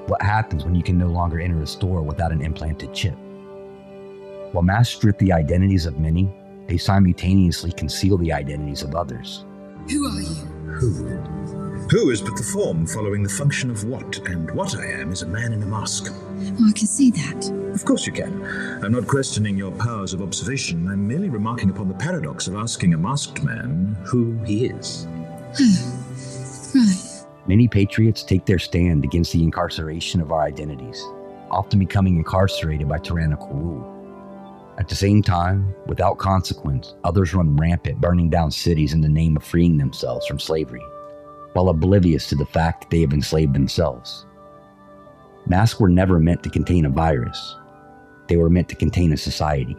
what 0.07 0.19
happens 0.19 0.65
when 0.65 0.73
you 0.73 0.81
can 0.81 0.97
no 0.97 1.05
longer 1.05 1.39
enter 1.39 1.61
a 1.61 1.67
store 1.67 2.01
without 2.01 2.31
an 2.31 2.41
implanted 2.41 2.91
chip? 2.91 3.15
While 4.51 4.63
masks 4.63 4.95
strip 4.95 5.19
the 5.19 5.31
identities 5.31 5.85
of 5.85 5.99
many, 5.99 6.27
they 6.67 6.77
simultaneously 6.77 7.71
conceal 7.73 8.17
the 8.17 8.33
identities 8.33 8.81
of 8.81 8.95
others. 8.95 9.45
Who 9.91 10.07
are 10.07 10.21
you? 10.21 10.33
Who? 10.73 11.07
Who 11.91 12.09
is 12.09 12.19
but 12.19 12.35
the 12.35 12.49
form 12.51 12.87
following 12.87 13.21
the 13.21 13.29
function 13.29 13.69
of 13.69 13.83
what, 13.83 14.17
and 14.27 14.49
what 14.55 14.75
I 14.75 14.85
am 14.85 15.11
is 15.11 15.21
a 15.21 15.27
man 15.27 15.53
in 15.53 15.61
a 15.61 15.67
mask. 15.67 16.07
Oh, 16.09 16.67
I 16.67 16.71
can 16.71 16.87
see 16.87 17.11
that. 17.11 17.51
Of 17.75 17.85
course 17.85 18.07
you 18.07 18.13
can. 18.13 18.43
I'm 18.83 18.91
not 18.91 19.05
questioning 19.05 19.55
your 19.55 19.71
powers 19.73 20.13
of 20.13 20.23
observation. 20.23 20.87
I'm 20.87 21.07
merely 21.07 21.29
remarking 21.29 21.69
upon 21.69 21.89
the 21.89 21.93
paradox 21.93 22.47
of 22.47 22.55
asking 22.55 22.95
a 22.95 22.97
masked 22.97 23.43
man 23.43 23.95
who 24.03 24.39
he 24.45 24.65
is. 24.65 25.05
Many 27.47 27.67
patriots 27.67 28.23
take 28.23 28.45
their 28.45 28.59
stand 28.59 29.03
against 29.03 29.33
the 29.33 29.43
incarceration 29.43 30.21
of 30.21 30.31
our 30.31 30.41
identities, 30.41 31.03
often 31.49 31.79
becoming 31.79 32.17
incarcerated 32.17 32.87
by 32.87 32.99
tyrannical 32.99 33.49
rule. 33.49 33.87
At 34.77 34.87
the 34.87 34.95
same 34.95 35.21
time, 35.21 35.75
without 35.85 36.17
consequence, 36.17 36.95
others 37.03 37.33
run 37.33 37.57
rampant, 37.57 37.99
burning 37.99 38.29
down 38.29 38.51
cities 38.51 38.93
in 38.93 39.01
the 39.01 39.09
name 39.09 39.35
of 39.35 39.43
freeing 39.43 39.77
themselves 39.77 40.25
from 40.25 40.39
slavery 40.39 40.83
while 41.53 41.69
oblivious 41.69 42.29
to 42.29 42.35
the 42.35 42.45
fact 42.45 42.81
that 42.81 42.89
they 42.89 43.01
have 43.01 43.13
enslaved 43.13 43.53
themselves. 43.53 44.25
Masks 45.47 45.79
were 45.79 45.89
never 45.89 46.19
meant 46.19 46.43
to 46.43 46.49
contain 46.49 46.85
a 46.85 46.89
virus, 46.89 47.55
they 48.27 48.37
were 48.37 48.49
meant 48.49 48.69
to 48.69 48.75
contain 48.75 49.11
a 49.11 49.17
society. 49.17 49.75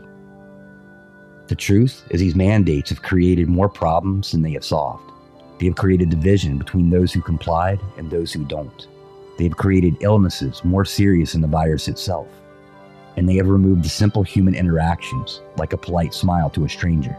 The 1.47 1.55
truth 1.55 2.05
is, 2.11 2.21
these 2.21 2.35
mandates 2.35 2.91
have 2.91 3.03
created 3.03 3.49
more 3.49 3.69
problems 3.69 4.33
than 4.33 4.43
they 4.43 4.53
have 4.53 4.65
solved. 4.65 5.12
They 5.59 5.67
have 5.67 5.77
created 5.77 6.11
division 6.11 6.59
between 6.59 6.91
those 6.91 7.13
who 7.13 7.21
complied 7.21 7.81
and 7.97 8.11
those 8.11 8.33
who 8.33 8.45
don't. 8.45 8.87
They 9.39 9.45
have 9.45 9.57
created 9.57 9.97
illnesses 10.01 10.65
more 10.65 10.85
serious 10.85 11.33
than 11.33 11.41
the 11.41 11.49
virus 11.49 11.89
itself. 11.89 12.29
And 13.17 13.29
they 13.29 13.37
have 13.37 13.49
removed 13.49 13.85
the 13.85 13.89
simple 13.89 14.23
human 14.23 14.55
interactions, 14.55 15.41
like 15.57 15.73
a 15.73 15.77
polite 15.77 16.15
smile 16.15 16.51
to 16.51 16.65
a 16.65 16.69
stranger. 16.69 17.17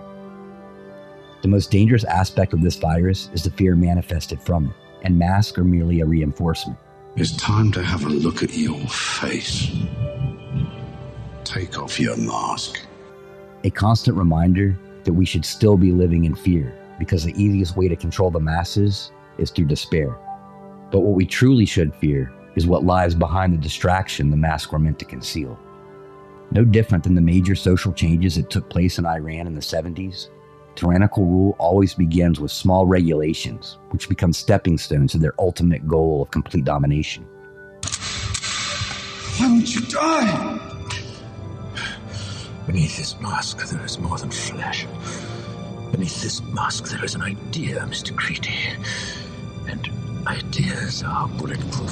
The 1.42 1.48
most 1.48 1.72
dangerous 1.72 2.04
aspect 2.06 2.54
of 2.54 2.62
this 2.62 2.78
virus 2.78 3.30
is 3.34 3.44
the 3.44 3.52
fear 3.52 3.76
manifested 3.76 4.42
from 4.42 4.68
it, 4.68 4.72
and 5.04 5.20
masks 5.20 5.58
are 5.58 5.64
merely 5.64 6.00
a 6.02 6.06
reinforcement. 6.06 6.80
It's 7.16 7.36
time 7.38 7.72
to 7.74 7.84
have 7.84 8.06
a 8.06 8.10
look 8.10 8.42
at 8.42 8.56
your 8.56 8.80
face. 8.88 9.72
Take 11.44 11.78
off 11.78 12.00
your 12.00 12.18
mask. 12.18 12.80
A 13.64 13.70
constant 13.70 14.18
reminder 14.18 14.78
that 15.04 15.14
we 15.14 15.26
should 15.26 15.46
still 15.46 15.78
be 15.78 15.92
living 15.92 16.26
in 16.26 16.34
fear 16.34 16.74
because 17.04 17.24
the 17.24 17.42
easiest 17.42 17.78
way 17.78 17.88
to 17.88 17.96
control 17.96 18.32
the 18.32 18.40
masses 18.40 19.12
is 19.38 19.52
through 19.52 19.66
despair. 19.66 20.18
But 20.92 21.02
what 21.02 21.16
we 21.16 21.26
truly 21.26 21.66
should 21.66 21.96
fear 21.96 22.34
is 22.56 22.68
what 22.68 22.86
lies 22.86 23.16
behind 23.16 23.54
the 23.54 23.58
distraction 23.58 24.30
the 24.30 24.38
masks 24.38 24.72
were 24.72 24.80
meant 24.80 25.00
to 25.00 25.06
conceal. 25.06 25.60
No 26.52 26.64
different 26.64 27.04
than 27.04 27.16
the 27.16 27.22
major 27.22 27.56
social 27.56 27.92
changes 27.94 28.36
that 28.36 28.50
took 28.50 28.70
place 28.70 29.00
in 29.00 29.06
Iran 29.06 29.48
in 29.48 29.56
the 29.56 29.62
70s 29.62 30.30
Tyrannical 30.76 31.26
rule 31.26 31.56
always 31.60 31.94
begins 31.94 32.40
with 32.40 32.52
small 32.52 32.88
regulations, 32.88 33.78
which 33.92 34.10
become 34.10 34.34
stepping 34.34 34.78
stones 34.78 35.12
to 35.12 35.20
their 35.20 35.40
ultimate 35.40 35.88
goal 35.88 36.24
of 36.24 36.32
complete 36.32 36.66
domination. 36.66 37.26
Why 39.38 39.48
won't 39.48 39.76
you 39.76 39.82
die? 39.82 40.60
Beneath 42.66 42.98
this 42.98 43.20
mask, 43.20 43.70
there 43.70 43.86
is 43.86 44.00
more 44.00 44.18
than 44.18 44.32
flesh. 44.32 44.88
Beneath 45.94 46.24
this 46.24 46.42
mask, 46.42 46.86
there 46.86 47.06
is 47.06 47.14
an 47.14 47.22
idea, 47.22 47.82
Mr. 47.82 48.16
Creedy. 48.16 48.76
And 49.70 50.28
ideas 50.28 51.04
are 51.04 51.28
bulletproof. 51.28 51.92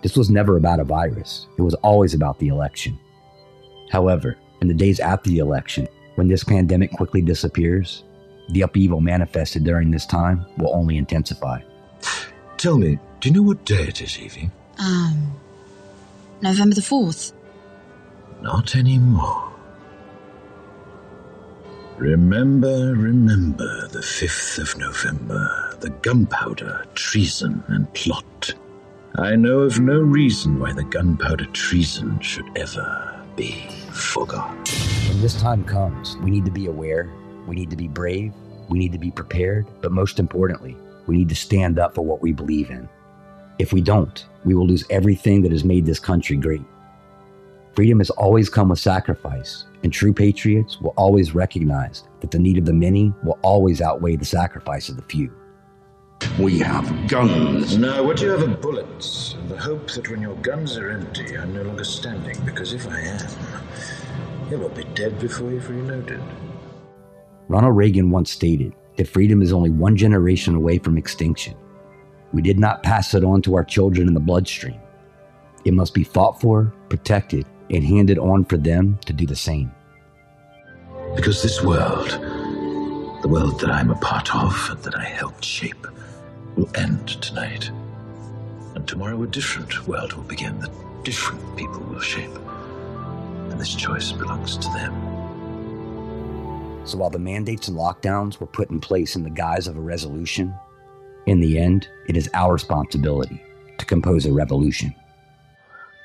This 0.00 0.16
was 0.16 0.30
never 0.30 0.56
about 0.56 0.78
a 0.78 0.84
virus, 0.84 1.48
it 1.58 1.62
was 1.62 1.74
always 1.74 2.14
about 2.14 2.38
the 2.38 2.46
election. 2.46 2.96
However, 3.90 4.36
in 4.60 4.68
the 4.68 4.74
days 4.74 5.00
after 5.00 5.28
the 5.28 5.38
election, 5.38 5.88
when 6.14 6.28
this 6.28 6.44
pandemic 6.44 6.92
quickly 6.92 7.20
disappears, 7.20 8.04
the 8.50 8.60
upheaval 8.60 9.00
manifested 9.00 9.64
during 9.64 9.90
this 9.90 10.06
time 10.06 10.46
will 10.56 10.72
only 10.72 10.98
intensify. 10.98 11.60
Tell 12.58 12.78
me, 12.78 12.96
do 13.18 13.28
you 13.28 13.34
know 13.34 13.42
what 13.42 13.64
day 13.64 13.88
it 13.88 14.00
is, 14.00 14.16
Evie? 14.20 14.52
Um, 14.78 15.32
November 16.42 16.76
the 16.76 16.80
4th. 16.80 17.32
Not 18.40 18.76
anymore. 18.76 19.57
Remember, 21.98 22.94
remember 22.94 23.88
the 23.88 23.98
5th 23.98 24.60
of 24.60 24.78
November, 24.78 25.76
the 25.80 25.90
gunpowder, 25.90 26.86
treason, 26.94 27.60
and 27.66 27.92
plot. 27.92 28.54
I 29.16 29.34
know 29.34 29.62
of 29.62 29.80
no 29.80 29.98
reason 29.98 30.60
why 30.60 30.72
the 30.72 30.84
gunpowder 30.84 31.46
treason 31.46 32.20
should 32.20 32.56
ever 32.56 33.20
be 33.34 33.66
forgot. 33.90 34.68
When 35.08 35.20
this 35.20 35.40
time 35.40 35.64
comes, 35.64 36.16
we 36.18 36.30
need 36.30 36.44
to 36.44 36.52
be 36.52 36.66
aware, 36.66 37.12
we 37.48 37.56
need 37.56 37.70
to 37.70 37.76
be 37.76 37.88
brave, 37.88 38.32
we 38.68 38.78
need 38.78 38.92
to 38.92 38.98
be 38.98 39.10
prepared, 39.10 39.66
but 39.80 39.90
most 39.90 40.20
importantly, 40.20 40.76
we 41.08 41.16
need 41.16 41.28
to 41.30 41.34
stand 41.34 41.80
up 41.80 41.96
for 41.96 42.04
what 42.04 42.22
we 42.22 42.32
believe 42.32 42.70
in. 42.70 42.88
If 43.58 43.72
we 43.72 43.80
don't, 43.80 44.24
we 44.44 44.54
will 44.54 44.68
lose 44.68 44.84
everything 44.88 45.42
that 45.42 45.50
has 45.50 45.64
made 45.64 45.84
this 45.84 45.98
country 45.98 46.36
great. 46.36 46.62
Freedom 47.74 47.98
has 47.98 48.10
always 48.10 48.48
come 48.48 48.68
with 48.68 48.78
sacrifice, 48.78 49.64
and 49.82 49.92
true 49.92 50.12
patriots 50.12 50.80
will 50.80 50.94
always 50.96 51.34
recognize 51.34 52.04
that 52.20 52.30
the 52.30 52.38
need 52.38 52.58
of 52.58 52.64
the 52.64 52.72
many 52.72 53.12
will 53.22 53.38
always 53.42 53.80
outweigh 53.80 54.16
the 54.16 54.24
sacrifice 54.24 54.88
of 54.88 54.96
the 54.96 55.02
few. 55.02 55.32
We 56.38 56.58
have 56.58 57.08
guns. 57.08 57.78
No, 57.78 58.02
what 58.02 58.16
do 58.16 58.24
you 58.24 58.30
have 58.30 58.42
are 58.42 58.56
bullets, 58.56 59.34
and 59.34 59.48
the 59.48 59.58
hope 59.58 59.90
that 59.92 60.10
when 60.10 60.20
your 60.20 60.34
guns 60.36 60.76
are 60.76 60.90
empty, 60.90 61.36
I'm 61.36 61.54
no 61.54 61.62
longer 61.62 61.84
standing, 61.84 62.36
because 62.44 62.72
if 62.72 62.88
I 62.88 63.00
am, 63.00 63.28
you 64.50 64.58
will 64.58 64.68
be 64.68 64.84
dead 64.94 65.18
before 65.20 65.50
you've 65.50 65.70
reloaded. 65.70 66.20
Ronald 67.48 67.76
Reagan 67.76 68.10
once 68.10 68.32
stated 68.32 68.74
that 68.96 69.08
freedom 69.08 69.42
is 69.42 69.52
only 69.52 69.70
one 69.70 69.96
generation 69.96 70.54
away 70.54 70.78
from 70.78 70.98
extinction. 70.98 71.54
We 72.32 72.42
did 72.42 72.58
not 72.58 72.82
pass 72.82 73.14
it 73.14 73.24
on 73.24 73.40
to 73.42 73.54
our 73.54 73.64
children 73.64 74.08
in 74.08 74.14
the 74.14 74.20
bloodstream. 74.20 74.80
It 75.64 75.72
must 75.72 75.94
be 75.94 76.04
fought 76.04 76.40
for, 76.40 76.72
protected, 76.88 77.46
and 77.70 77.84
handed 77.84 78.18
on 78.18 78.44
for 78.44 78.56
them 78.56 78.98
to 79.06 79.12
do 79.12 79.26
the 79.26 79.36
same. 79.36 79.72
Because 81.14 81.42
this 81.42 81.62
world, 81.62 82.10
the 83.22 83.28
world 83.28 83.60
that 83.60 83.70
I'm 83.70 83.90
a 83.90 83.96
part 83.96 84.34
of 84.34 84.68
and 84.70 84.82
that 84.82 84.96
I 84.96 85.04
helped 85.04 85.44
shape, 85.44 85.86
will 86.56 86.70
end 86.76 87.08
tonight. 87.22 87.70
And 88.74 88.86
tomorrow 88.86 89.22
a 89.22 89.26
different 89.26 89.86
world 89.86 90.12
will 90.12 90.24
begin 90.24 90.58
that 90.60 90.70
different 91.04 91.56
people 91.56 91.80
will 91.80 92.00
shape. 92.00 92.36
And 93.50 93.60
this 93.60 93.74
choice 93.74 94.12
belongs 94.12 94.56
to 94.58 94.68
them. 94.70 94.94
So 96.84 96.98
while 96.98 97.10
the 97.10 97.18
mandates 97.18 97.68
and 97.68 97.76
lockdowns 97.76 98.40
were 98.40 98.46
put 98.46 98.70
in 98.70 98.80
place 98.80 99.16
in 99.16 99.22
the 99.22 99.30
guise 99.30 99.66
of 99.66 99.76
a 99.76 99.80
resolution, 99.80 100.54
in 101.26 101.40
the 101.40 101.58
end, 101.58 101.88
it 102.08 102.16
is 102.16 102.30
our 102.32 102.52
responsibility 102.52 103.42
to 103.76 103.84
compose 103.84 104.24
a 104.24 104.32
revolution. 104.32 104.94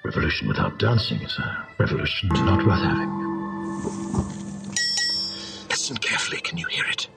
Revolution 0.03 0.49
without 0.49 0.77
dancing 0.79 1.21
is 1.21 1.37
a 1.37 1.65
revolution 1.79 2.27
not 2.33 2.65
worth 2.67 2.77
having. 2.77 3.09
Listen 5.69 5.95
carefully, 5.97 6.41
can 6.41 6.57
you 6.57 6.65
hear 6.67 6.83
it? 6.89 7.07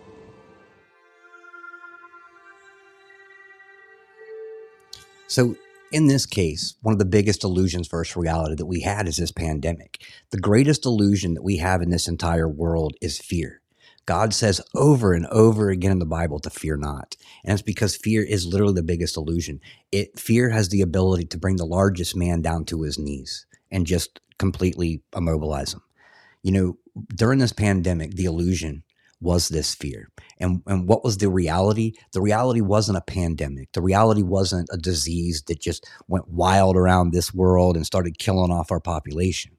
So, 5.26 5.56
in 5.90 6.06
this 6.06 6.26
case, 6.26 6.76
one 6.80 6.92
of 6.92 7.00
the 7.00 7.04
biggest 7.04 7.42
illusions 7.42 7.88
versus 7.88 8.16
reality 8.16 8.54
that 8.54 8.66
we 8.66 8.82
had 8.82 9.08
is 9.08 9.16
this 9.16 9.32
pandemic. 9.32 10.00
The 10.30 10.38
greatest 10.38 10.86
illusion 10.86 11.34
that 11.34 11.42
we 11.42 11.56
have 11.56 11.82
in 11.82 11.90
this 11.90 12.06
entire 12.06 12.48
world 12.48 12.94
is 13.02 13.18
fear. 13.18 13.62
God 14.06 14.32
says 14.32 14.60
over 14.74 15.12
and 15.12 15.26
over 15.26 15.68
again 15.68 15.90
in 15.90 15.98
the 15.98 16.06
Bible 16.06 16.38
to 16.40 16.50
fear 16.50 16.76
not. 16.76 17.16
And 17.44 17.52
it's 17.52 17.62
because 17.62 17.96
fear 17.96 18.22
is 18.22 18.46
literally 18.46 18.74
the 18.74 18.82
biggest 18.82 19.16
illusion. 19.16 19.60
It 19.90 20.18
fear 20.18 20.50
has 20.50 20.68
the 20.68 20.80
ability 20.80 21.26
to 21.26 21.38
bring 21.38 21.56
the 21.56 21.66
largest 21.66 22.16
man 22.16 22.40
down 22.40 22.64
to 22.66 22.82
his 22.82 22.98
knees 22.98 23.46
and 23.70 23.86
just 23.86 24.20
completely 24.38 25.02
immobilize 25.14 25.74
him. 25.74 25.82
You 26.42 26.52
know, 26.52 26.78
during 27.14 27.40
this 27.40 27.52
pandemic, 27.52 28.14
the 28.14 28.26
illusion 28.26 28.84
was 29.20 29.48
this 29.48 29.74
fear. 29.74 30.10
And, 30.38 30.62
and 30.66 30.88
what 30.88 31.02
was 31.02 31.18
the 31.18 31.28
reality? 31.28 31.94
The 32.12 32.20
reality 32.20 32.60
wasn't 32.60 32.98
a 32.98 33.02
pandemic. 33.02 33.72
The 33.72 33.82
reality 33.82 34.22
wasn't 34.22 34.68
a 34.70 34.76
disease 34.76 35.42
that 35.46 35.60
just 35.60 35.88
went 36.06 36.28
wild 36.28 36.76
around 36.76 37.10
this 37.10 37.34
world 37.34 37.76
and 37.76 37.86
started 37.86 38.18
killing 38.18 38.52
off 38.52 38.70
our 38.70 38.80
population. 38.80 39.52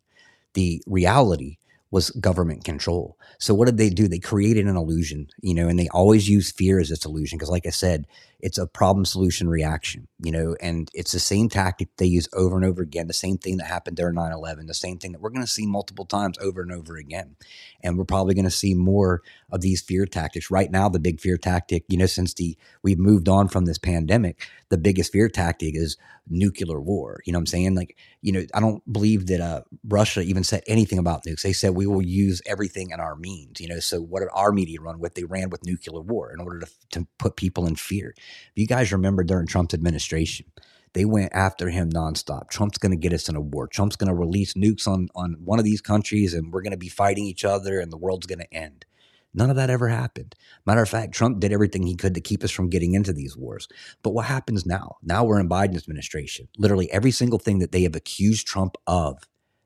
The 0.53 0.81
reality 0.87 1.57
was 1.91 2.09
government 2.11 2.63
control. 2.63 3.17
So 3.39 3.53
what 3.53 3.65
did 3.65 3.77
they 3.77 3.89
do? 3.89 4.07
They 4.07 4.19
created 4.19 4.67
an 4.67 4.75
illusion, 4.75 5.27
you 5.41 5.53
know, 5.53 5.67
and 5.67 5.79
they 5.79 5.87
always 5.89 6.29
use 6.29 6.51
fear 6.51 6.79
as 6.79 6.91
its 6.91 7.05
illusion 7.05 7.37
because, 7.37 7.49
like 7.49 7.65
I 7.65 7.71
said, 7.71 8.07
it's 8.39 8.57
a 8.57 8.67
problem 8.67 9.03
solution 9.03 9.49
reaction, 9.49 10.07
you 10.19 10.31
know, 10.31 10.55
and 10.61 10.89
it's 10.93 11.11
the 11.11 11.19
same 11.19 11.49
tactic 11.49 11.89
they 11.97 12.05
use 12.05 12.29
over 12.33 12.55
and 12.55 12.65
over 12.65 12.81
again. 12.83 13.07
The 13.07 13.13
same 13.13 13.37
thing 13.37 13.57
that 13.57 13.65
happened 13.65 13.97
during 13.97 14.15
9 14.15 14.31
11, 14.31 14.67
the 14.67 14.73
same 14.73 14.99
thing 14.99 15.11
that 15.13 15.21
we're 15.21 15.31
going 15.31 15.45
to 15.45 15.51
see 15.51 15.65
multiple 15.65 16.05
times 16.05 16.37
over 16.39 16.61
and 16.61 16.71
over 16.71 16.97
again. 16.97 17.35
And 17.81 17.97
we're 17.97 18.05
probably 18.05 18.35
going 18.35 18.45
to 18.45 18.51
see 18.51 18.75
more 18.75 19.21
of 19.51 19.61
these 19.61 19.81
fear 19.81 20.05
tactics. 20.05 20.51
Right 20.51 20.69
now, 20.69 20.87
the 20.87 20.99
big 20.99 21.19
fear 21.19 21.37
tactic, 21.37 21.85
you 21.87 21.97
know, 21.97 22.05
since 22.05 22.33
the 22.35 22.57
we've 22.83 22.99
moved 22.99 23.27
on 23.27 23.47
from 23.47 23.65
this 23.65 23.79
pandemic, 23.79 24.47
the 24.69 24.77
biggest 24.77 25.11
fear 25.11 25.29
tactic 25.29 25.75
is 25.75 25.97
nuclear 26.29 26.79
war. 26.79 27.21
You 27.25 27.33
know 27.33 27.37
what 27.37 27.43
I'm 27.43 27.47
saying? 27.47 27.75
Like, 27.75 27.97
you 28.21 28.31
know, 28.31 28.43
I 28.53 28.59
don't 28.59 28.81
believe 28.91 29.27
that 29.27 29.41
uh, 29.41 29.61
Russia 29.87 30.21
even 30.21 30.43
said 30.43 30.63
anything 30.67 30.99
about 30.99 31.23
nukes. 31.23 31.41
They 31.41 31.53
said 31.53 31.71
we 31.71 31.87
will 31.87 32.01
use 32.01 32.41
everything 32.45 32.91
in 32.91 32.99
our 32.99 33.15
means, 33.15 33.59
you 33.61 33.67
know. 33.67 33.79
So 33.79 34.01
what 34.01 34.19
did 34.19 34.29
our 34.33 34.51
media 34.51 34.81
run 34.81 34.99
with? 34.99 35.15
They 35.15 35.23
ran 35.23 35.49
with 35.49 35.65
nuclear 35.65 36.01
war 36.01 36.31
in 36.31 36.41
order 36.41 36.59
to, 36.59 36.67
to 36.91 37.07
put 37.17 37.35
people 37.35 37.65
in 37.65 37.75
fear. 37.75 38.13
If 38.51 38.53
you 38.55 38.67
guys 38.67 38.91
remember 38.91 39.23
during 39.23 39.47
Trump's 39.47 39.73
administration, 39.73 40.47
they 40.93 41.05
went 41.05 41.33
after 41.33 41.69
him 41.69 41.91
nonstop. 41.91 42.49
Trump's 42.49 42.77
going 42.77 42.91
to 42.91 42.97
get 42.97 43.13
us 43.13 43.29
in 43.29 43.35
a 43.35 43.41
war. 43.41 43.67
Trump's 43.67 43.95
going 43.95 44.09
to 44.09 44.15
release 44.15 44.53
nukes 44.53 44.87
on 44.87 45.09
on 45.15 45.37
one 45.43 45.59
of 45.59 45.65
these 45.65 45.81
countries, 45.81 46.33
and 46.33 46.51
we're 46.51 46.61
going 46.61 46.71
to 46.71 46.77
be 46.77 46.89
fighting 46.89 47.25
each 47.25 47.45
other, 47.45 47.79
and 47.79 47.91
the 47.91 47.97
world's 47.97 48.27
going 48.27 48.39
to 48.39 48.53
end. 48.53 48.85
None 49.33 49.51
of 49.51 49.55
that 49.57 49.69
ever 49.69 49.87
happened. 49.87 50.35
Matter 50.65 50.81
of 50.81 50.89
fact, 50.89 51.13
Trump 51.13 51.39
did 51.39 51.51
everything 51.51 51.83
he 51.83 51.95
could 51.95 52.15
to 52.15 52.21
keep 52.21 52.43
us 52.43 52.49
from 52.49 52.69
getting 52.69 52.95
into 52.95 53.13
these 53.13 53.37
wars. 53.37 53.67
But 54.01 54.11
what 54.11 54.25
happens 54.25 54.65
now? 54.65 54.95
Now 55.03 55.23
we're 55.23 55.39
in 55.39 55.49
Biden's 55.49 55.83
administration. 55.83 56.47
Literally 56.57 56.91
every 56.91 57.11
single 57.11 57.37
thing 57.37 57.59
that 57.59 57.71
they 57.71 57.83
have 57.83 57.95
accused 57.95 58.47
Trump 58.47 58.77
of, 58.87 59.19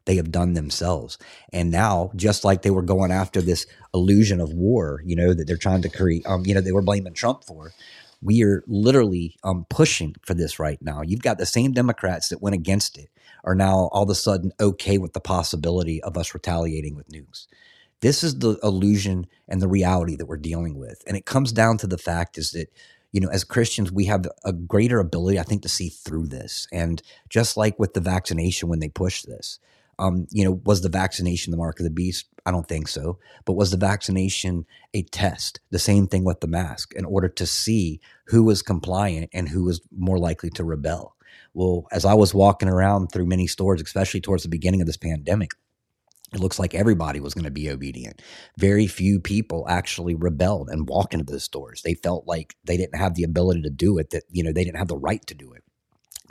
they 0.06 0.16
have 0.18 0.32
done 0.32 0.54
themselves. 0.56 1.18
And 1.54 1.72
now, 1.72 2.12
just 2.16 2.44
like 2.44 2.64
they 2.64 2.72
were 2.72 2.82
going 2.82 3.12
after 3.12 3.42
this 3.42 3.66
illusion 3.94 4.42
of 4.42 4.52
war, 4.52 5.02
you 5.06 5.16
know, 5.16 5.34
that 5.34 5.46
they're 5.46 5.58
trying 5.58 5.84
to 5.84 5.90
create, 5.90 6.26
um, 6.26 6.46
you 6.46 6.54
know, 6.54 6.62
they 6.62 6.74
were 6.74 6.82
blaming 6.82 7.14
Trump 7.14 7.46
for. 7.46 7.72
We 8.22 8.44
are 8.44 8.64
literally 8.68 9.38
um, 9.44 9.66
pushing 9.70 10.16
for 10.22 10.34
this 10.34 10.60
right 10.60 10.80
now. 10.82 11.02
You've 11.02 11.22
got 11.22 11.38
the 11.38 11.46
same 11.46 11.72
Democrats 11.72 12.30
that 12.30 12.42
went 12.42 12.56
against 12.56 12.98
it 12.98 13.10
are 13.44 13.56
now 13.56 13.90
all 13.92 14.04
of 14.04 14.10
a 14.10 14.16
sudden 14.16 14.52
okay 14.60 14.98
with 14.98 15.14
the 15.14 15.20
possibility 15.20 16.02
of 16.04 16.18
us 16.18 16.34
retaliating 16.34 16.96
with 16.96 17.10
nukes. 17.10 17.48
This 18.02 18.24
is 18.24 18.40
the 18.40 18.58
illusion 18.64 19.28
and 19.48 19.62
the 19.62 19.68
reality 19.68 20.16
that 20.16 20.26
we're 20.26 20.38
dealing 20.38 20.78
with. 20.78 21.04
And 21.08 21.16
it 21.16 21.26
comes 21.26 21.52
down 21.52 21.78
to 21.80 21.88
the 21.88 21.98
fact 21.98 22.38
is 22.38 22.52
that, 22.52 22.72
you 23.12 23.22
know, 23.22 23.30
as 23.30 23.44
Christians, 23.44 23.92
we 23.92 24.06
have 24.06 24.26
a 24.44 24.54
greater 24.54 25.00
ability, 25.00 25.40
I 25.40 25.44
think, 25.44 25.62
to 25.64 25.70
see 25.70 25.90
through 25.90 26.28
this. 26.28 26.68
And 26.72 27.02
just 27.30 27.58
like 27.58 27.78
with 27.78 27.94
the 27.94 28.02
vaccination 28.02 28.70
when 28.70 28.80
they 28.80 28.90
pushed 28.90 29.28
this, 29.28 29.60
um, 30.00 30.28
you 30.32 30.44
know, 30.44 30.62
was 30.66 30.82
the 30.82 30.90
vaccination 30.90 31.52
the 31.52 31.58
mark 31.58 31.80
of 31.80 31.84
the 31.84 31.90
beast? 31.90 32.28
I 32.46 32.52
don't 32.52 32.68
think 32.68 32.88
so. 32.88 33.20
But 33.46 33.54
was 33.54 33.72
the 33.72 33.78
vaccination 33.78 34.66
a 34.94 35.04
test? 35.04 35.60
The 35.70 35.80
same 35.80 36.08
thing 36.08 36.24
with 36.24 36.40
the 36.40 36.48
mask 36.48 36.94
in 36.96 37.06
order 37.06 37.30
to 37.30 37.46
see 37.46 38.02
who 38.26 38.44
was 38.44 38.62
compliant 38.62 39.30
and 39.34 39.50
who 39.50 39.64
was 39.64 39.82
more 39.96 40.18
likely 40.18 40.50
to 40.52 40.64
rebel. 40.64 41.16
Well, 41.54 41.86
as 41.92 42.06
I 42.06 42.14
was 42.14 42.34
walking 42.34 42.70
around 42.70 43.12
through 43.12 43.26
many 43.26 43.48
stores, 43.48 43.82
especially 43.82 44.22
towards 44.22 44.44
the 44.44 44.50
beginning 44.50 44.82
of 44.82 44.88
this 44.88 44.98
pandemic, 44.98 45.52
it 46.34 46.40
looks 46.40 46.60
like 46.60 46.74
everybody 46.74 47.20
was 47.20 47.34
going 47.34 47.46
to 47.46 47.52
be 47.52 47.70
obedient. 47.70 48.22
Very 48.58 48.88
few 48.88 49.20
people 49.20 49.68
actually 49.68 50.16
rebelled 50.16 50.70
and 50.70 50.88
walked 50.88 51.14
into 51.14 51.26
those 51.26 51.44
stores. 51.44 51.82
They 51.82 51.94
felt 51.94 52.26
like 52.26 52.56
they 52.64 52.78
didn't 52.78 52.98
have 52.98 53.16
the 53.16 53.24
ability 53.24 53.64
to 53.64 53.70
do 53.70 53.98
it, 53.98 54.12
that, 54.12 54.24
you 54.30 54.42
know, 54.42 54.54
they 54.54 54.64
didn't 54.64 54.78
have 54.78 54.88
the 54.88 54.98
right 54.98 55.26
to 55.28 55.36
do 55.36 55.52
it. 55.52 55.64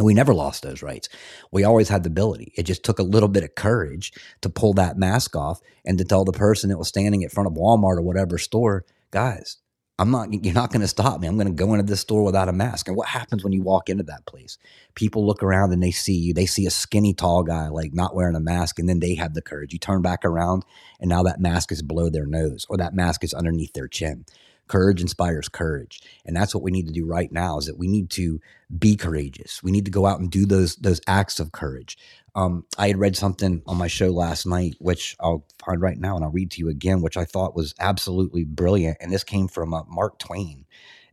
And 0.00 0.06
we 0.06 0.14
never 0.14 0.32
lost 0.32 0.62
those 0.62 0.82
rights. 0.82 1.10
We 1.52 1.62
always 1.62 1.90
had 1.90 2.04
the 2.04 2.08
ability. 2.08 2.54
It 2.56 2.62
just 2.62 2.82
took 2.82 2.98
a 2.98 3.02
little 3.02 3.28
bit 3.28 3.44
of 3.44 3.54
courage 3.54 4.14
to 4.40 4.48
pull 4.48 4.72
that 4.72 4.96
mask 4.96 5.36
off 5.36 5.60
and 5.84 5.98
to 5.98 6.04
tell 6.04 6.24
the 6.24 6.32
person 6.32 6.70
that 6.70 6.78
was 6.78 6.88
standing 6.88 7.20
in 7.20 7.28
front 7.28 7.48
of 7.48 7.52
Walmart 7.52 7.98
or 7.98 8.00
whatever 8.00 8.38
store, 8.38 8.86
guys, 9.10 9.58
I'm 9.98 10.10
not, 10.10 10.32
you're 10.42 10.54
not 10.54 10.72
going 10.72 10.80
to 10.80 10.88
stop 10.88 11.20
me. 11.20 11.28
I'm 11.28 11.36
going 11.36 11.48
to 11.48 11.52
go 11.52 11.74
into 11.74 11.84
this 11.84 12.00
store 12.00 12.24
without 12.24 12.48
a 12.48 12.52
mask. 12.54 12.88
And 12.88 12.96
what 12.96 13.08
happens 13.08 13.44
when 13.44 13.52
you 13.52 13.62
walk 13.62 13.90
into 13.90 14.04
that 14.04 14.24
place? 14.24 14.56
People 14.94 15.26
look 15.26 15.42
around 15.42 15.74
and 15.74 15.82
they 15.82 15.90
see 15.90 16.16
you. 16.16 16.32
They 16.32 16.46
see 16.46 16.64
a 16.64 16.70
skinny, 16.70 17.12
tall 17.12 17.42
guy, 17.42 17.68
like 17.68 17.92
not 17.92 18.14
wearing 18.14 18.36
a 18.36 18.40
mask. 18.40 18.78
And 18.78 18.88
then 18.88 19.00
they 19.00 19.16
have 19.16 19.34
the 19.34 19.42
courage. 19.42 19.74
You 19.74 19.78
turn 19.78 20.00
back 20.00 20.24
around 20.24 20.64
and 20.98 21.10
now 21.10 21.22
that 21.24 21.40
mask 21.40 21.72
is 21.72 21.82
below 21.82 22.08
their 22.08 22.24
nose 22.24 22.64
or 22.70 22.78
that 22.78 22.94
mask 22.94 23.22
is 23.22 23.34
underneath 23.34 23.74
their 23.74 23.86
chin. 23.86 24.24
Courage 24.70 25.00
inspires 25.00 25.48
courage. 25.48 26.00
And 26.24 26.36
that's 26.36 26.54
what 26.54 26.62
we 26.62 26.70
need 26.70 26.86
to 26.86 26.92
do 26.92 27.04
right 27.04 27.32
now 27.32 27.58
is 27.58 27.66
that 27.66 27.76
we 27.76 27.88
need 27.88 28.08
to 28.10 28.40
be 28.78 28.94
courageous. 28.94 29.64
We 29.64 29.72
need 29.72 29.84
to 29.86 29.90
go 29.90 30.06
out 30.06 30.20
and 30.20 30.30
do 30.30 30.46
those, 30.46 30.76
those 30.76 31.00
acts 31.08 31.40
of 31.40 31.50
courage. 31.50 31.98
Um, 32.36 32.64
I 32.78 32.86
had 32.86 32.96
read 32.96 33.16
something 33.16 33.62
on 33.66 33.76
my 33.76 33.88
show 33.88 34.10
last 34.10 34.46
night, 34.46 34.76
which 34.78 35.16
I'll 35.18 35.44
find 35.64 35.82
right 35.82 35.98
now 35.98 36.14
and 36.14 36.24
I'll 36.24 36.30
read 36.30 36.52
to 36.52 36.60
you 36.60 36.68
again, 36.68 37.02
which 37.02 37.16
I 37.16 37.24
thought 37.24 37.56
was 37.56 37.74
absolutely 37.80 38.44
brilliant. 38.44 38.98
And 39.00 39.12
this 39.12 39.24
came 39.24 39.48
from 39.48 39.74
uh, 39.74 39.82
Mark 39.88 40.20
Twain 40.20 40.66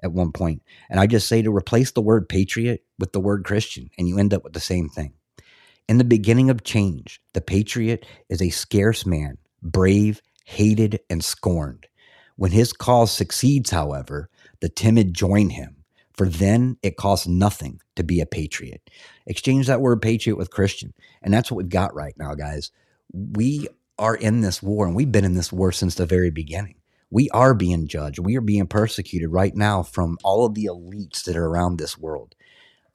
at 0.03 0.11
one 0.11 0.33
point. 0.33 0.61
And 0.87 0.99
I 0.99 1.07
just 1.07 1.27
say 1.27 1.41
to 1.41 1.49
replace 1.49 1.89
the 1.89 2.01
word 2.01 2.29
patriot 2.29 2.83
with 2.99 3.11
the 3.11 3.19
word 3.19 3.43
Christian, 3.43 3.89
and 3.97 4.07
you 4.07 4.19
end 4.19 4.35
up 4.35 4.43
with 4.43 4.53
the 4.53 4.59
same 4.59 4.87
thing. 4.87 5.13
In 5.89 5.97
the 5.97 6.03
beginning 6.03 6.51
of 6.51 6.63
change, 6.63 7.19
the 7.33 7.41
patriot 7.41 8.05
is 8.29 8.39
a 8.39 8.51
scarce 8.51 9.03
man, 9.03 9.39
brave, 9.63 10.21
hated, 10.45 10.99
and 11.09 11.25
scorned. 11.25 11.87
When 12.37 12.51
his 12.51 12.73
cause 12.73 13.11
succeeds, 13.11 13.71
however, 13.71 14.29
the 14.61 14.69
timid 14.69 15.13
join 15.13 15.49
him 15.49 15.77
for 16.17 16.27
then 16.27 16.77
it 16.81 16.97
costs 16.97 17.27
nothing 17.27 17.79
to 17.95 18.03
be 18.03 18.19
a 18.19 18.25
patriot. 18.25 18.81
Exchange 19.27 19.67
that 19.67 19.81
word 19.81 20.01
patriot 20.01 20.35
with 20.35 20.49
Christian. 20.49 20.93
And 21.21 21.31
that's 21.33 21.51
what 21.51 21.57
we've 21.57 21.69
got 21.69 21.93
right 21.93 22.15
now, 22.17 22.33
guys. 22.33 22.71
We 23.13 23.67
are 23.99 24.15
in 24.15 24.41
this 24.41 24.61
war 24.61 24.87
and 24.87 24.95
we've 24.95 25.11
been 25.11 25.25
in 25.25 25.35
this 25.35 25.53
war 25.53 25.71
since 25.71 25.95
the 25.95 26.07
very 26.07 26.31
beginning. 26.31 26.75
We 27.11 27.29
are 27.29 27.53
being 27.53 27.87
judged. 27.87 28.19
We 28.19 28.35
are 28.35 28.41
being 28.41 28.67
persecuted 28.67 29.29
right 29.29 29.55
now 29.55 29.83
from 29.83 30.17
all 30.23 30.45
of 30.45 30.55
the 30.55 30.65
elites 30.65 31.23
that 31.23 31.37
are 31.37 31.45
around 31.45 31.77
this 31.77 31.97
world. 31.97 32.35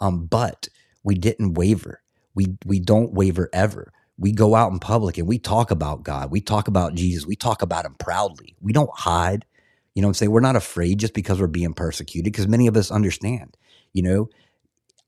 Um, 0.01 0.27
but 0.27 0.69
we 1.05 1.15
didn't 1.15 1.55
waver. 1.55 2.03
We 2.35 2.57
we 2.67 2.81
don't 2.81 3.15
waver 3.15 3.49
ever. 3.53 3.93
We 4.23 4.31
go 4.31 4.55
out 4.55 4.71
in 4.71 4.79
public 4.79 5.19
and 5.19 5.27
we 5.27 5.41
talk 5.41 5.73
about 5.73 6.05
God. 6.05 6.31
We 6.31 6.41
talk 6.41 6.69
about 6.69 6.95
Jesus. 6.95 7.27
We 7.27 7.35
talk 7.35 7.61
about 7.61 7.85
him 7.85 7.97
proudly. 7.99 8.55
We 8.61 8.73
don't 8.73 8.91
hide. 8.95 9.45
You 9.97 10.03
know 10.03 10.09
I'm 10.09 10.15
saying? 10.15 10.31
We're 10.31 10.39
not 10.39 10.55
afraid 10.55 11.01
just 11.01 11.13
because 11.13 11.41
we're 11.41 11.49
being 11.49 11.75
persecuted 11.75 12.33
because 12.33 12.47
many 12.47 12.69
of 12.69 12.77
us 12.77 12.93
understand, 12.93 13.57
you 13.93 14.03
know, 14.03 14.29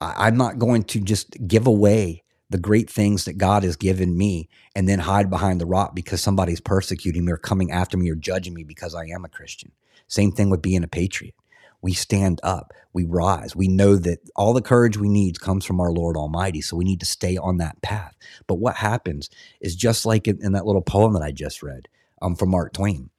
I, 0.00 0.26
I'm 0.26 0.36
not 0.36 0.58
going 0.58 0.82
to 0.82 1.00
just 1.00 1.36
give 1.46 1.68
away 1.68 2.24
the 2.50 2.58
great 2.58 2.90
things 2.90 3.24
that 3.24 3.38
God 3.38 3.62
has 3.62 3.76
given 3.76 4.18
me 4.18 4.48
and 4.74 4.88
then 4.88 4.98
hide 4.98 5.30
behind 5.30 5.60
the 5.60 5.66
rock 5.66 5.94
because 5.94 6.20
somebody's 6.20 6.60
persecuting 6.60 7.24
me 7.24 7.32
or 7.32 7.36
coming 7.36 7.70
after 7.70 7.96
me 7.96 8.10
or 8.10 8.16
judging 8.16 8.52
me 8.52 8.64
because 8.64 8.96
I 8.96 9.04
am 9.06 9.24
a 9.24 9.28
Christian. 9.28 9.70
Same 10.08 10.32
thing 10.32 10.50
with 10.50 10.60
being 10.60 10.82
a 10.82 10.88
patriot. 10.88 11.34
We 11.84 11.92
stand 11.92 12.40
up, 12.42 12.72
we 12.92 13.04
rise. 13.04 13.54
We 13.54 13.68
know 13.68 13.96
that 13.96 14.18
all 14.34 14.54
the 14.54 14.62
courage 14.62 14.96
we 14.96 15.08
need 15.08 15.40
comes 15.40 15.64
from 15.64 15.80
our 15.80 15.92
Lord 15.92 16.16
Almighty. 16.16 16.62
So 16.62 16.76
we 16.76 16.84
need 16.84 17.00
to 17.00 17.06
stay 17.06 17.36
on 17.36 17.58
that 17.58 17.80
path. 17.82 18.16
But 18.46 18.56
what 18.56 18.76
happens 18.76 19.30
is 19.60 19.76
just 19.76 20.06
like 20.06 20.26
in, 20.26 20.42
in 20.42 20.52
that 20.52 20.66
little 20.66 20.82
poem 20.82 21.12
that 21.12 21.22
I 21.22 21.30
just 21.30 21.62
read 21.62 21.88
um, 22.22 22.34
from 22.34 22.50
Mark 22.50 22.72
Twain 22.72 23.10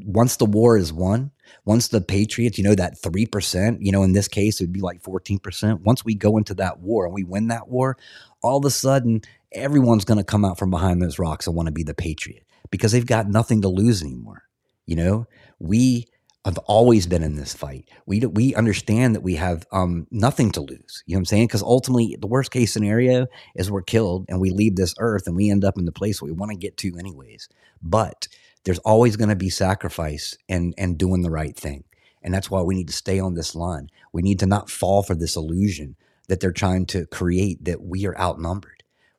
once 0.00 0.36
the 0.36 0.46
war 0.46 0.76
is 0.76 0.92
won, 0.92 1.30
once 1.64 1.88
the 1.88 2.00
Patriots, 2.00 2.58
you 2.58 2.64
know, 2.64 2.74
that 2.74 3.00
3%, 3.00 3.78
you 3.80 3.90
know, 3.90 4.02
in 4.02 4.12
this 4.12 4.28
case, 4.28 4.60
it 4.60 4.64
would 4.64 4.72
be 4.72 4.80
like 4.80 5.02
14%. 5.02 5.80
Once 5.80 6.04
we 6.04 6.14
go 6.14 6.36
into 6.36 6.54
that 6.54 6.80
war 6.80 7.04
and 7.04 7.14
we 7.14 7.24
win 7.24 7.48
that 7.48 7.68
war, 7.68 7.96
all 8.42 8.58
of 8.58 8.64
a 8.64 8.70
sudden, 8.70 9.22
everyone's 9.52 10.04
going 10.04 10.18
to 10.18 10.24
come 10.24 10.44
out 10.44 10.58
from 10.58 10.70
behind 10.70 11.02
those 11.02 11.18
rocks 11.18 11.46
and 11.46 11.56
want 11.56 11.66
to 11.66 11.72
be 11.72 11.82
the 11.82 11.94
Patriot 11.94 12.44
because 12.70 12.92
they've 12.92 13.06
got 13.06 13.28
nothing 13.28 13.62
to 13.62 13.68
lose 13.68 14.02
anymore. 14.02 14.42
You 14.86 14.96
know, 14.96 15.26
we 15.58 16.06
have 16.44 16.58
always 16.58 17.06
been 17.06 17.22
in 17.22 17.36
this 17.36 17.54
fight. 17.54 17.88
We 18.06 18.20
we 18.20 18.54
understand 18.54 19.14
that 19.14 19.22
we 19.22 19.34
have 19.36 19.66
um, 19.72 20.06
nothing 20.10 20.50
to 20.52 20.60
lose. 20.60 21.02
You 21.06 21.14
know 21.14 21.18
what 21.18 21.20
I'm 21.20 21.24
saying? 21.26 21.46
Because 21.48 21.62
ultimately, 21.62 22.16
the 22.18 22.26
worst 22.26 22.50
case 22.50 22.72
scenario 22.72 23.26
is 23.54 23.70
we're 23.70 23.82
killed 23.82 24.26
and 24.28 24.40
we 24.40 24.50
leave 24.50 24.76
this 24.76 24.94
earth 24.98 25.26
and 25.26 25.36
we 25.36 25.50
end 25.50 25.64
up 25.64 25.78
in 25.78 25.84
the 25.84 25.92
place 25.92 26.22
we 26.22 26.32
want 26.32 26.50
to 26.52 26.56
get 26.56 26.76
to, 26.78 26.96
anyways. 26.98 27.48
But 27.82 28.28
there's 28.64 28.78
always 28.80 29.16
going 29.16 29.30
to 29.30 29.36
be 29.36 29.50
sacrifice 29.50 30.36
and 30.48 30.74
and 30.78 30.98
doing 30.98 31.22
the 31.22 31.30
right 31.30 31.56
thing. 31.56 31.84
And 32.22 32.34
that's 32.34 32.50
why 32.50 32.62
we 32.62 32.74
need 32.74 32.88
to 32.88 32.94
stay 32.94 33.20
on 33.20 33.34
this 33.34 33.54
line. 33.54 33.88
We 34.12 34.22
need 34.22 34.38
to 34.40 34.46
not 34.46 34.70
fall 34.70 35.02
for 35.02 35.14
this 35.14 35.36
illusion 35.36 35.96
that 36.28 36.40
they're 36.40 36.52
trying 36.52 36.86
to 36.86 37.06
create 37.06 37.64
that 37.64 37.82
we 37.82 38.06
are 38.06 38.18
outnumbered. 38.18 38.77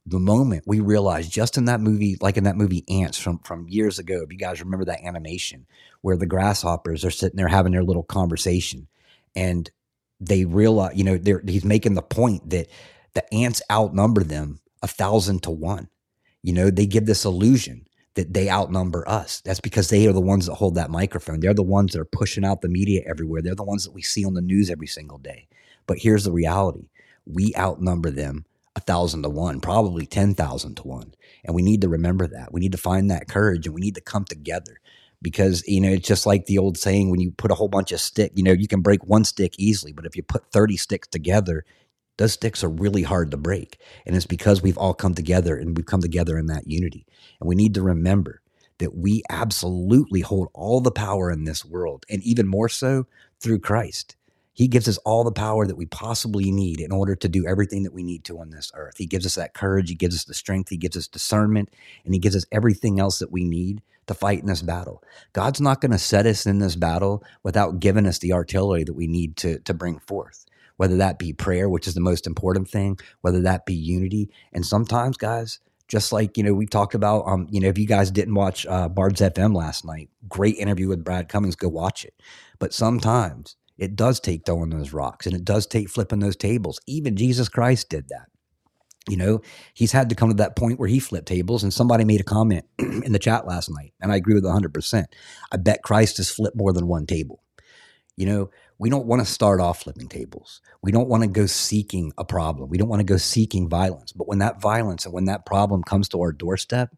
The 0.10 0.20
moment 0.20 0.64
we 0.68 0.82
realize, 0.82 1.30
just 1.30 1.58
in 1.58 1.66
that 1.66 1.82
movie, 1.82 2.18
like 2.22 2.38
in 2.38 2.46
that 2.46 2.58
movie 2.58 2.86
Ants 2.90 3.20
from 3.20 3.40
from 3.40 3.70
years 3.70 4.00
ago, 4.00 4.24
if 4.24 4.32
you 4.34 4.40
guys 4.40 4.62
remember 4.62 4.86
that 4.86 5.04
animation 5.06 5.68
where 6.02 6.18
the 6.18 6.28
grasshoppers 6.28 7.06
are 7.06 7.12
sitting 7.12 7.38
there 7.38 7.50
having 7.50 7.74
their 7.74 7.84
little 7.84 8.04
conversation, 8.04 8.88
and 9.36 9.72
they 10.22 10.46
realize, 10.46 10.98
you 10.98 11.06
know, 11.06 11.18
they're, 11.18 11.44
he's 11.48 11.66
making 11.66 11.96
the 11.96 12.04
point 12.04 12.50
that 12.52 12.68
the 13.16 13.34
ants 13.34 13.62
outnumber 13.72 14.24
them 14.24 14.62
a 14.84 14.88
thousand 14.88 15.44
to 15.44 15.52
one 15.52 15.90
You 16.44 16.54
know, 16.54 16.70
they 16.72 16.86
give 16.88 17.06
this 17.06 17.26
illusion 17.26 17.88
that 18.16 18.34
they 18.34 18.50
outnumber 18.50 19.08
us. 19.08 19.42
That's 19.42 19.60
because 19.62 19.90
they 19.90 20.08
are 20.08 20.14
the 20.14 20.22
ones 20.22 20.48
that 20.48 20.56
hold 20.56 20.76
that 20.76 20.90
microphone. 20.92 21.40
They're 21.42 21.54
the 21.54 21.64
ones 21.64 21.94
that 21.94 22.02
are 22.02 22.06
pushing 22.06 22.46
out 22.46 22.62
the 22.62 22.70
media 22.70 23.04
everywhere. 23.08 23.42
They're 23.42 23.56
the 23.56 23.64
ones 23.64 23.86
that 23.86 23.94
we 23.94 24.02
see 24.02 24.26
on 24.26 24.34
the 24.36 24.42
news 24.42 24.70
every 24.70 24.88
single 24.88 25.18
day. 25.20 25.48
But 25.88 26.00
here's 26.00 26.24
the 26.24 26.32
reality 26.32 26.90
we 27.26 27.54
outnumber 27.58 28.12
them 28.12 28.46
a 28.80 28.82
thousand 28.82 29.24
to 29.24 29.30
one, 29.30 29.60
probably 29.60 30.06
10,000 30.06 30.76
to 30.76 30.84
one. 30.84 31.14
And 31.46 31.56
we 31.56 31.62
need 31.62 31.82
to 31.82 31.90
remember 31.90 32.28
that. 32.28 32.52
We 32.52 32.60
need 32.60 32.72
to 32.72 32.78
find 32.78 33.12
that 33.12 33.28
courage 33.28 33.66
and 33.66 33.76
we 33.76 33.82
need 33.82 33.96
to 33.96 34.02
come 34.02 34.26
together 34.26 34.80
because, 35.22 35.64
you 35.68 35.82
know, 35.82 35.92
it's 35.92 36.08
just 36.08 36.26
like 36.26 36.46
the 36.46 36.58
old 36.58 36.78
saying 36.78 37.10
when 37.10 37.20
you 37.20 37.32
put 37.32 37.52
a 37.52 37.56
whole 37.56 37.68
bunch 37.68 37.92
of 37.92 38.00
stick, 38.00 38.32
you 38.36 38.44
know, 38.44 38.52
you 38.52 38.68
can 38.68 38.82
break 38.82 39.06
one 39.06 39.26
stick 39.26 39.54
easily, 39.58 39.92
but 39.92 40.06
if 40.06 40.16
you 40.16 40.24
put 40.24 40.52
30 40.52 40.78
sticks 40.78 41.08
together, 41.08 41.66
those 42.18 42.34
sticks 42.34 42.64
are 42.64 42.70
really 42.70 43.04
hard 43.04 43.32
to 43.32 43.38
break. 43.38 43.80
And 44.06 44.16
it's 44.16 44.26
because 44.26 44.62
we've 44.62 44.78
all 44.78 44.94
come 44.94 45.14
together 45.14 45.58
and 45.58 45.76
we've 45.76 45.86
come 45.86 46.02
together 46.02 46.38
in 46.38 46.48
that 46.48 46.68
unity. 46.68 47.06
And 47.40 47.48
we 47.48 47.56
need 47.56 47.74
to 47.76 47.82
remember 47.82 48.42
that 48.80 48.96
we 48.96 49.24
absolutely 49.30 50.22
hold 50.22 50.50
all 50.54 50.82
the 50.82 50.92
power 50.92 51.30
in 51.30 51.44
this 51.44 51.64
world, 51.64 52.06
and 52.10 52.24
even 52.24 52.48
more 52.48 52.70
so 52.70 53.06
through 53.40 53.60
Christ. 53.60 54.16
He 54.60 54.68
gives 54.68 54.90
us 54.90 54.98
all 55.06 55.24
the 55.24 55.32
power 55.32 55.66
that 55.66 55.78
we 55.78 55.86
possibly 55.86 56.52
need 56.52 56.82
in 56.82 56.92
order 56.92 57.16
to 57.16 57.30
do 57.30 57.48
everything 57.48 57.84
that 57.84 57.94
we 57.94 58.04
need 58.04 58.26
to 58.26 58.42
on 58.42 58.50
this 58.50 58.74
earth. 58.76 58.96
He 58.98 59.06
gives 59.06 59.26
us 59.26 59.36
that 59.36 59.54
courage, 59.54 59.88
He 59.88 59.96
gives 59.96 60.14
us 60.14 60.26
the 60.26 60.34
strength, 60.34 60.68
He 60.68 60.76
gives 60.76 60.98
us 60.98 61.08
discernment, 61.08 61.70
and 62.04 62.14
He 62.14 62.20
gives 62.20 62.36
us 62.36 62.44
everything 62.52 63.00
else 63.00 63.20
that 63.20 63.32
we 63.32 63.46
need 63.46 63.82
to 64.08 64.14
fight 64.14 64.42
in 64.42 64.48
this 64.48 64.62
battle. 64.62 65.02
God's 65.32 65.62
not 65.62 65.80
going 65.80 65.94
to 65.94 65.98
set 65.98 66.26
us 66.26 66.46
in 66.46 66.60
this 66.60 66.76
battle 66.76 67.24
without 67.42 67.80
giving 67.80 68.06
us 68.06 68.20
the 68.20 68.34
artillery 68.34 68.84
that 68.84 68.96
we 68.96 69.08
need 69.08 69.38
to, 69.38 69.60
to 69.60 69.74
bring 69.74 70.00
forth, 70.00 70.46
whether 70.76 70.98
that 70.98 71.20
be 71.20 71.32
prayer, 71.32 71.70
which 71.70 71.88
is 71.88 71.94
the 71.94 72.02
most 72.02 72.28
important 72.28 72.68
thing, 72.68 73.00
whether 73.22 73.40
that 73.40 73.66
be 73.66 73.74
unity. 73.74 74.30
And 74.52 74.66
sometimes, 74.66 75.16
guys, 75.16 75.60
just 75.88 76.12
like 76.12 76.36
you 76.36 76.44
know 76.44 76.54
we 76.54 76.66
talked 76.66 76.96
about 76.96 77.22
um 77.28 77.48
you 77.50 77.62
know 77.62 77.70
if 77.70 77.78
you 77.78 77.88
guys 77.88 78.12
didn't 78.12 78.36
watch 78.36 78.66
uh 78.68 78.88
bards 78.88 79.22
fm 79.22 79.56
last 79.56 79.84
night 79.84 80.08
great 80.28 80.56
interview 80.58 80.88
with 80.88 81.04
brad 81.04 81.28
cummings 81.28 81.56
go 81.56 81.68
watch 81.68 82.06
it 82.06 82.14
but 82.60 82.74
sometimes 82.74 83.56
it 83.80 83.96
does 83.96 84.20
take 84.20 84.46
throwing 84.46 84.70
those 84.70 84.94
rocks 84.94 85.26
and 85.26 85.36
it 85.36 85.46
does 85.46 85.66
take 85.66 85.90
flipping 85.90 86.20
those 86.20 86.36
tables. 86.36 86.80
Even 86.86 87.16
Jesus 87.16 87.50
Christ 87.50 87.90
did 87.90 88.10
that. 88.10 88.28
You 89.10 89.18
know, 89.18 89.42
he's 89.74 89.92
had 89.92 90.10
to 90.10 90.16
come 90.16 90.30
to 90.30 90.36
that 90.36 90.56
point 90.56 90.80
where 90.80 90.90
he 90.90 91.00
flipped 91.00 91.28
tables. 91.28 91.64
And 91.64 91.74
somebody 91.74 92.04
made 92.04 92.22
a 92.22 92.26
comment 92.26 92.66
in 92.78 93.12
the 93.12 93.20
chat 93.20 93.48
last 93.48 93.70
night, 93.70 93.94
and 94.02 94.12
I 94.12 94.18
agree 94.18 94.36
with 94.36 94.44
100%. 94.44 95.06
I 95.52 95.58
bet 95.58 95.82
Christ 95.82 96.18
has 96.18 96.30
flipped 96.30 96.58
more 96.58 96.74
than 96.74 96.88
one 96.88 97.08
table. 97.08 97.42
You 98.18 98.26
know, 98.26 98.50
we 98.78 98.90
don't 98.90 99.08
want 99.08 99.26
to 99.26 99.32
start 99.32 99.62
off 99.62 99.84
flipping 99.84 100.10
tables. 100.10 100.62
We 100.84 100.92
don't 100.92 101.08
want 101.08 101.24
to 101.24 101.30
go 101.30 101.46
seeking 101.46 102.12
a 102.18 102.26
problem. 102.26 102.70
We 102.70 102.78
don't 102.78 102.90
want 102.90 103.00
to 103.00 103.06
go 103.06 103.18
seeking 103.18 103.70
violence. 103.70 104.12
But 104.12 104.28
when 104.28 104.40
that 104.40 104.62
violence 104.62 105.06
and 105.06 105.14
when 105.14 105.26
that 105.26 105.46
problem 105.46 105.84
comes 105.84 106.10
to 106.10 106.22
our 106.22 106.34
doorstep, 106.34 106.94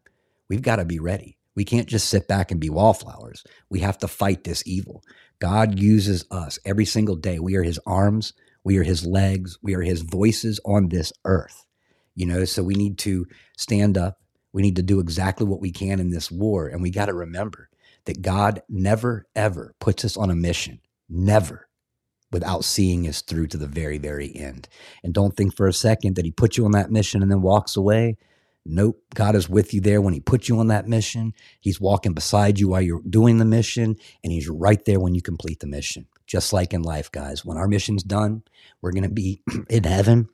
we've 0.48 0.62
got 0.62 0.76
to 0.76 0.84
be 0.84 0.98
ready. 0.98 1.38
We 1.54 1.64
can't 1.64 1.88
just 1.88 2.08
sit 2.08 2.28
back 2.28 2.50
and 2.50 2.60
be 2.60 2.70
wallflowers. 2.70 3.44
We 3.70 3.80
have 3.80 3.98
to 3.98 4.08
fight 4.08 4.44
this 4.44 4.62
evil. 4.66 5.02
God 5.42 5.76
uses 5.80 6.24
us 6.30 6.60
every 6.64 6.84
single 6.84 7.16
day. 7.16 7.40
We 7.40 7.56
are 7.56 7.64
his 7.64 7.80
arms, 7.84 8.32
we 8.62 8.76
are 8.76 8.84
his 8.84 9.04
legs, 9.04 9.58
we 9.60 9.74
are 9.74 9.82
his 9.82 10.02
voices 10.02 10.60
on 10.64 10.88
this 10.88 11.12
earth. 11.24 11.66
You 12.14 12.26
know, 12.26 12.44
so 12.44 12.62
we 12.62 12.74
need 12.74 12.96
to 12.98 13.26
stand 13.58 13.98
up. 13.98 14.20
We 14.52 14.62
need 14.62 14.76
to 14.76 14.84
do 14.84 15.00
exactly 15.00 15.44
what 15.44 15.60
we 15.60 15.72
can 15.72 15.98
in 15.98 16.10
this 16.10 16.30
war. 16.30 16.68
And 16.68 16.80
we 16.80 16.90
got 16.90 17.06
to 17.06 17.12
remember 17.12 17.68
that 18.04 18.22
God 18.22 18.62
never, 18.68 19.26
ever 19.34 19.74
puts 19.80 20.04
us 20.04 20.16
on 20.16 20.30
a 20.30 20.36
mission, 20.36 20.78
never 21.08 21.66
without 22.30 22.62
seeing 22.62 23.08
us 23.08 23.20
through 23.20 23.48
to 23.48 23.56
the 23.56 23.66
very, 23.66 23.98
very 23.98 24.32
end. 24.36 24.68
And 25.02 25.12
don't 25.12 25.36
think 25.36 25.56
for 25.56 25.66
a 25.66 25.72
second 25.72 26.14
that 26.14 26.24
he 26.24 26.30
put 26.30 26.56
you 26.56 26.64
on 26.66 26.70
that 26.70 26.92
mission 26.92 27.20
and 27.20 27.32
then 27.32 27.42
walks 27.42 27.76
away. 27.76 28.16
Nope. 28.64 29.02
God 29.14 29.34
is 29.34 29.48
with 29.48 29.74
you 29.74 29.80
there 29.80 30.00
when 30.00 30.14
He 30.14 30.20
put 30.20 30.48
you 30.48 30.58
on 30.58 30.68
that 30.68 30.88
mission. 30.88 31.34
He's 31.60 31.80
walking 31.80 32.14
beside 32.14 32.60
you 32.60 32.68
while 32.68 32.82
you're 32.82 33.02
doing 33.08 33.38
the 33.38 33.44
mission, 33.44 33.96
and 34.22 34.32
He's 34.32 34.48
right 34.48 34.84
there 34.84 35.00
when 35.00 35.14
you 35.14 35.22
complete 35.22 35.60
the 35.60 35.66
mission. 35.66 36.06
Just 36.26 36.52
like 36.52 36.72
in 36.72 36.82
life, 36.82 37.10
guys. 37.10 37.44
When 37.44 37.58
our 37.58 37.68
mission's 37.68 38.02
done, 38.02 38.42
we're 38.80 38.92
going 38.92 39.02
to 39.02 39.08
be 39.08 39.42
in 39.70 39.84
heaven 39.84 40.28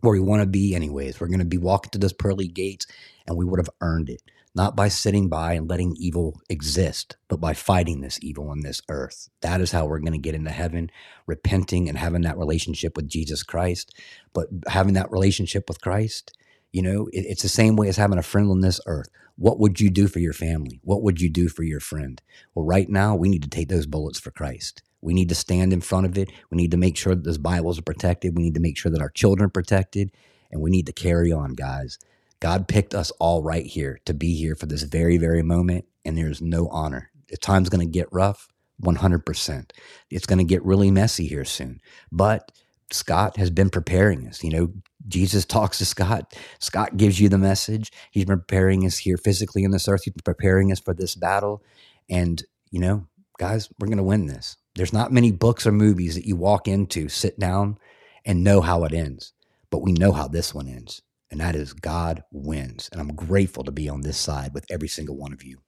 where 0.00 0.12
we 0.12 0.20
want 0.20 0.42
to 0.42 0.46
be, 0.46 0.74
anyways. 0.74 1.18
We're 1.18 1.28
going 1.28 1.38
to 1.38 1.44
be 1.46 1.58
walking 1.58 1.90
to 1.92 1.98
those 1.98 2.12
pearly 2.12 2.48
gates, 2.48 2.86
and 3.26 3.36
we 3.36 3.44
would 3.44 3.58
have 3.58 3.70
earned 3.80 4.10
it. 4.10 4.22
Not 4.54 4.76
by 4.76 4.88
sitting 4.88 5.28
by 5.28 5.54
and 5.54 5.68
letting 5.68 5.96
evil 5.98 6.40
exist, 6.48 7.16
but 7.28 7.40
by 7.40 7.54
fighting 7.54 8.00
this 8.02 8.18
evil 8.22 8.50
on 8.50 8.60
this 8.60 8.80
earth. 8.88 9.28
That 9.40 9.60
is 9.60 9.72
how 9.72 9.86
we're 9.86 9.98
going 9.98 10.12
to 10.12 10.18
get 10.18 10.34
into 10.34 10.50
heaven, 10.50 10.90
repenting 11.26 11.88
and 11.88 11.98
having 11.98 12.22
that 12.22 12.38
relationship 12.38 12.96
with 12.96 13.08
Jesus 13.08 13.42
Christ. 13.42 13.92
But 14.32 14.48
having 14.68 14.94
that 14.94 15.10
relationship 15.10 15.68
with 15.68 15.80
Christ, 15.80 16.36
you 16.74 16.82
know, 16.82 17.06
it, 17.12 17.20
it's 17.20 17.42
the 17.42 17.48
same 17.48 17.76
way 17.76 17.86
as 17.88 17.96
having 17.96 18.18
a 18.18 18.22
friend 18.22 18.50
on 18.50 18.60
this 18.60 18.80
earth. 18.86 19.08
What 19.36 19.60
would 19.60 19.80
you 19.80 19.90
do 19.90 20.08
for 20.08 20.18
your 20.18 20.32
family? 20.32 20.80
What 20.82 21.02
would 21.02 21.20
you 21.20 21.30
do 21.30 21.48
for 21.48 21.62
your 21.62 21.78
friend? 21.78 22.20
Well, 22.54 22.66
right 22.66 22.88
now, 22.88 23.14
we 23.14 23.28
need 23.28 23.44
to 23.44 23.48
take 23.48 23.68
those 23.68 23.86
bullets 23.86 24.18
for 24.18 24.32
Christ. 24.32 24.82
We 25.00 25.14
need 25.14 25.28
to 25.28 25.36
stand 25.36 25.72
in 25.72 25.80
front 25.80 26.06
of 26.06 26.18
it. 26.18 26.30
We 26.50 26.56
need 26.56 26.72
to 26.72 26.76
make 26.76 26.96
sure 26.96 27.14
that 27.14 27.22
those 27.22 27.38
Bibles 27.38 27.78
are 27.78 27.82
protected. 27.82 28.36
We 28.36 28.42
need 28.42 28.54
to 28.54 28.60
make 28.60 28.76
sure 28.76 28.90
that 28.90 29.00
our 29.00 29.10
children 29.10 29.46
are 29.46 29.50
protected. 29.50 30.10
And 30.50 30.60
we 30.60 30.70
need 30.70 30.86
to 30.86 30.92
carry 30.92 31.30
on, 31.30 31.54
guys. 31.54 31.96
God 32.40 32.66
picked 32.66 32.92
us 32.92 33.12
all 33.20 33.40
right 33.42 33.66
here 33.66 34.00
to 34.04 34.12
be 34.12 34.34
here 34.34 34.56
for 34.56 34.66
this 34.66 34.82
very, 34.82 35.16
very 35.16 35.44
moment. 35.44 35.84
And 36.04 36.18
there's 36.18 36.42
no 36.42 36.66
honor. 36.68 37.10
The 37.28 37.36
time's 37.36 37.68
going 37.68 37.86
to 37.86 37.98
get 37.98 38.12
rough, 38.12 38.48
100%. 38.82 39.70
It's 40.10 40.26
going 40.26 40.38
to 40.38 40.44
get 40.44 40.64
really 40.64 40.90
messy 40.90 41.28
here 41.28 41.44
soon. 41.44 41.80
But 42.10 42.50
Scott 42.90 43.36
has 43.36 43.50
been 43.50 43.70
preparing 43.70 44.26
us. 44.26 44.42
You 44.42 44.50
know, 44.50 44.72
Jesus 45.08 45.44
talks 45.44 45.78
to 45.78 45.84
Scott. 45.84 46.34
Scott 46.60 46.96
gives 46.96 47.20
you 47.20 47.28
the 47.28 47.38
message. 47.38 47.92
He's 48.10 48.24
preparing 48.24 48.86
us 48.86 48.98
here 48.98 49.16
physically 49.16 49.64
in 49.64 49.70
this 49.70 49.88
earth. 49.88 50.04
He's 50.04 50.14
preparing 50.24 50.72
us 50.72 50.80
for 50.80 50.94
this 50.94 51.14
battle. 51.14 51.62
And, 52.08 52.42
you 52.70 52.80
know, 52.80 53.06
guys, 53.38 53.68
we're 53.78 53.88
going 53.88 53.98
to 53.98 54.04
win 54.04 54.26
this. 54.26 54.56
There's 54.74 54.92
not 54.92 55.12
many 55.12 55.32
books 55.32 55.66
or 55.66 55.72
movies 55.72 56.14
that 56.16 56.26
you 56.26 56.36
walk 56.36 56.68
into, 56.68 57.08
sit 57.08 57.38
down, 57.38 57.78
and 58.24 58.44
know 58.44 58.60
how 58.60 58.84
it 58.84 58.92
ends. 58.92 59.32
But 59.70 59.82
we 59.82 59.92
know 59.92 60.12
how 60.12 60.28
this 60.28 60.54
one 60.54 60.68
ends. 60.68 61.02
And 61.30 61.40
that 61.40 61.56
is 61.56 61.72
God 61.72 62.22
wins. 62.32 62.88
And 62.92 63.00
I'm 63.00 63.14
grateful 63.14 63.64
to 63.64 63.72
be 63.72 63.88
on 63.88 64.02
this 64.02 64.18
side 64.18 64.52
with 64.54 64.66
every 64.70 64.88
single 64.88 65.16
one 65.16 65.32
of 65.32 65.42
you. 65.42 65.58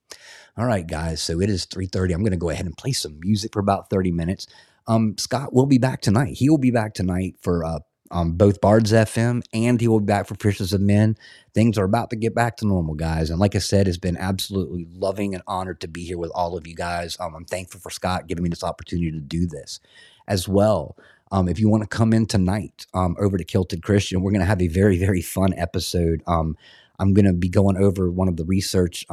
All 0.57 0.65
right, 0.65 0.87
guys. 0.87 1.21
So 1.21 1.41
it 1.41 1.49
is 1.49 1.65
3:30. 1.65 2.13
I'm 2.13 2.21
going 2.21 2.31
to 2.31 2.37
go 2.37 2.49
ahead 2.49 2.65
and 2.65 2.77
play 2.77 2.93
some 2.93 3.19
music 3.19 3.51
for 3.53 3.59
about 3.59 3.89
30 3.89 4.11
minutes. 4.11 4.47
Um, 4.87 5.17
Scott 5.17 5.53
will 5.53 5.65
be 5.65 5.77
back 5.77 6.01
tonight. 6.01 6.35
He 6.37 6.49
will 6.49 6.57
be 6.57 6.71
back 6.71 6.93
tonight 6.93 7.35
for 7.41 7.65
uh, 7.65 7.79
um, 8.11 8.33
both 8.33 8.61
Bards 8.61 8.91
FM 8.91 9.43
and 9.53 9.79
he 9.79 9.87
will 9.87 9.99
be 9.99 10.05
back 10.05 10.27
for 10.27 10.35
Fishes 10.35 10.73
of 10.73 10.81
Men. 10.81 11.17
Things 11.53 11.77
are 11.77 11.85
about 11.85 12.09
to 12.11 12.15
get 12.15 12.35
back 12.35 12.57
to 12.57 12.67
normal, 12.67 12.95
guys. 12.95 13.29
And 13.29 13.39
like 13.39 13.55
I 13.55 13.59
said, 13.59 13.87
it's 13.87 13.97
been 13.97 14.17
absolutely 14.17 14.87
loving 14.91 15.33
and 15.33 15.43
honored 15.47 15.81
to 15.81 15.87
be 15.87 16.03
here 16.05 16.17
with 16.17 16.31
all 16.33 16.57
of 16.57 16.67
you 16.67 16.75
guys. 16.75 17.17
Um, 17.19 17.35
I'm 17.35 17.45
thankful 17.45 17.79
for 17.79 17.89
Scott 17.89 18.27
giving 18.27 18.43
me 18.43 18.49
this 18.49 18.63
opportunity 18.63 19.11
to 19.11 19.19
do 19.19 19.45
this 19.45 19.79
as 20.27 20.47
well. 20.47 20.97
Um, 21.31 21.49
if 21.49 21.59
you 21.59 21.69
want 21.69 21.83
to 21.83 21.89
come 21.89 22.13
in 22.13 22.25
tonight 22.25 22.85
um, 22.93 23.15
over 23.19 23.37
to 23.37 23.43
Kilted 23.43 23.83
Christian, 23.83 24.21
we're 24.21 24.31
going 24.31 24.41
to 24.41 24.45
have 24.45 24.61
a 24.61 24.67
very, 24.67 24.97
very 24.97 25.21
fun 25.21 25.53
episode. 25.55 26.21
Um, 26.25 26.55
I'm 26.99 27.13
going 27.13 27.25
to 27.25 27.33
be 27.33 27.49
going 27.49 27.77
over 27.77 28.09
one 28.09 28.27
of 28.27 28.37
the 28.37 28.45
research 28.45 29.05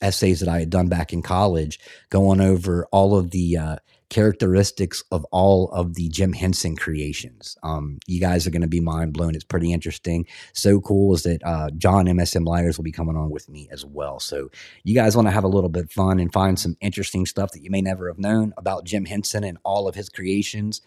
essays 0.00 0.40
that 0.40 0.48
I 0.48 0.60
had 0.60 0.70
done 0.70 0.88
back 0.88 1.12
in 1.12 1.22
college, 1.22 1.78
going 2.08 2.40
over 2.40 2.86
all 2.92 3.16
of 3.16 3.30
the 3.30 3.56
uh, 3.56 3.76
characteristics 4.08 5.02
of 5.10 5.24
all 5.32 5.70
of 5.72 5.94
the 5.94 6.08
Jim 6.08 6.32
Henson 6.32 6.76
creations. 6.76 7.56
Um, 7.62 7.98
you 8.06 8.20
guys 8.20 8.46
are 8.46 8.50
going 8.50 8.62
to 8.62 8.68
be 8.68 8.80
mind 8.80 9.12
blown. 9.12 9.34
It's 9.34 9.44
pretty 9.44 9.72
interesting. 9.72 10.26
So 10.52 10.80
cool 10.80 11.14
is 11.14 11.24
that 11.24 11.42
uh, 11.44 11.70
John 11.76 12.06
MSM 12.06 12.46
Liars 12.46 12.78
will 12.78 12.84
be 12.84 12.92
coming 12.92 13.16
on 13.16 13.30
with 13.30 13.48
me 13.48 13.68
as 13.70 13.84
well. 13.84 14.20
So 14.20 14.50
you 14.84 14.94
guys 14.94 15.16
want 15.16 15.28
to 15.28 15.32
have 15.32 15.44
a 15.44 15.48
little 15.48 15.70
bit 15.70 15.84
of 15.84 15.92
fun 15.92 16.20
and 16.20 16.32
find 16.32 16.58
some 16.58 16.76
interesting 16.80 17.26
stuff 17.26 17.52
that 17.52 17.62
you 17.62 17.70
may 17.70 17.82
never 17.82 18.08
have 18.08 18.18
known 18.18 18.54
about 18.56 18.84
Jim 18.84 19.06
Henson 19.06 19.44
and 19.44 19.58
all 19.64 19.88
of 19.88 19.94
his 19.94 20.08
creations. 20.08 20.82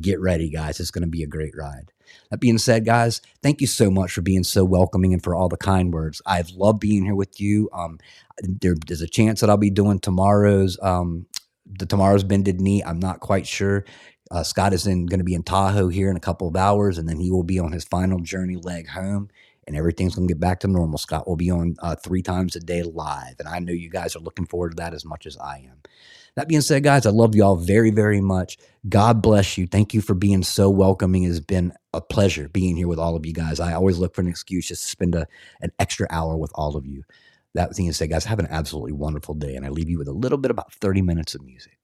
Get 0.00 0.20
ready, 0.20 0.50
guys. 0.50 0.80
It's 0.80 0.90
going 0.90 1.02
to 1.02 1.08
be 1.08 1.22
a 1.22 1.28
great 1.28 1.54
ride. 1.56 1.92
That 2.30 2.40
being 2.40 2.58
said, 2.58 2.84
guys, 2.84 3.20
thank 3.42 3.60
you 3.60 3.66
so 3.66 3.90
much 3.90 4.12
for 4.12 4.22
being 4.22 4.44
so 4.44 4.64
welcoming 4.64 5.12
and 5.12 5.22
for 5.22 5.34
all 5.34 5.48
the 5.48 5.56
kind 5.56 5.92
words. 5.92 6.20
I've 6.26 6.50
loved 6.50 6.80
being 6.80 7.04
here 7.04 7.14
with 7.14 7.40
you. 7.40 7.68
Um, 7.72 7.98
there, 8.42 8.74
there's 8.86 9.00
a 9.00 9.08
chance 9.08 9.40
that 9.40 9.50
I'll 9.50 9.56
be 9.56 9.70
doing 9.70 10.00
tomorrow's 10.00 10.78
um, 10.82 11.26
the 11.66 11.86
tomorrow's 11.86 12.24
bended 12.24 12.60
knee. 12.60 12.82
I'm 12.82 13.00
not 13.00 13.20
quite 13.20 13.46
sure. 13.46 13.84
Uh, 14.30 14.42
Scott 14.42 14.72
is 14.72 14.86
in 14.86 15.06
going 15.06 15.18
to 15.18 15.24
be 15.24 15.34
in 15.34 15.42
Tahoe 15.42 15.88
here 15.88 16.10
in 16.10 16.16
a 16.16 16.20
couple 16.20 16.48
of 16.48 16.56
hours, 16.56 16.98
and 16.98 17.08
then 17.08 17.20
he 17.20 17.30
will 17.30 17.42
be 17.42 17.58
on 17.58 17.72
his 17.72 17.84
final 17.84 18.18
journey 18.20 18.56
leg 18.56 18.88
home, 18.88 19.28
and 19.66 19.76
everything's 19.76 20.14
going 20.14 20.26
to 20.26 20.34
get 20.34 20.40
back 20.40 20.60
to 20.60 20.68
normal. 20.68 20.98
Scott 20.98 21.28
will 21.28 21.36
be 21.36 21.50
on 21.50 21.76
uh, 21.80 21.94
three 21.96 22.22
times 22.22 22.56
a 22.56 22.60
day 22.60 22.82
live, 22.82 23.36
and 23.38 23.48
I 23.48 23.58
know 23.58 23.72
you 23.72 23.90
guys 23.90 24.16
are 24.16 24.20
looking 24.20 24.46
forward 24.46 24.70
to 24.70 24.76
that 24.76 24.94
as 24.94 25.04
much 25.04 25.26
as 25.26 25.36
I 25.36 25.66
am. 25.70 25.82
That 26.36 26.48
being 26.48 26.62
said, 26.62 26.82
guys, 26.82 27.06
I 27.06 27.10
love 27.10 27.36
you 27.36 27.44
all 27.44 27.54
very, 27.54 27.90
very 27.92 28.20
much. 28.20 28.58
God 28.88 29.22
bless 29.22 29.56
you. 29.56 29.68
Thank 29.68 29.94
you 29.94 30.00
for 30.00 30.14
being 30.14 30.42
so 30.42 30.68
welcoming. 30.68 31.22
It 31.22 31.28
has 31.28 31.40
been 31.40 31.72
a 31.92 32.00
pleasure 32.00 32.48
being 32.48 32.76
here 32.76 32.88
with 32.88 32.98
all 32.98 33.14
of 33.14 33.24
you 33.24 33.32
guys. 33.32 33.60
I 33.60 33.74
always 33.74 33.98
look 33.98 34.16
for 34.16 34.20
an 34.20 34.26
excuse 34.26 34.66
just 34.66 34.82
to 34.82 34.88
spend 34.88 35.14
a, 35.14 35.28
an 35.60 35.70
extra 35.78 36.08
hour 36.10 36.36
with 36.36 36.50
all 36.56 36.76
of 36.76 36.86
you. 36.86 37.04
That 37.54 37.74
being 37.76 37.92
said, 37.92 38.10
guys, 38.10 38.24
have 38.24 38.40
an 38.40 38.48
absolutely 38.50 38.92
wonderful 38.92 39.34
day. 39.34 39.54
And 39.54 39.64
I 39.64 39.68
leave 39.68 39.88
you 39.88 39.98
with 39.98 40.08
a 40.08 40.12
little 40.12 40.38
bit 40.38 40.50
about 40.50 40.72
30 40.72 41.02
minutes 41.02 41.34
of 41.34 41.44
music. 41.44 41.78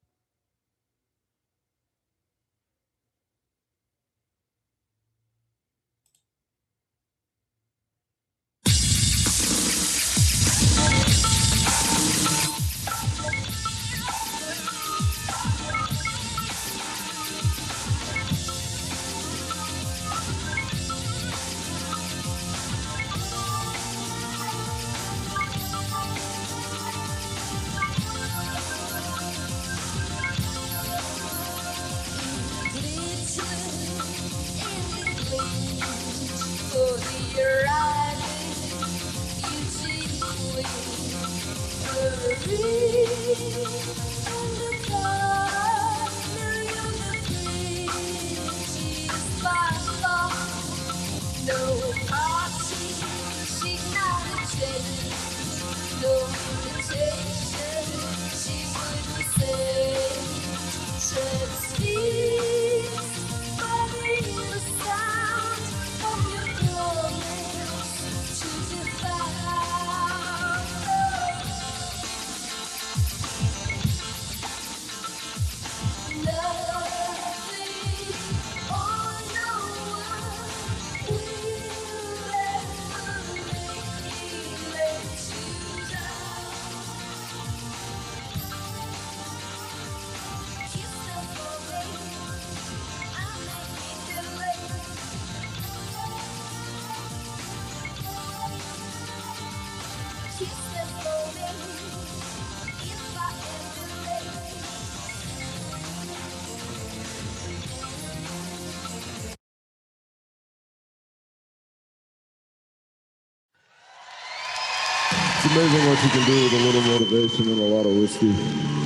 amazing 115.53 115.89
what 115.89 116.05
you 116.05 116.11
can 116.11 116.27
do 116.27 116.45
with 116.45 116.53
a 116.53 116.65
little 116.65 116.83
motivation 116.83 117.49
and 117.49 117.61
a 117.61 117.75
lot 117.75 117.85
of 117.85 117.97
whiskey. 117.97 118.80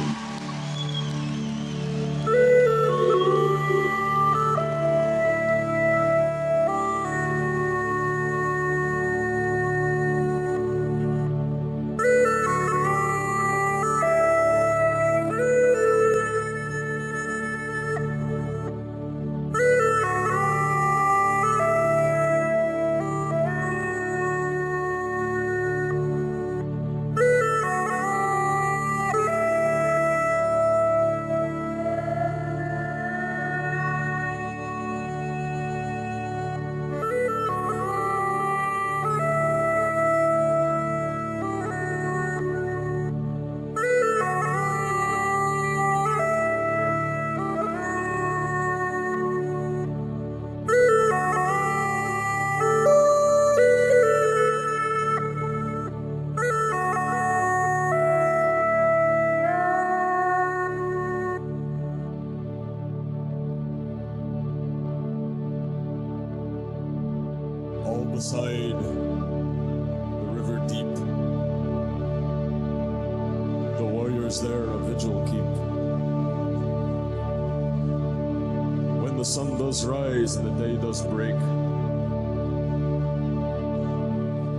as 80.37 80.43
the 80.43 80.51
day 80.51 80.76
does 80.76 81.03
break, 81.07 81.39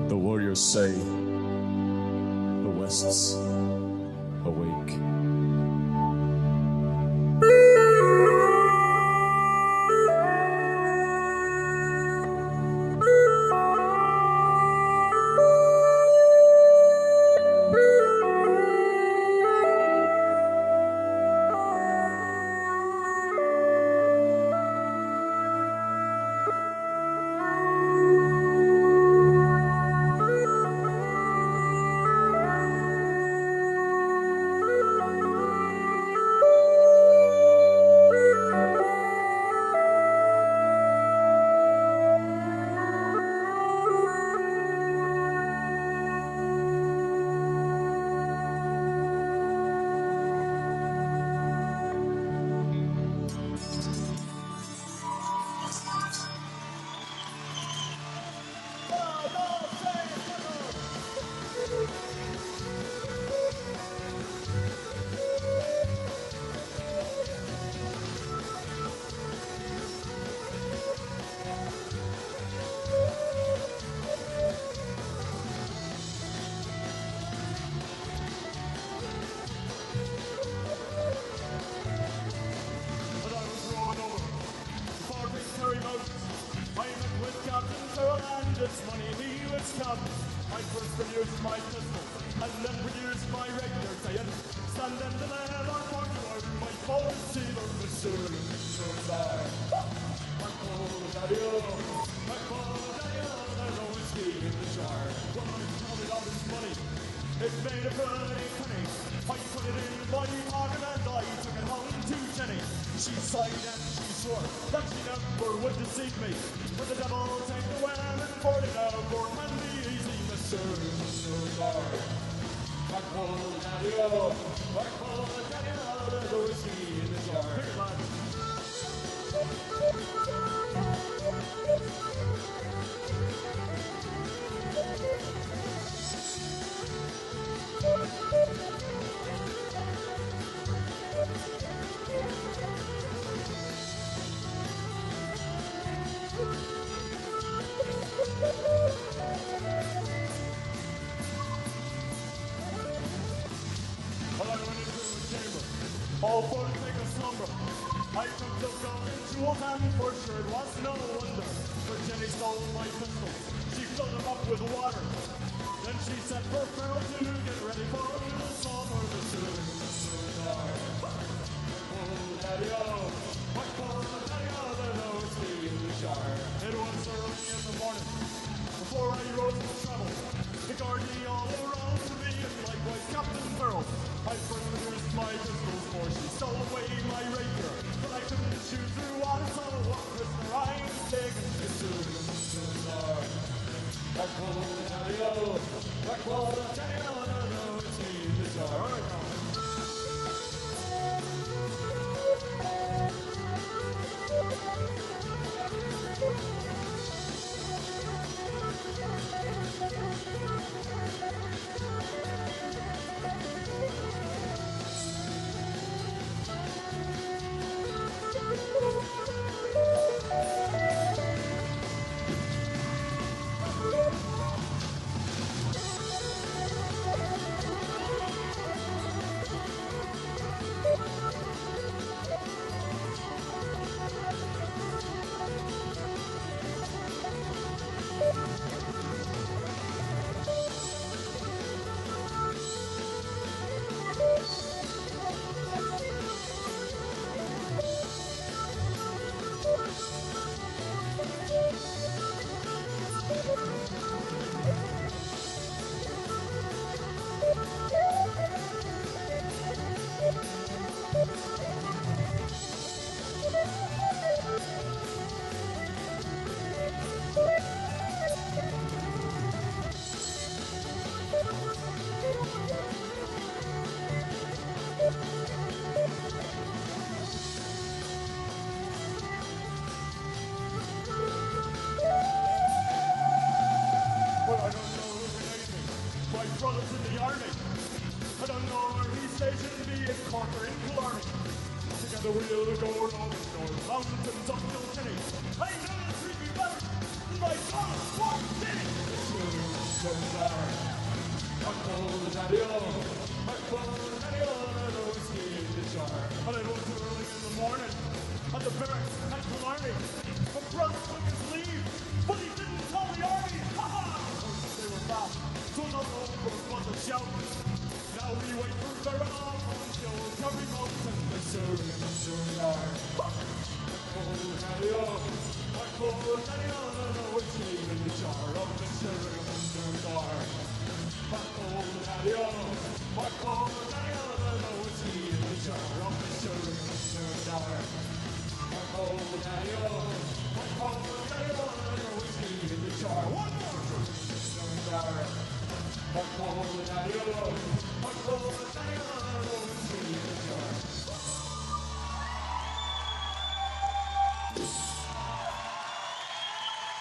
the 0.09 0.15
warriors 0.15 0.63
say, 0.63 0.91
the 2.63 2.69
West's. 2.69 3.34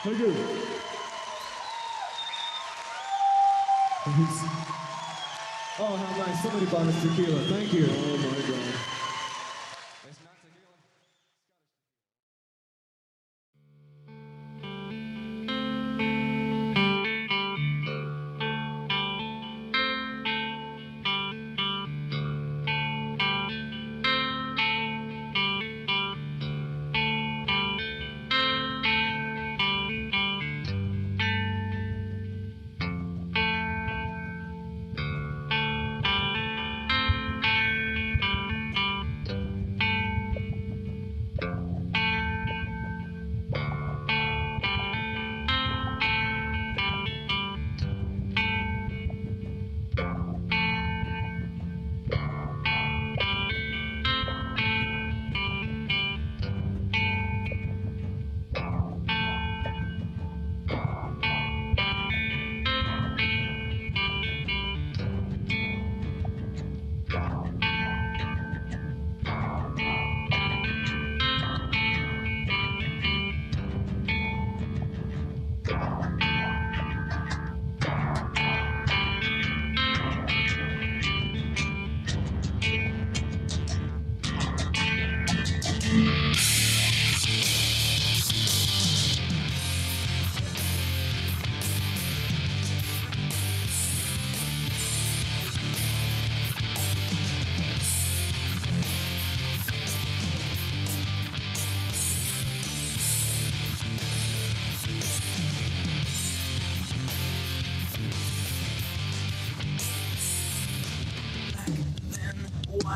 Thank 0.04 0.18
you. 0.18 0.34
Oh, 5.78 5.96
how 5.96 6.16
nice. 6.18 6.42
Somebody 6.42 6.66
bought 6.66 6.86
us 6.88 7.02
tequila. 7.02 7.40
Thank 7.44 7.72
you. 7.72 7.88
Oh, 7.88 8.43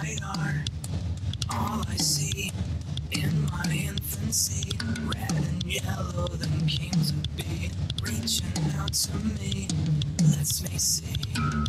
LiDAR. 0.02 0.64
All 1.50 1.82
I 1.88 1.96
see 1.96 2.52
in 3.10 3.42
my 3.50 3.84
infancy, 3.88 4.78
red 5.04 5.32
and 5.32 5.64
yellow, 5.64 6.28
then 6.28 6.68
came 6.68 6.90
to 6.92 7.14
be, 7.36 7.70
reaching 8.00 8.46
out 8.76 8.92
to 8.92 9.16
me. 9.16 9.66
Let's 10.20 10.62
me 10.62 10.78
see. 10.78 11.67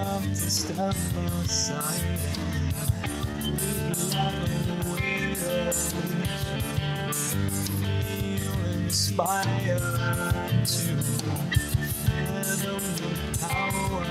Enough 0.00 0.24
to 0.28 0.50
step 0.50 0.96
aside 1.44 2.20
and 3.42 3.98
love 4.14 4.86
awaited. 4.86 5.74
Feel 7.80 8.60
inspired 8.82 9.82
to 10.64 10.86
fathom 12.06 12.84
the 12.96 13.12
power 13.46 14.04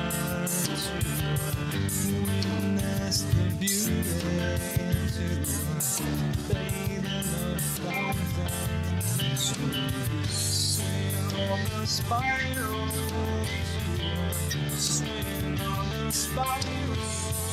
to 1.90 2.12
witness 2.22 3.18
the 3.24 3.46
beauty, 3.58 4.14
to 5.44 6.06
bathe 6.54 7.06
in 7.06 7.26
the 7.32 7.58
fountain, 7.82 8.89
spiral, 11.90 12.88
swing 14.78 15.60
on 15.62 15.90
the 15.90 16.12
spiral. 16.12 17.49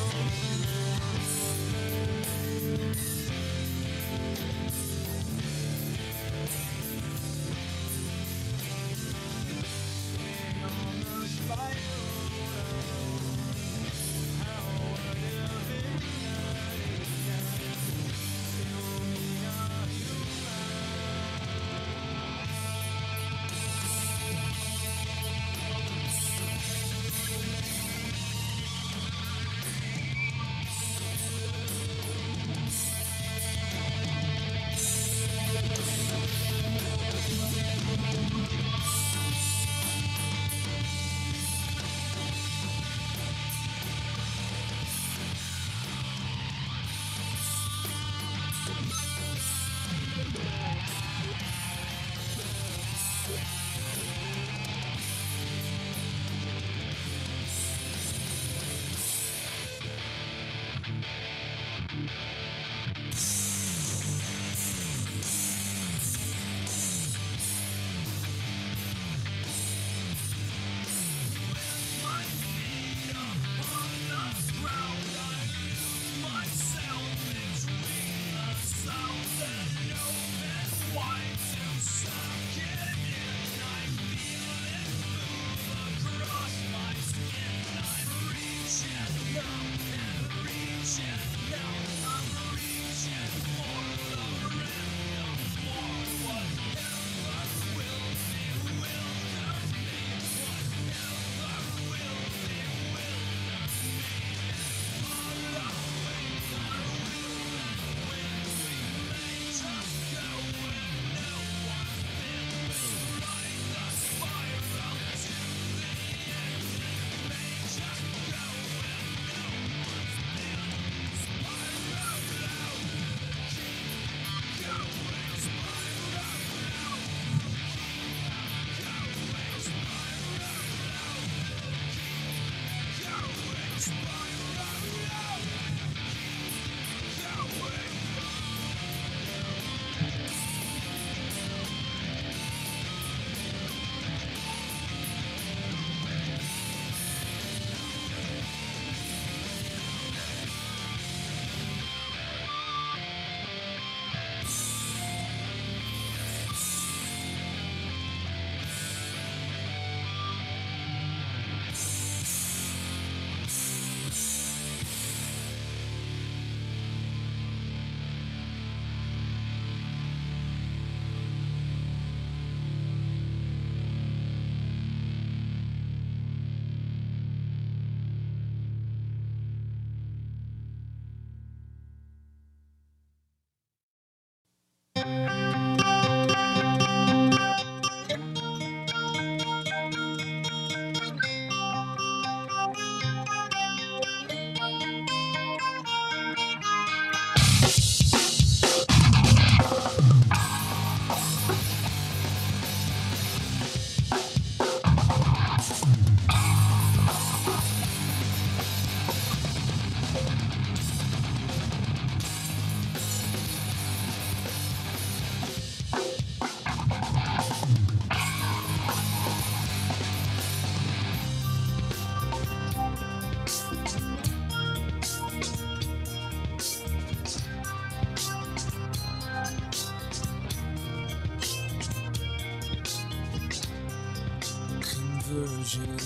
version, 235.37 235.99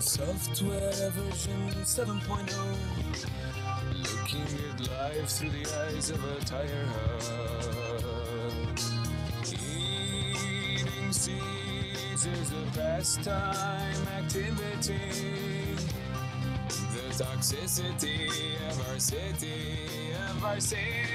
software 0.00 1.10
version 1.10 1.70
7.0. 1.84 2.50
Looking 4.02 4.48
at 4.68 4.80
life 4.90 5.28
through 5.28 5.50
the 5.50 5.64
eyes 5.86 6.10
of 6.10 6.24
a 6.24 6.40
tire 6.44 6.86
hub. 6.86 8.78
Eating 9.52 11.12
seeds 11.12 12.26
is 12.26 12.52
a 12.52 12.66
pastime 12.76 14.08
activity. 14.18 14.98
The 16.92 17.24
toxicity 17.24 18.30
of 18.70 18.80
our 18.88 18.98
city, 18.98 19.88
of 20.30 20.44
our 20.44 20.60
city. 20.60 21.13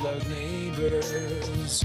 Flashlight 0.00 0.28
neighbors. 0.30 1.84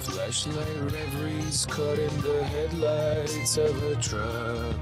Flashlight 0.00 0.92
reveries 0.92 1.64
caught 1.64 1.98
in 1.98 2.20
the 2.20 2.44
headlights 2.44 3.56
of 3.56 3.82
a 3.84 3.96
truck. 3.96 4.76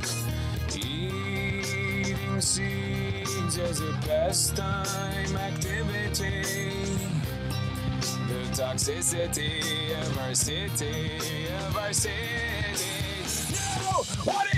Eating 0.75 2.41
seeds 2.41 3.59
as 3.59 3.81
a 3.81 3.93
pastime 4.03 5.37
activity. 5.37 6.43
The 8.27 8.43
toxicity 8.51 9.93
of 10.03 10.19
our 10.19 10.35
city, 10.35 11.47
of 11.69 11.77
our 11.77 11.93
city. 11.93 12.17
No! 13.53 14.03
What 14.25 14.56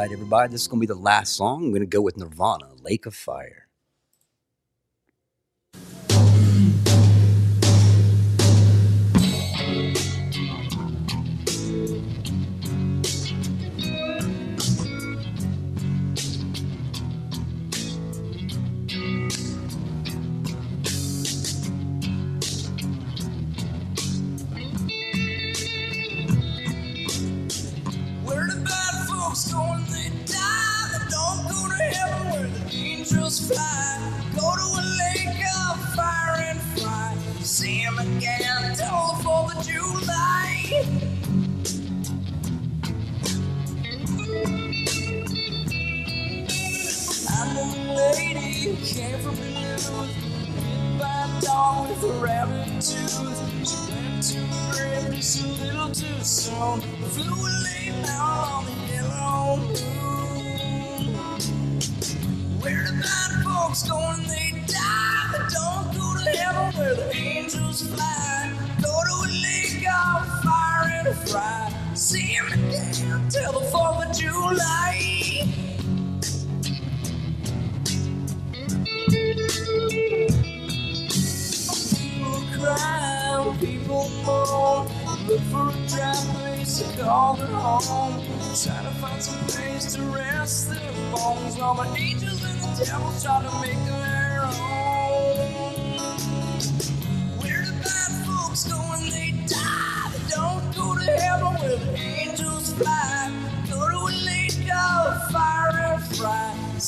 right, 0.00 0.12
everybody, 0.12 0.50
this 0.50 0.62
is 0.62 0.68
going 0.68 0.78
to 0.80 0.86
be 0.86 0.92
the 0.92 0.98
last 0.98 1.36
song. 1.36 1.64
I'm 1.64 1.70
going 1.70 1.82
to 1.82 1.86
go 1.86 2.00
with 2.00 2.16
Nirvana, 2.16 2.70
Lake 2.82 3.04
of 3.04 3.14
Fire. 3.14 3.69
Fry. 72.10 72.18
See 72.18 72.36
'em 72.36 72.52
again 72.52 73.28
till 73.30 73.52
the 73.52 73.60
4th 73.70 74.10
of 74.10 74.16
July. 74.18 74.94
People 81.94 82.42
cry, 82.58 83.56
people 83.60 84.10
moan. 84.26 84.88
Look 85.28 85.40
for 85.52 85.68
a 85.68 85.72
dry 85.88 86.14
place 86.34 86.78
to 86.80 87.02
call 87.02 87.34
their 87.34 87.46
home. 87.46 88.22
Try 88.62 88.82
to 88.82 88.92
find 89.00 89.22
some 89.22 89.38
place 89.46 89.94
to 89.94 90.02
rest 90.02 90.70
their 90.70 90.92
bones. 91.12 91.56
While 91.56 91.74
the 91.76 91.98
angels 91.98 92.42
and 92.44 92.60
the 92.60 92.84
devils 92.84 93.22
try 93.22 93.42
to 93.42 93.52
make 93.60 93.84
their 93.86 94.09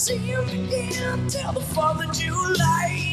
See 0.03 0.33
'em 0.33 0.49
again 0.49 1.29
till 1.29 1.53
the 1.53 1.61
4th 1.61 2.05
of 2.05 2.13
July. 2.13 3.12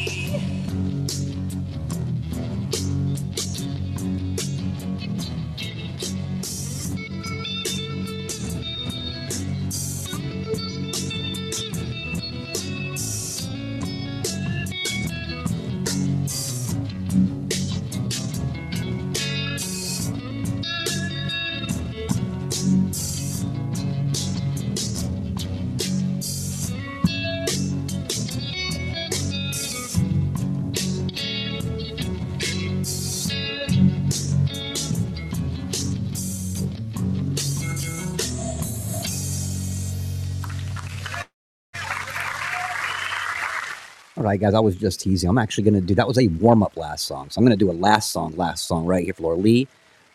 Guys, 44.36 44.54
I 44.54 44.60
was 44.60 44.76
just 44.76 45.00
teasing. 45.00 45.28
I'm 45.28 45.38
actually 45.38 45.64
going 45.64 45.74
to 45.74 45.80
do 45.80 45.94
that 45.94 46.06
was 46.06 46.18
a 46.18 46.28
warm 46.28 46.62
up 46.62 46.76
last 46.76 47.06
song. 47.06 47.30
So 47.30 47.38
I'm 47.38 47.44
going 47.44 47.58
to 47.58 47.64
do 47.64 47.70
a 47.70 47.72
last 47.72 48.10
song, 48.10 48.34
last 48.36 48.66
song 48.66 48.84
right 48.86 49.04
here 49.04 49.14
for 49.14 49.22
Laura 49.22 49.36
Lee. 49.36 49.66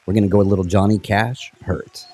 We're 0.05 0.13
going 0.13 0.23
to 0.23 0.29
go 0.29 0.41
a 0.41 0.43
little 0.43 0.63
Johnny 0.65 0.99
Cash, 0.99 1.51
Hurt. 1.63 2.05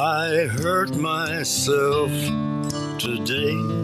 I 0.00 0.46
hurt 0.46 0.96
myself 0.96 2.10
today 2.98 3.83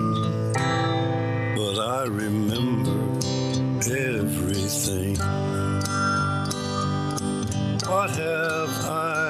I 2.01 2.05
remember 2.05 2.99
everything. 3.85 5.17
What 7.85 8.09
have 8.09 8.85
I 8.89 9.20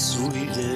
sweetest 0.00 0.69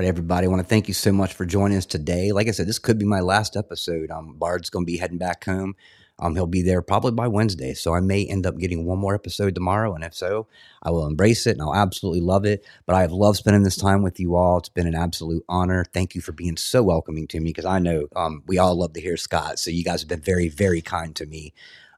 right, 0.00 0.08
everybody. 0.08 0.46
I 0.46 0.48
want 0.48 0.62
to 0.62 0.66
thank 0.66 0.88
you 0.88 0.94
so 0.94 1.12
much 1.12 1.34
for 1.34 1.44
joining 1.44 1.76
us 1.76 1.84
today. 1.84 2.32
Like 2.32 2.48
I 2.48 2.52
said, 2.52 2.66
this 2.66 2.78
could 2.78 2.98
be 2.98 3.04
my 3.04 3.20
last 3.20 3.54
episode. 3.54 4.10
Um, 4.10 4.32
Bard's 4.38 4.70
going 4.70 4.86
to 4.86 4.90
be 4.90 4.96
heading 4.96 5.18
back 5.18 5.44
home. 5.44 5.76
Um, 6.18 6.34
he'll 6.34 6.46
be 6.46 6.62
there 6.62 6.80
probably 6.80 7.10
by 7.10 7.28
Wednesday, 7.28 7.74
so 7.74 7.94
I 7.94 8.00
may 8.00 8.24
end 8.24 8.46
up 8.46 8.56
getting 8.56 8.86
one 8.86 8.98
more 8.98 9.14
episode 9.14 9.54
tomorrow. 9.54 9.94
And 9.94 10.02
if 10.02 10.14
so, 10.14 10.46
I 10.82 10.90
will 10.90 11.06
embrace 11.06 11.46
it 11.46 11.50
and 11.50 11.60
I'll 11.60 11.74
absolutely 11.74 12.22
love 12.22 12.46
it. 12.46 12.64
But 12.86 12.96
I 12.96 13.02
have 13.02 13.12
loved 13.12 13.36
spending 13.36 13.62
this 13.62 13.76
time 13.76 14.02
with 14.02 14.18
you 14.18 14.36
all. 14.36 14.56
It's 14.56 14.70
been 14.70 14.86
an 14.86 14.94
absolute 14.94 15.44
honor. 15.50 15.84
Thank 15.92 16.14
you 16.14 16.22
for 16.22 16.32
being 16.32 16.56
so 16.56 16.82
welcoming 16.82 17.26
to 17.28 17.40
me 17.40 17.50
because 17.50 17.66
I 17.66 17.78
know 17.78 18.06
um, 18.16 18.42
we 18.46 18.56
all 18.56 18.74
love 18.74 18.94
to 18.94 19.02
hear 19.02 19.18
Scott. 19.18 19.58
So 19.58 19.70
you 19.70 19.84
guys 19.84 20.00
have 20.00 20.08
been 20.08 20.22
very, 20.22 20.48
very 20.48 20.80
kind 20.80 21.14
to 21.16 21.26
me. 21.26 21.52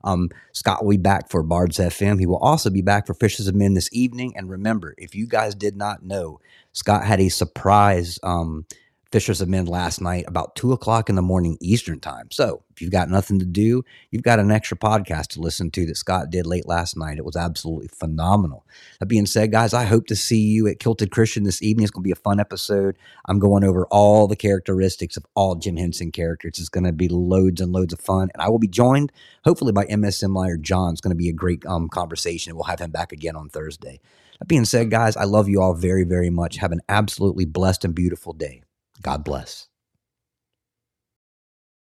Um, 0.05 0.30
Scott 0.53 0.82
will 0.82 0.90
be 0.90 0.96
back 0.96 1.30
for 1.30 1.42
Bards 1.42 1.78
FM. 1.78 2.18
He 2.18 2.26
will 2.26 2.38
also 2.38 2.70
be 2.70 2.82
back 2.82 3.07
for 3.07 3.14
Fishers 3.14 3.46
of 3.48 3.55
Men 3.55 3.74
this 3.74 3.88
evening. 3.92 4.34
And 4.36 4.50
remember, 4.50 4.94
if 4.98 5.14
you 5.14 5.26
guys 5.26 5.55
did 5.55 5.76
not 5.76 6.03
know, 6.05 6.40
Scott 6.72 7.05
had 7.05 7.20
a 7.20 7.28
surprise 7.28 8.18
um, 8.22 8.66
Fishers 9.12 9.43
of 9.43 9.48
Men 9.48 9.66
last 9.66 10.01
night 10.01 10.24
about 10.26 10.56
two 10.56 10.72
o'clock 10.72 11.10
in 11.10 11.16
the 11.16 11.22
morning 11.22 11.59
Eastern 11.60 12.01
time. 12.01 12.30
So 12.30 12.62
if 12.70 12.80
you've 12.80 12.90
got 12.90 13.10
nothing 13.10 13.39
to 13.40 13.44
do, 13.44 13.84
you've 14.10 14.22
got 14.22 14.39
an 14.39 14.51
extra 14.51 14.76
podcast 14.76 15.28
to 15.28 15.40
listen 15.40 15.70
to 15.72 15.84
that 15.84 15.98
Scott 15.98 16.30
did 16.30 16.47
late 16.47 16.66
last 16.66 16.97
night. 16.97 17.18
It 17.18 17.24
was 17.24 17.36
absolutely 17.36 17.89
phenomenal. 17.89 18.66
That 18.98 19.06
being 19.06 19.26
said, 19.26 19.52
guys, 19.52 19.74
I 19.74 19.84
hope 19.84 20.06
to 20.06 20.16
see 20.16 20.39
you 20.39 20.66
at 20.66 20.78
Kilted 20.78 21.10
Christian 21.10 21.44
this 21.44 21.62
evening. 21.62 21.84
It's 21.84 21.90
going 21.90 22.02
to 22.02 22.09
be 22.09 22.12
a 22.12 22.16
fun 22.16 22.40
episode. 22.40 22.97
I'm 23.26 23.39
going 23.39 23.64
over 23.64 23.86
all 23.90 24.26
the 24.26 24.34
characteristics 24.34 25.18
of 25.18 25.26
all 25.34 25.56
Jim 25.56 25.76
Henson 25.76 26.10
characters. 26.10 26.59
It's 26.59 26.70
going 26.70 26.84
to 26.84 26.93
be 26.93 27.09
loads 27.09 27.60
and 27.60 27.70
loads 27.70 27.93
of 27.93 28.01
fun. 28.01 28.30
And 28.32 28.43
I 28.43 28.48
will 28.48 28.59
be 28.59 28.66
joined, 28.66 29.12
hopefully, 29.44 29.72
by 29.72 29.84
MSM 29.84 30.34
Liar 30.34 30.56
John. 30.56 30.93
It's 30.93 31.02
going 31.02 31.14
to 31.14 31.22
be 31.22 31.28
a 31.28 31.34
great 31.34 31.66
um, 31.66 31.90
conversation. 31.90 32.55
We'll 32.55 32.64
have 32.64 32.80
him 32.80 32.90
back 32.90 33.12
again 33.12 33.36
on 33.36 33.51
Thursday. 33.51 34.01
That 34.39 34.48
being 34.48 34.64
said, 34.64 34.90
guys, 34.90 35.18
I 35.18 35.24
love 35.24 35.51
you 35.51 35.60
all 35.60 35.74
very, 35.74 36.05
very 36.05 36.30
much. 36.30 36.56
Have 36.56 36.72
an 36.72 36.80
absolutely 36.89 37.44
blessed 37.44 37.84
and 37.84 37.94
beautiful 37.94 38.32
day. 38.32 38.62
God 39.03 39.24
bless. 39.24 39.69